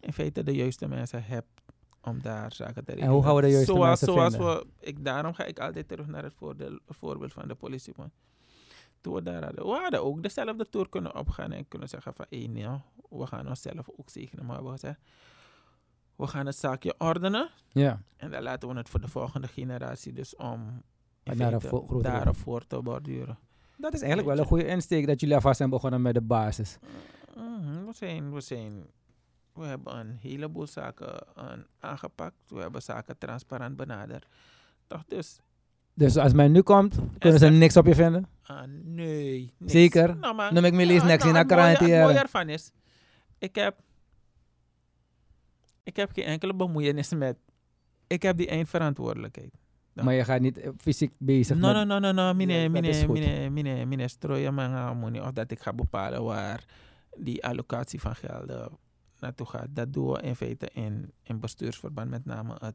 [0.00, 1.48] in feite de juiste mensen hebt
[2.02, 3.12] om daar zaken te regelen.
[3.14, 4.54] hoe gaan we de juiste zoals, mensen zoals vinden?
[4.56, 7.92] We, ik, daarom ga ik altijd terug naar het voordeel, voorbeeld van de politie.
[7.96, 8.10] Man.
[9.00, 12.26] Toen we daar hadden, we hadden ook dezelfde tour kunnen opgaan en kunnen zeggen van,
[12.28, 12.68] hé nee,
[13.10, 14.46] we gaan onszelf ook zegenen.
[14.46, 15.00] Maar we gezegd,
[16.16, 17.48] we gaan het zaakje ordenen.
[17.68, 18.02] Ja.
[18.16, 20.82] En dan laten we het voor de volgende generatie dus om
[21.22, 23.38] in Naar een feite vo- grotere- daarop voor te borduren.
[23.78, 26.78] Dat is eigenlijk wel een goede insteek dat jullie alvast zijn begonnen met de basis.
[27.36, 28.86] Mhm, we, zijn, we, zijn,
[29.52, 31.26] we hebben een heleboel zaken
[31.80, 32.36] aangepakt.
[32.48, 34.26] We hebben zaken transparant benaderd.
[34.86, 35.38] Toch dus,
[35.94, 38.28] Dus als men nu komt, kunnen ze niks op je vinden?
[38.42, 39.52] ah, nee.
[39.58, 39.72] niks.
[39.72, 40.16] Zeker?
[40.16, 42.02] Nou, maar, heb ik me lezen niks in het de krant Het hier.
[42.02, 42.70] mooie ervan is,
[43.38, 43.76] ik heb,
[45.82, 47.36] ik heb geen enkele bemoeienis met,
[48.06, 49.50] ik heb die eindverantwoordelijkheid.
[49.98, 50.04] Ja.
[50.04, 51.76] Maar je gaat niet eh, fysiek bezig No, met...
[51.76, 52.34] no, no, no, no.
[52.34, 55.20] Mine, mine, mine, mine, mine strooien mijn money.
[55.20, 56.64] Of dat ik ga bepalen waar
[57.16, 58.70] die allocatie van gelden
[59.18, 59.66] naartoe gaat.
[59.70, 62.74] Dat doen we in feite in, in bestuursverband, met name het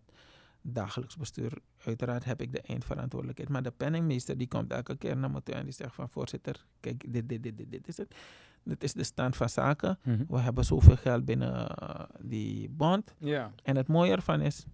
[0.62, 1.58] dagelijks bestuur.
[1.86, 3.50] Uiteraard heb ik de eindverantwoordelijkheid.
[3.50, 6.66] Maar de penningmeester die komt elke keer naar me toe en die zegt van voorzitter,
[6.80, 8.16] kijk, dit, dit, dit, dit, dit is het.
[8.64, 10.00] Dit is de stand van zaken.
[10.04, 10.24] Mhm.
[10.28, 13.14] We hebben zoveel geld binnen eh, die bond.
[13.18, 13.52] Ja.
[13.64, 14.66] En het mooie ervan is,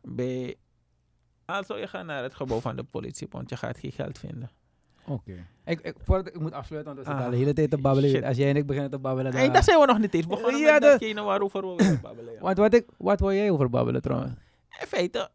[0.00, 0.56] bij,
[1.56, 4.50] als je gaat naar het gebouw van de politie, want je gaat geen geld vinden.
[5.06, 5.32] Oké.
[5.64, 7.78] Ik, ik, voordat ik moet afsluiten, want we zitten Ah, al de hele tijd te
[7.78, 8.10] babbelen.
[8.10, 8.24] shit.
[8.24, 9.40] Als jij en ik beginnen te babbelen, dan...
[9.40, 12.32] Hey, daar zijn we nog niet eens begonnen Ja, met dat- datgene waarover we babbelen.
[12.34, 12.40] Ja.
[12.40, 14.32] Want wat, ik, wat wil jij over babbelen trouwens?
[14.80, 15.30] In feite,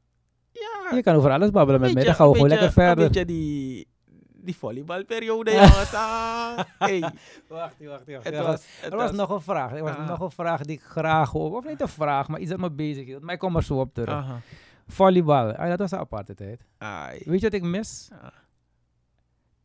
[0.52, 0.96] ja.
[0.96, 3.06] Je kan over alles babbelen met mij, dan gaan we gewoon lekker verder.
[3.06, 3.88] Een beetje die,
[4.34, 5.94] die volleybalperiode, jongens.
[5.94, 7.14] Ah, hey, Wacht,
[7.48, 8.24] wacht, wacht.
[8.24, 9.72] het Er was, het was nog een vraag.
[9.74, 10.08] Er was Ah.
[10.08, 11.56] nog een vraag die ik graag hoor.
[11.58, 13.22] Of niet een vraag, maar iets dat me bezig hield.
[13.22, 14.16] Maar ik kom er zo op terug.
[14.16, 14.40] Aha.
[14.88, 15.52] Volleybal.
[15.56, 16.62] Ah, dat was een aparte tijd.
[16.78, 17.22] Ai.
[17.26, 18.10] Weet je wat ik mis?
[18.22, 18.28] Ah.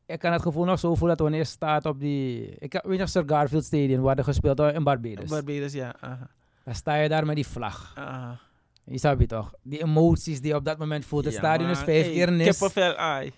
[0.06, 2.54] Ik kan het gevoel nog zo voelen dat wanneer je staat op die...
[2.58, 5.28] Ik weet je nog Sir Garfield Stadium, waar er gespeeld wordt in Barbados.
[5.30, 5.94] Barbados, ja.
[6.00, 6.28] Aha.
[6.64, 7.92] Dan sta je daar met die vlag.
[7.94, 8.38] Aha.
[8.84, 9.52] Je snap je toch?
[9.62, 11.24] Die emoties die je op dat moment voelt.
[11.24, 12.46] Het Ja, stadion is vijf Hey, keer nis.
[12.58, 13.32] Kippenvel, ai.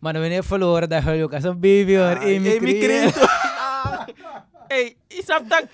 [0.00, 2.14] Maar wanneer je verloren, dan huil je ook als een baby hoor.
[2.18, 3.16] Creed.
[3.20, 4.00] Ah.
[4.68, 5.64] Hey, je snapt dat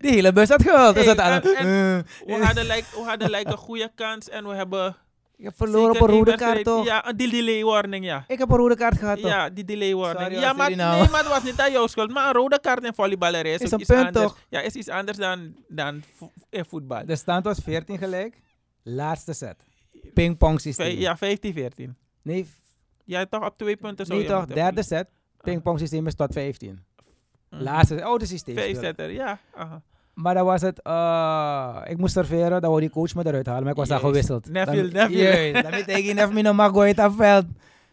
[0.00, 0.94] Die hele bus had gehuild.
[0.94, 1.66] Dus Hey, dat en- en-
[2.26, 4.96] Eh, we hadden, like, we hadden like een goede kans en we hebben...
[5.42, 6.84] Ik heb verloren op een rode kaart toch?
[6.84, 8.24] Ja, een delay warning, ja.
[8.28, 9.30] Ik heb een rode kaart gehad toch?
[9.30, 10.20] Ja, die delay warning.
[10.30, 11.00] Sorry, ja, maar, nou?
[11.00, 12.10] nee, maar het was niet aan jouw schuld.
[12.10, 14.24] Maar een rode kaart in volleyballen is, een iets punt, anders.
[14.24, 14.38] toch?
[14.48, 17.06] Ja, is iets anders dan, dan vo- in voetbal.
[17.06, 18.40] De stand was 14 gelijk.
[18.82, 19.56] Laatste set.
[20.14, 20.98] Pingpong systeem.
[20.98, 21.96] Ja, 15, 14.
[22.22, 22.46] Nee,
[23.04, 24.12] Ja, toch op twee punten zo.
[24.14, 24.46] nee je toch?
[24.46, 25.08] Derde set.
[25.40, 26.84] Pingpong systeem is tot 15.
[27.50, 27.62] Mhm.
[27.62, 28.54] Laatste, oude systeem.
[28.54, 28.84] Vijf spelen.
[28.84, 29.38] zetter, ja.
[29.54, 29.82] Aha.
[30.14, 33.62] Maar dan was het, eh, ik moest serveren, dan wou die coach me eruit halen,
[33.62, 34.12] maar ik was daar Juist.
[34.14, 34.50] gewisseld.
[34.52, 35.22] Neville, dan, Neville.
[35.22, 37.44] Juist, dan weet ik niet of me nog gooien aan het veld.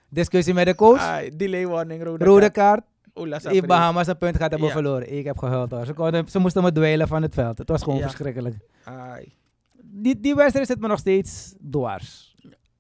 [0.10, 2.84] Discussie met de coach, Ah, delay warning, rode, rode kaart.
[3.14, 3.46] kaart.
[3.46, 3.66] In.
[3.68, 4.74] Bahamas een punt gaat hebben Ja.
[4.74, 5.18] verloren.
[5.18, 5.86] Ik heb gehuild hoor.
[5.86, 7.58] Ze, konden, ze moesten me dweilen van het veld.
[7.58, 8.04] Het was gewoon Ja.
[8.04, 8.56] verschrikkelijk.
[8.84, 9.34] Ai.
[9.82, 12.36] Die, die wedstrijd zit me nog steeds dwars.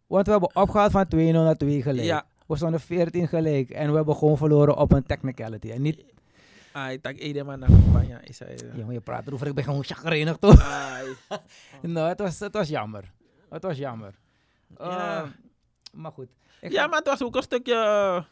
[0.07, 2.05] Want we hebben opgehaald van 2-0 naar 2 gelijk.
[2.07, 2.23] Ja.
[2.47, 3.69] We stonden 14 gelijk.
[3.69, 5.69] En we hebben gewoon verloren op een technicality.
[5.71, 6.03] En niet,
[6.73, 8.19] Ai, tak ede man naar campagne.
[8.23, 8.55] Is hij.
[8.57, 8.77] eh.
[8.77, 10.61] jongen, je praat erover, ik ben gewoon chagrijnig toch?
[10.61, 11.07] Ai.
[11.81, 13.11] nou, het was, het was jammer.
[13.49, 14.13] Het was jammer.
[14.77, 15.23] Ja.
[15.23, 15.29] Eh,
[15.93, 16.27] maar goed.
[16.61, 17.73] Ik Ja, maar het was ook een stukje.
[17.73, 18.23] eh,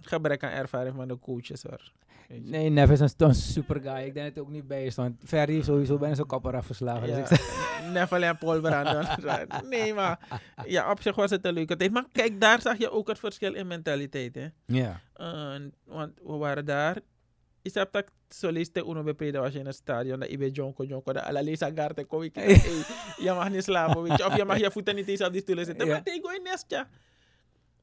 [0.00, 1.92] gebrek aan ervaring van de coaches hoor.
[2.28, 3.96] Nee, Neves is een, een super guy.
[4.04, 4.92] Ik denk dat hij ook niet bij.
[4.96, 7.06] Want Ferry heeft sowieso bijna zijn kop eraf verslagen.
[7.06, 7.40] Dus Ja, ik zeg,
[7.92, 9.04] Neville en Paul Brandon.
[9.70, 10.18] nee, maar
[10.66, 11.92] ja, op zich was het een leuke tijd.
[11.92, 14.34] Maar kijk, daar zag je ook het verschil in mentaliteit.
[14.34, 14.46] Hè?
[14.66, 15.00] ja.
[15.16, 15.54] Uh,
[15.84, 16.96] want we waren daar.
[17.74, 20.20] Heb dat soliste uno bepreden was je in het stadion.
[20.20, 21.12] Dat ibe jonko jonko.
[21.12, 22.34] Dat ala lesa garte kom ik.
[23.24, 24.26] Je mag niet slapen, weet je.
[24.26, 25.88] Of je mag je voeten niet eens op die stoelen zitten.
[25.88, 26.86] Maar tegen een nestje.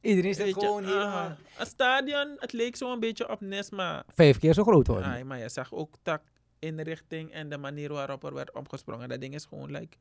[0.02, 0.96] Iedereen zit je, gewoon hier.
[0.96, 1.36] man.
[1.58, 5.06] Een stadion, het leek zo een beetje op nest, maar, Vijf keer zo groot worden.
[5.06, 6.22] ai, maar je zag ook dat
[6.60, 9.10] inrichting en de manier waarop er werd opgesprongen.
[9.10, 9.98] Dat ding is gewoon like.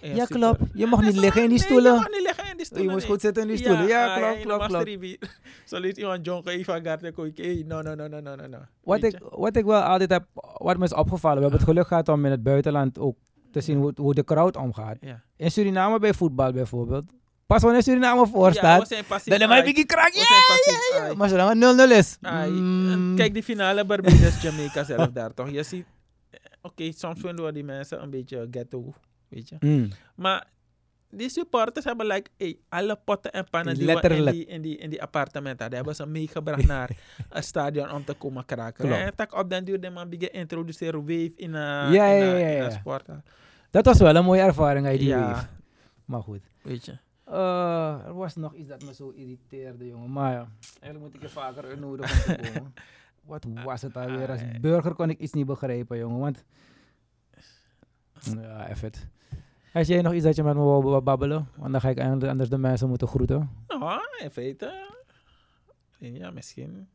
[0.00, 0.60] Ja, klopt.
[0.74, 1.92] Je mag niet liggen in die nee, stoelen.
[1.92, 2.86] je mag niet liggen in die stoelen.
[2.86, 3.12] je moest nee.
[3.12, 3.86] goed zitten in die stoelen.
[3.86, 5.18] Ja, ah, klopt, klopt, klopt.
[5.66, 7.12] Zo liet iemand garten.
[7.14, 8.58] kon ik, hey, no, no, no, no, no, no.
[8.82, 10.24] Wat ik, wat ik wel altijd heb,
[10.58, 13.16] wat me is opgevallen, we hebben het geluk gehad om in het buitenland ook
[13.50, 14.96] te zien hoe, hoe de crowd omgaat.
[15.36, 17.04] In Suriname bij voetbal bijvoorbeeld.
[17.46, 19.72] Pas wanneer Suriname voor staat, dan heb je ai.
[19.76, 20.12] een krak.
[20.12, 21.14] We Ja.
[21.14, 22.18] Maar zolang het 0-0 is.
[22.20, 25.50] Ai, mm, Kijk, die finale Barbados, Jamaica zelf daar toch.
[25.50, 25.86] Je ziet,
[26.30, 28.94] eh, oké, soms vinden we die mensen een beetje ghetto,
[29.28, 29.56] weet je.
[29.60, 29.88] mm.
[30.16, 30.46] Maar
[31.10, 34.90] die supporters hebben like, hey, alle potten en pannen die in die, in die, in
[34.90, 36.90] die appartementen hadden, hebben ze meegebracht naar
[37.28, 38.84] het stadion om te komen kraken.
[38.86, 39.00] Klopt.
[39.00, 42.32] En tak op den duur de man begin introduceren wave in een Ja, in ja,
[42.32, 43.22] een- ja, een sporthal.
[43.70, 45.46] Dat was wel een mooie ervaring uit die Ja, wave.
[46.04, 46.40] Maar goed.
[46.62, 46.98] weet je.
[47.24, 50.12] Eh, er was nog iets dat me zo irriteerde, jongen.
[50.12, 50.48] Maar ja,
[50.80, 52.74] eigenlijk moet ik je vaker uitnodigen om te komen.
[53.24, 54.30] Wat was het alweer?
[54.30, 56.18] Als burger kon ik iets niet begrijpen, jongen.
[56.18, 56.44] Want...
[58.40, 58.86] Ja, even.
[58.88, 59.06] het.
[59.76, 61.48] Als jij nog iets dat je met me wou babbelen?
[61.56, 63.50] Want dan ga ik anders de mensen moeten groeten.
[63.68, 64.86] Nou, in feite,
[65.98, 66.88] ja, misschien.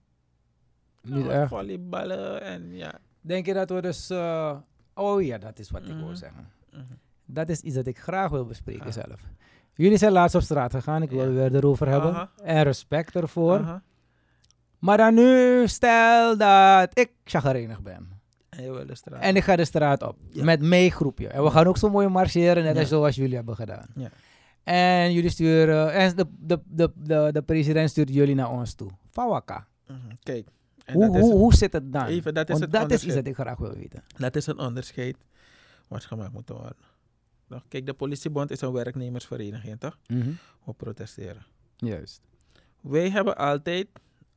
[1.02, 1.49] Niet Nou, echt.
[1.49, 2.94] Volleyballen en ja.
[3.22, 4.10] Denk je dat we dus...
[4.10, 4.58] eh,
[4.94, 6.16] oh ja, dat is wat ik wil Mhm.
[6.16, 6.48] zeggen.
[6.72, 6.82] mhm.
[7.26, 8.91] Dat is iets dat ik graag wil bespreken Ah.
[8.91, 9.22] zelf.
[9.76, 11.02] Jullie zijn laatst op straat gegaan.
[11.02, 11.32] Ik wil Ja.
[11.32, 12.30] weer erover hebben.
[12.44, 13.82] En respect ervoor.
[14.80, 18.20] Maar dan nu stel dat ik chagrijnig ben.
[18.52, 19.22] En je wil de straat.
[19.22, 20.18] En ik ga de straat op.
[20.32, 20.44] Ja.
[20.44, 21.28] Met meegroepje.
[21.28, 23.86] En we gaan ook zo mooi marcheren, net als zoals jullie hebben gedaan.
[23.95, 24.10] Ja.
[24.64, 25.94] En jullie sturen...
[25.94, 28.90] En de, de, de, de, de president stuurt jullie naar ons toe.
[29.11, 29.68] Fawaka.
[29.88, 29.98] Mhm.
[30.23, 30.48] Kijk.
[30.91, 32.06] Hoe, hoe, hoe zit het dan?
[32.06, 34.03] even, dat is Want het dat is iets dat ik graag wil weten.
[34.18, 35.18] Dat is een onderscheid
[35.88, 36.76] wat gemaakt moet worden.
[37.68, 39.98] Kijk, de politiebond is een werknemersvereniging, toch?
[40.64, 41.45] We protesteren.
[41.78, 42.22] Juist.
[42.82, 43.88] Wij hebben altijd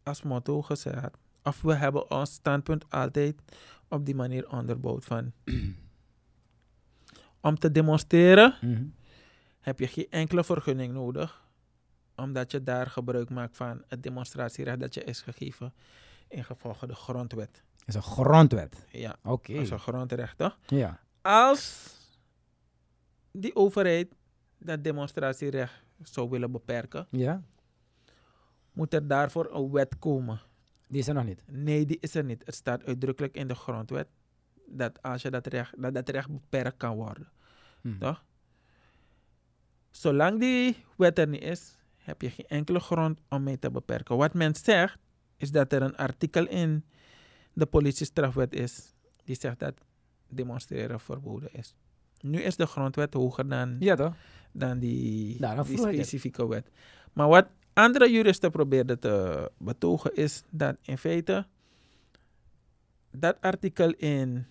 [0.02, 1.10] als motto gezegd,
[1.42, 3.34] of we hebben ons standpunt altijd
[3.88, 5.32] op die manier onderbouwd van...
[7.40, 8.54] om te demonstreren
[9.60, 11.44] heb je geen enkele vergunning nodig,
[12.16, 15.72] omdat je daar gebruik maakt van het demonstratierecht dat je is gegeven
[16.28, 17.62] in gevolge de grondwet.
[17.86, 18.86] is een grondwet.
[18.90, 19.52] Ja, Oké.
[19.52, 20.58] dat is een grondrecht, toch?
[20.66, 21.00] Ja.
[21.22, 21.92] Als
[23.32, 24.14] die overheid
[24.58, 27.42] dat demonstratierecht zou willen beperken, Ja?
[28.72, 30.40] moet er daarvoor een wet komen.
[30.86, 31.42] Die is er nog niet.
[31.46, 32.42] Nee, die is er niet.
[32.46, 34.08] Het staat uitdrukkelijk in de grondwet
[34.66, 37.28] dat als je dat recht, dat, dat recht beperkt kan worden.
[37.80, 37.98] Hm.
[37.98, 38.24] Toch?
[39.90, 44.16] Zolang die wet er niet is, heb je geen enkele grond om mee te beperken.
[44.16, 44.98] Wat men zegt,
[45.36, 46.84] is dat er een artikel in
[47.52, 48.94] de politiestrafwet is
[49.24, 49.74] die zegt dat
[50.28, 51.74] demonstreren verboden is.
[52.20, 54.14] Nu is de grondwet hoger dan, Ja
[54.52, 56.70] dan die, Daarom die specifieke wet.
[57.12, 61.46] Maar wat andere juristen probeerden te betogen is dat in feite
[63.10, 64.46] dat artikel in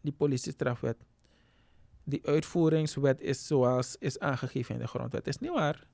[0.00, 0.96] die politiestrafwet,
[2.04, 5.26] die uitvoeringswet is zoals is aangegeven in de grondwet.
[5.26, 5.86] is niet waar.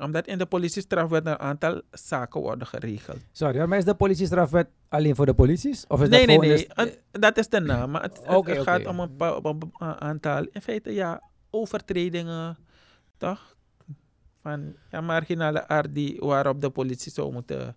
[0.00, 3.18] Omdat in de politiestrafwet een aantal zaken worden geregeld.
[3.32, 5.86] Sorry, maar is de politiestrafwet alleen voor de polities?
[5.86, 6.98] Of is nee, dat nee, nee.
[7.10, 7.90] dat is de naam.
[7.90, 12.56] Maar het, het- gaat om een, een aantal, in feite ja, overtredingen,
[13.16, 13.56] toch?
[14.42, 17.76] Van ja, marginale aard die, waarop de politie zou moeten,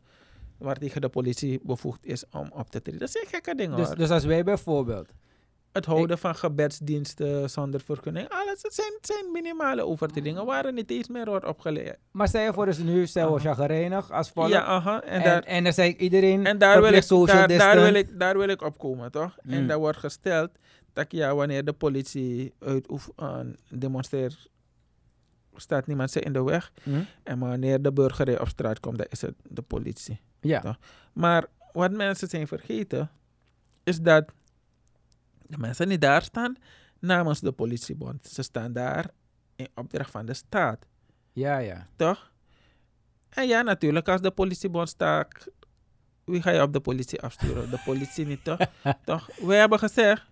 [0.58, 3.00] waar tegen de politie bevoegd is om op te treden.
[3.00, 3.96] Dat zijn gekke dingen dus, hoor.
[3.96, 5.08] dus als wij bijvoorbeeld...
[5.72, 10.92] het houden van gebedsdiensten zonder vergunning, alles, het zijn, zijn minimale overtredingen waar er niet
[10.92, 11.98] eens meer wordt opgeleid.
[12.12, 14.48] Maar je voor, dus nu zijn we chagrijnig als volk.
[14.48, 15.02] Ja, aha.
[15.02, 17.08] En, en, daar, en dan zei ik iedereen en daar, wil ik,
[17.58, 19.38] daar, wil ik, daar wil ik op komen, toch?
[19.38, 19.68] En Mm.
[19.68, 20.50] daar wordt gesteld
[20.94, 24.50] dat ja, wanneer de politie uitoefent, demonstreert,
[25.56, 26.72] staat niemand ze in de weg.
[26.84, 27.02] Hm?
[27.24, 30.20] En wanneer de burgerij op straat komt, dan is het de politie.
[30.42, 30.60] Ja.
[30.60, 30.78] Toch?
[31.14, 33.10] Maar wat mensen zijn vergeten,
[33.84, 34.32] is dat
[35.46, 36.58] de mensen die daar staan
[37.00, 38.28] namens de politiebond.
[38.28, 39.10] Ze staan daar
[39.56, 40.88] in opdracht van de staat,
[41.34, 41.88] ja, ja.
[41.96, 42.32] toch?
[43.30, 45.48] En ja, natuurlijk, als de politiebond staat,
[46.24, 47.70] wie ga je op de politie afsturen?
[47.70, 48.60] De politie niet, toch?
[49.06, 49.30] toch?
[49.38, 50.26] Wij hebben gezegd,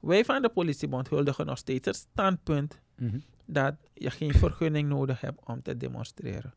[0.00, 3.18] wij van de politiebond huldigen nog steeds het standpunt Mhm.
[3.46, 6.54] Dat je geen vergunning nodig hebt om te demonstreren.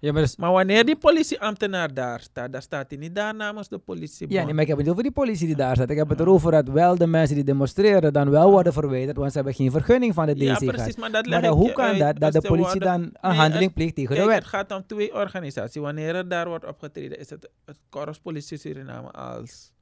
[0.00, 3.68] Ja, maar, dus, Maar wanneer die politieambtenaar daar staat, dan staat hij niet daar namens
[3.68, 4.26] de politie.
[4.30, 5.90] ja, nee, maar ik heb het niet over die politie die daar staat.
[5.90, 9.30] Ik heb het erover dat wel de mensen die demonstreren dan wel worden verwijderd, want
[9.30, 10.66] ze hebben geen vergunning van de Ja, DCG.
[10.66, 11.98] precies, maar dat maar dan hoe kan uit.
[11.98, 14.42] dat, dat Als de politie dan een Nee, handeling het- pleegt tegen Kijk, de het
[14.42, 14.50] wet?
[14.52, 15.80] gaat om twee organisaties.
[15.80, 19.72] Wanneer er daar wordt opgetreden, is het het Korps Politie Suriname als,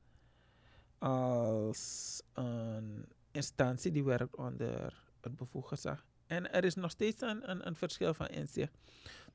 [0.99, 6.05] als een instantie die werkt onder het bevoegd gezag.
[6.37, 8.73] En er is nog steeds een, een, een verschil van inzicht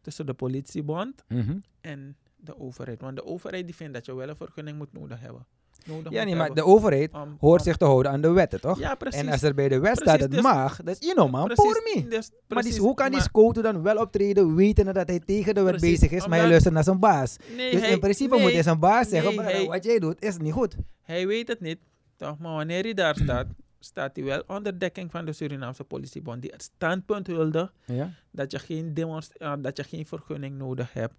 [0.02, 1.58] tussen de politiebond Mhm.
[1.82, 3.02] en de overheid.
[3.02, 5.46] Want de overheid die vindt dat je wel een vergunning moet nodig hebben.
[5.86, 8.80] Nodig Ja, nee, maar de overheid hoort zich te houden aan de wetten, toch?
[8.80, 9.20] Ja, precies.
[9.22, 11.46] En als er bij de wet staat het dus- mag, dat is you know man,
[11.46, 12.08] Precies, pour me.
[12.10, 15.56] dus- Maar die, hoe kan die maar- scoto dan wel optreden, wetende dat hij tegen
[15.56, 17.38] de wet Precies, bezig is, maar hij luistert naar zijn baas?
[17.56, 19.84] Nee, dus hij- in principe nee, moet hij zijn baas zeggen, nee, "Brother, hij- wat
[19.84, 20.76] jij doet is niet goed.
[21.02, 21.80] Hij weet het niet,
[22.16, 22.38] toch?
[22.38, 23.48] Maar wanneer hij daar staat,
[23.80, 26.42] staat hij wel onder dekking van de Surinaamse politiebond.
[26.42, 28.12] Die het standpunt hulde Ja.
[28.32, 31.16] dat je geen, demonst- eh, dat je geen vergunning nodig hebt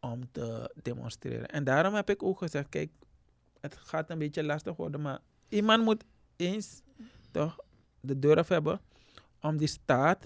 [0.00, 1.48] om te demonstreren.
[1.48, 2.90] En daarom heb ik ook gezegd, kijk,
[3.60, 5.18] het gaat een beetje lastig worden, maar
[5.48, 6.04] iemand moet
[6.36, 6.82] eens
[7.30, 7.58] toch
[8.00, 8.80] de durf hebben
[9.40, 10.24] om die staat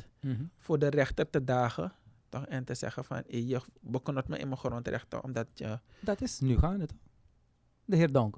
[0.59, 1.93] voor de rechter te dagen.
[2.29, 5.79] Toch, en te zeggen van, hey, je beknot me in mijn grondrechten omdat je...
[6.01, 6.99] Dat is nu gaande, toch?
[7.85, 8.37] De heer Donk.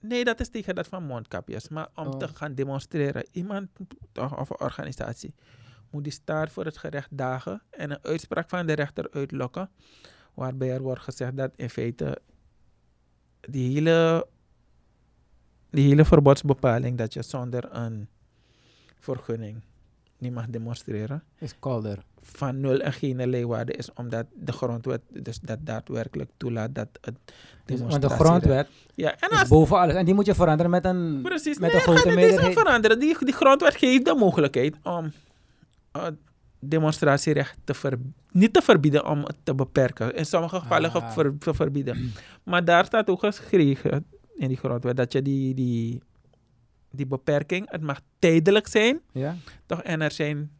[0.00, 1.68] Nee, dat is tegen dat van mondkapjes.
[1.68, 2.16] Maar om Oh.
[2.16, 3.68] te gaan demonstreren, iemand
[4.14, 5.34] of een organisatie
[5.90, 9.70] moet die staat voor het gerecht dagen en een uitspraak van de rechter uitlokken.
[10.34, 12.18] Waarbij er wordt gezegd dat in feite
[13.40, 14.26] die hele,
[15.70, 18.08] die hele verbodsbepaling dat je zonder een
[18.98, 19.62] vergunning
[20.18, 21.98] niet mag demonstreren, Is kolder.
[22.22, 27.14] van nul en geen waarde is, omdat de grondwet dus dat daadwerkelijk toelaat dat het
[27.80, 29.94] Want de grondwet Ja, en is als boven alles.
[29.94, 32.52] En die moet je veranderen met een, Precies, met nee, een grote meerderheid.
[32.52, 32.98] veranderen.
[32.98, 35.12] Die, die grondwet geeft de mogelijkheid om
[35.92, 36.14] het
[36.60, 37.98] demonstratierecht te ver,
[38.30, 40.14] niet te verbieden, om het te beperken.
[40.14, 41.10] In sommige gevallen Ah.
[41.12, 42.12] ver- te verbieden.
[42.42, 46.02] Maar daar staat ook geschreven in die grondwet dat je die, die,
[46.90, 49.36] die beperking, het mag tijdelijk zijn, Ja?
[49.66, 49.82] toch?
[49.82, 50.50] En er zijn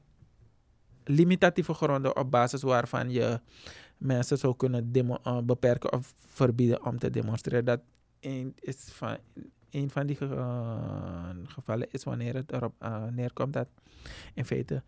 [1.04, 3.40] limitatieve gronden op basis waarvan je
[3.98, 7.64] mensen zou kunnen demo- eh, beperken of verbieden om te demonstreren.
[7.64, 7.80] Dat
[8.20, 9.16] een, is van,
[9.70, 13.68] een van die eh, gevallen is wanneer het erop eh, neerkomt dat
[14.34, 14.82] in feite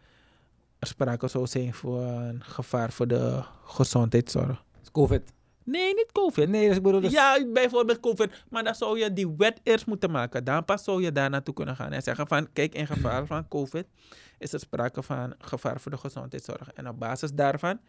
[0.78, 4.64] er sprake zou zijn voor een gevaar voor de gezondheidszorg.
[4.92, 5.32] COVID.
[5.70, 6.48] Nee, niet COVID.
[6.48, 7.12] Nee, dus ik bedoel dus...
[7.12, 8.44] Ja, bijvoorbeeld COVID.
[8.50, 10.44] Maar dan zou je die wet eerst moeten maken.
[10.44, 12.52] Dan pas zou je daar naartoe kunnen gaan en zeggen van...
[12.52, 13.86] Kijk, in geval van COVID
[14.38, 16.72] is er sprake van gevaar voor de gezondheidszorg.
[16.72, 17.80] En op basis daarvan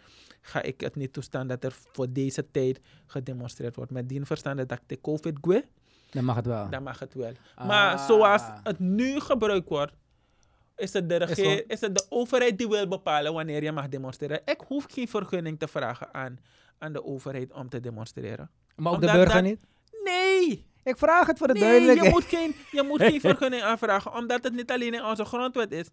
[0.42, 3.92] ga ik het niet toestaan dat er voor deze tijd gedemonstreerd wordt.
[3.92, 5.66] Met die verstand dat ik de COVID gwe,
[6.12, 6.70] Dan mag het wel.
[6.70, 7.32] dan mag het wel.
[7.56, 7.68] Ah.
[7.68, 9.94] Maar zoals het nu gebruikt wordt...
[10.76, 14.42] Is het, de regeer, is het de overheid die wil bepalen wanneer je mag demonstreren?
[14.46, 16.40] Ik hoef geen vergunning te vragen aan,
[16.80, 18.50] aan de overheid om te demonstreren.
[18.76, 19.60] maar ook de burger dat- niet?
[20.04, 20.68] Nee!
[20.84, 22.08] Ik vraag het voor de Nee, duidelijkheid.
[22.08, 25.72] je moet, geen, je moet geen vergunning aanvragen, omdat het niet alleen in onze grondwet
[25.72, 25.90] is.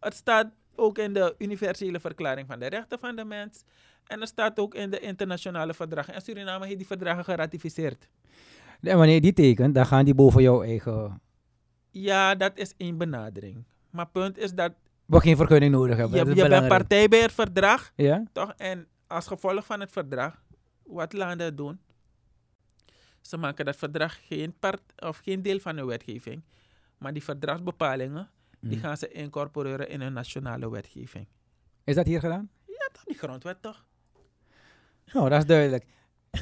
[0.00, 3.62] Het staat ook in de universele verklaring van de rechten van de mens.
[4.06, 6.14] En het staat ook in de internationale verdragen.
[6.14, 8.08] En Suriname heeft die verdragen geratificeerd.
[8.80, 11.20] En wanneer je die tekent, dan gaan die boven jouw eigen...
[11.90, 13.64] Ja, dat is één benadering.
[13.90, 14.72] Maar punt is dat
[15.06, 16.26] We geen vergunning nodig hebben.
[16.26, 18.24] je, je bent partij bij het verdrag, Ja?
[18.32, 18.52] toch?
[18.56, 20.42] En als gevolg van het verdrag,
[20.82, 21.80] wat landen doen,
[23.20, 26.42] ze maken dat verdrag geen, part, of geen deel van hun wetgeving.
[26.98, 28.30] Maar die verdragsbepalingen,
[28.60, 28.86] die Mhm.
[28.86, 31.26] gaan ze incorporeren in hun nationale wetgeving.
[31.84, 32.50] Is dat hier gedaan?
[32.66, 33.04] Ja, toch?
[33.04, 33.84] Die grondwet toch?
[35.12, 35.84] Nou, dat is duidelijk.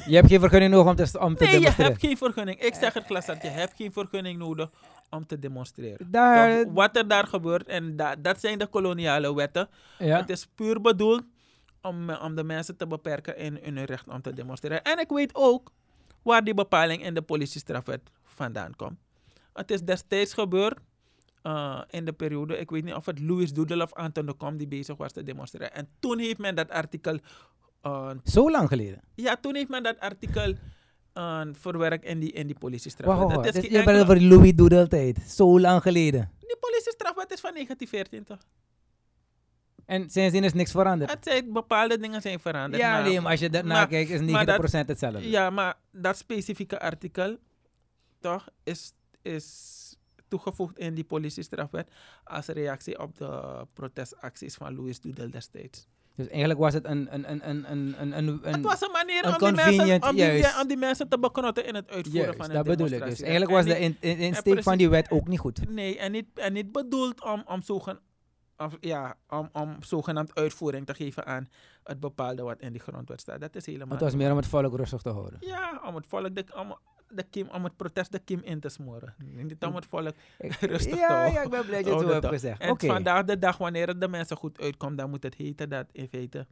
[0.07, 1.91] Je hebt geen vergunning nodig om te, om te Nee, je demonstreren.
[1.91, 2.59] hebt geen vergunning.
[2.61, 4.69] Ik zeg het glas dat je hebt geen vergunning nodig
[5.09, 6.11] om te demonstreren.
[6.11, 6.73] Daar?
[6.73, 9.69] Wat er daar gebeurt, en da- dat zijn de koloniale wetten.
[9.99, 10.17] ja.
[10.19, 11.23] Het is puur bedoeld
[11.85, 14.83] om, eh, om de mensen te beperken in, in hun recht om te demonstreren.
[14.83, 15.71] En ik weet ook
[16.21, 18.97] waar die bepaling in de politiestrafwet vandaan komt.
[19.53, 20.79] Het is destijds gebeurd
[21.41, 24.57] eh, in de periode, ik weet niet of het Louis Doedel of Anton de Kom
[24.57, 25.73] die bezig was te demonstreren.
[25.73, 27.19] En toen heeft men dat artikel,
[27.81, 29.01] eh, Zo lang geleden.
[29.15, 30.53] ja, toen heeft men dat artikel
[31.51, 33.17] verwerkt in die, in die politiestrafwet.
[33.17, 35.21] Wacht, Dat is Je bent over Louis Doodle tijd.
[35.27, 36.31] Zo lang geleden.
[36.39, 38.39] Die politiestrafwet is van 1914 toch?
[39.85, 41.11] En sindsdien is niks veranderd.
[41.11, 42.81] Het zijn, bepaalde dingen zijn veranderd.
[42.83, 45.29] Ja, nee, maar als je daarnaar maar- kijkt, is 90% maar dat- hetzelfde.
[45.29, 47.37] Ja, maar dat specifieke artikel,
[48.19, 48.91] toch, is,
[49.21, 49.73] is
[50.27, 51.89] toegevoegd in die politiestrafwet
[52.23, 55.87] als reactie op de protestacties van Louis Doedel destijds.
[56.15, 57.07] Dus eigenlijk was het een...
[57.13, 60.15] een, een, een, een, een, een, het was een manier een om die, mensen, om,
[60.15, 63.03] die, om die mensen te beknotten in het uitvoeren Juist, van een dat bedoel ik
[63.03, 63.21] dus.
[63.21, 65.69] Eigenlijk was de niet- in, insteek van die wet ook niet goed.
[65.69, 67.99] Nee, en niet, en niet bedoeld om, om zogen,
[68.57, 71.47] of, ja, om, om zogenaamd uitvoering te geven aan
[71.83, 73.41] het bepaalde wat in die grondwet staat.
[73.41, 75.37] Dat is helemaal Het was meer om het volk rustig te houden.
[75.41, 76.75] Ja, om het volk, de, om,
[77.09, 79.13] de kiem, om het protest de kiem in te smoren.
[79.17, 81.33] Niet om het volk Ik- rustig te ja, houden.
[81.33, 82.59] ja, ik ben blij dat je het Oh, zo dat hebt gezegd.
[82.61, 85.85] En vandaag de dag, wanneer het de mensen goed uitkomt, dan moet het heten dat
[85.91, 86.47] in feite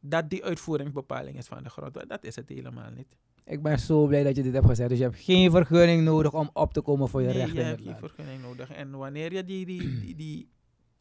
[0.00, 2.08] dat die uitvoeringsbepaling is van de grondwet.
[2.08, 3.16] Dat is het helemaal niet.
[3.44, 4.88] Ik ben zo blij dat je dit hebt gezegd.
[4.88, 7.62] Dus je hebt geen vergunning nodig om op te komen voor je nee, rechten je
[7.64, 7.98] hebt land.
[7.98, 8.70] vergunning nodig.
[8.70, 10.48] En wanneer je die, die, die, die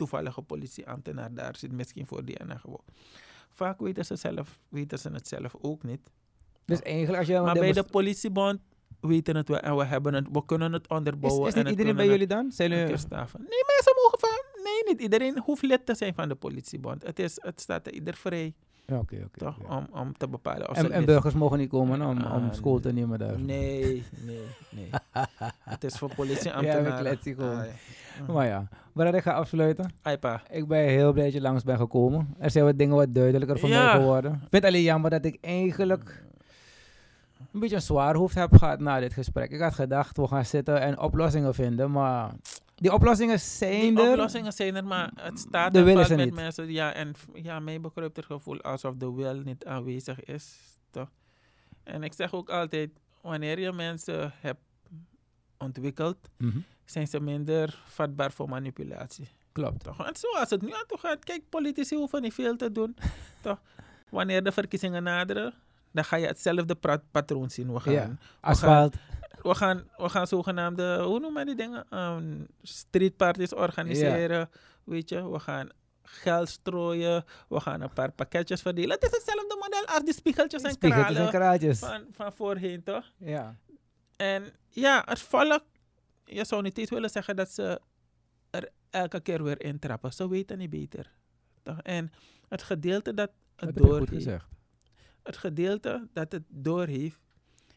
[0.02, 2.84] toevallige politieambtenaar daar zit, misschien voor die en gewoon.
[3.50, 6.12] Vaak weten ze, zelf, weten ze het zelf ook niet.
[6.66, 7.40] Dus eigenlijk als je...
[7.40, 8.60] Maar bij de politiebond
[9.00, 11.48] weten het wel en we, hebben het, we kunnen het is, onderbouwen.
[11.48, 12.52] is en niet het iedereen bij jullie dan?
[12.52, 12.86] Zijn jullie...
[12.86, 14.64] Nee, mensen mogen van...
[14.64, 17.04] Nee, niet iedereen hoeft lid te zijn van de politiebond.
[17.04, 18.54] Het, is, het staat er ieder vrij,
[18.86, 19.38] Ja, Oké, oké.
[19.38, 19.56] toch?
[19.70, 22.80] Om, om te bepalen of En, en burgers mogen niet komen om, om Ah, school
[22.80, 23.40] te nemen daar.
[23.40, 24.90] Nee, nee, nee.
[25.64, 26.94] het is voor Ja, politieambtenaren.
[26.96, 27.58] we kletsen gewoon.
[27.60, 27.72] Ah, ja.
[28.34, 29.92] Maar ja, maar ik ga afsluiten.
[30.02, 30.42] Aipa.
[30.50, 32.36] Ik ben heel blij dat je langs bent gekomen.
[32.40, 33.84] Er zijn wat dingen wat duidelijker voor Ja.
[33.84, 34.32] mij geworden.
[34.32, 36.24] Ik vind het alleen jammer dat ik eigenlijk
[37.54, 39.52] een beetje een zwaar hoofd heb gehad na dit gesprek.
[39.52, 42.32] Ik had gedacht, we gaan zitten en oplossingen vinden, maar
[42.82, 44.12] die oplossingen zijn Die er.
[44.12, 46.36] oplossingen zijn er, maar het staat De en wil valt is er met niet.
[46.36, 46.72] mensen.
[46.72, 50.58] Ja, en ja, mij bekruipt het gevoel alsof de wil niet aanwezig is.
[50.92, 51.10] Toch?
[51.84, 52.90] En ik zeg ook altijd,
[53.22, 54.62] wanneer je mensen hebt
[55.58, 56.60] ontwikkeld, Mhm.
[56.86, 59.28] zijn ze minder vatbaar voor manipulatie.
[59.52, 59.84] Klopt.
[59.84, 60.08] Toch?
[60.08, 62.96] En zoals het nu aan toe gaat, kijk, politici hoeven niet veel te doen.
[63.42, 63.62] toch?
[64.10, 65.54] Wanneer de verkiezingen naderen,
[65.92, 66.76] dan ga je hetzelfde
[67.12, 67.74] patroon zien.
[67.74, 68.16] We gaan, Ja.
[68.42, 68.94] Asfalt.
[68.94, 71.86] we gaan, we gaan zogenaamde, hoe noemen die dingen?
[72.00, 74.50] Um, streetparties organiseren.
[74.84, 75.70] Weet je, we gaan
[76.04, 77.24] geld strooien.
[77.50, 78.92] We gaan een paar pakketjes verdelen.
[78.92, 81.80] Het is hetzelfde model als die spiegeltjes en Spiegeltjes en kralen kraatjes.
[81.80, 83.12] van, van voorheen, toch?
[83.18, 83.56] Ja.
[84.16, 85.64] En ja, het volk,
[86.26, 87.82] je zou niet eens willen zeggen dat ze
[88.50, 90.14] er elke keer weer intrappen.
[90.14, 91.12] Ze weten niet beter.
[91.64, 91.80] Toch?
[91.82, 92.12] En
[92.48, 94.46] het gedeelte dat Dat het je goed doorheeft, gezegd.
[95.24, 97.20] het gedeelte dat het doorheeft,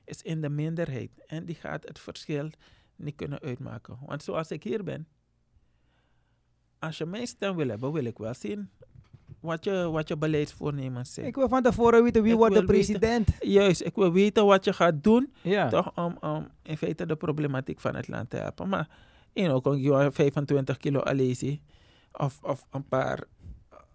[0.05, 1.11] is in de minderheid.
[1.27, 2.51] En die gaat het verschil
[2.97, 3.99] niet kunnen uitmaken.
[4.07, 5.07] Want zoals ik hier ben,
[6.79, 8.69] als je mijn stem wil hebben, wil ik wel zien
[9.41, 11.27] wat je, wat je beleidsvoornemens zijn.
[11.27, 13.29] Ik wil van tevoren weten wie Ik wordt de weten- president.
[13.41, 15.69] Juist, ik wil weten wat je gaat doen Ja.
[15.69, 18.69] toch om, om in feite de problematiek van het land te helpen.
[18.69, 18.89] Maar
[19.33, 21.63] know, kon je 25 kilo alesi
[22.13, 23.25] of, of een, paar,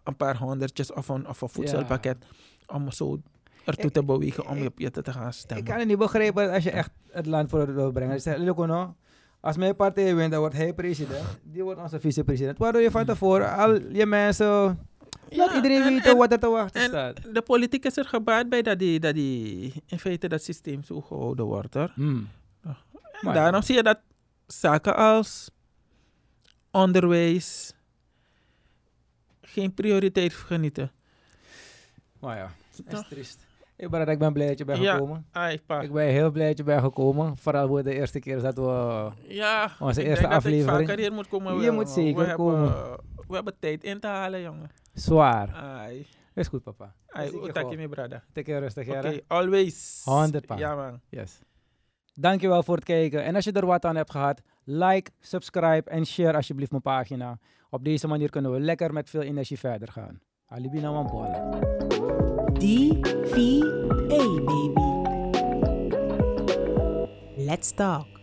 [0.04, 2.26] een paar honderdjes of een, of een voedselpakket
[2.68, 3.22] om zo
[3.70, 5.58] ertoe Ik- te bewegen om op je te, gaan stemmen.
[5.66, 8.46] Ik kan het niet begrijpen als je echt het land voor wil brengen.
[8.68, 8.96] No,
[9.40, 11.26] als mijn partij wint, dan wordt hij president.
[11.44, 12.58] Die wordt onze vicepresident.
[12.58, 14.48] Waardoor je van tevoren al je mensen...
[14.48, 17.34] laat Ja, iedereen en- weten en wat er te wachten en- staat.
[17.34, 21.02] De politiek is er gebaat bij dat, die, dat die, in feite dat systeem zo
[21.02, 21.74] gehouden wordt.
[21.74, 21.92] Hoor.
[21.96, 22.28] Hmm.
[22.64, 22.76] En
[23.22, 24.00] Maar- daarom zie je dat
[24.48, 25.50] zaken als
[26.72, 27.74] onderwijs
[29.42, 30.92] geen prioriteit genieten.
[32.20, 33.48] Maar ja, het is triest.
[33.80, 34.94] Ik ben, ik ben blij dat je bent Ja.
[34.94, 35.26] gekomen.
[35.32, 35.54] Ai.
[35.82, 37.38] Ik ben heel blij dat je bent gekomen.
[37.38, 39.10] Vooral voor de eerste keer dat we...
[39.28, 41.00] Ja, Onze eerste denk dat ik aflevering.
[41.00, 41.54] hier moet komen.
[41.54, 42.60] Je wel, moet zeker we komen.
[42.72, 44.70] Hebben, we hebben tijd in te halen, jongen.
[44.94, 45.54] Zwaar.
[45.54, 46.94] Ai, Is goed, papa.
[47.08, 48.24] ai, ik je brada.
[48.34, 49.20] Take rustig, Oké, ja.
[49.28, 50.02] always.
[50.06, 50.58] 100 pa.
[50.58, 51.00] Ja, man.
[51.10, 51.40] Yes.
[52.14, 53.24] Dankjewel voor het kijken.
[53.24, 57.38] En als je er wat aan hebt gehad, like, subscribe en share alsjeblieft mijn pagina.
[57.70, 60.20] Op deze manier kunnen we lekker met veel energie verder gaan.
[60.48, 61.08] Alibi na man
[62.60, 64.74] D-V-A, baby.
[67.38, 68.19] Let's talk.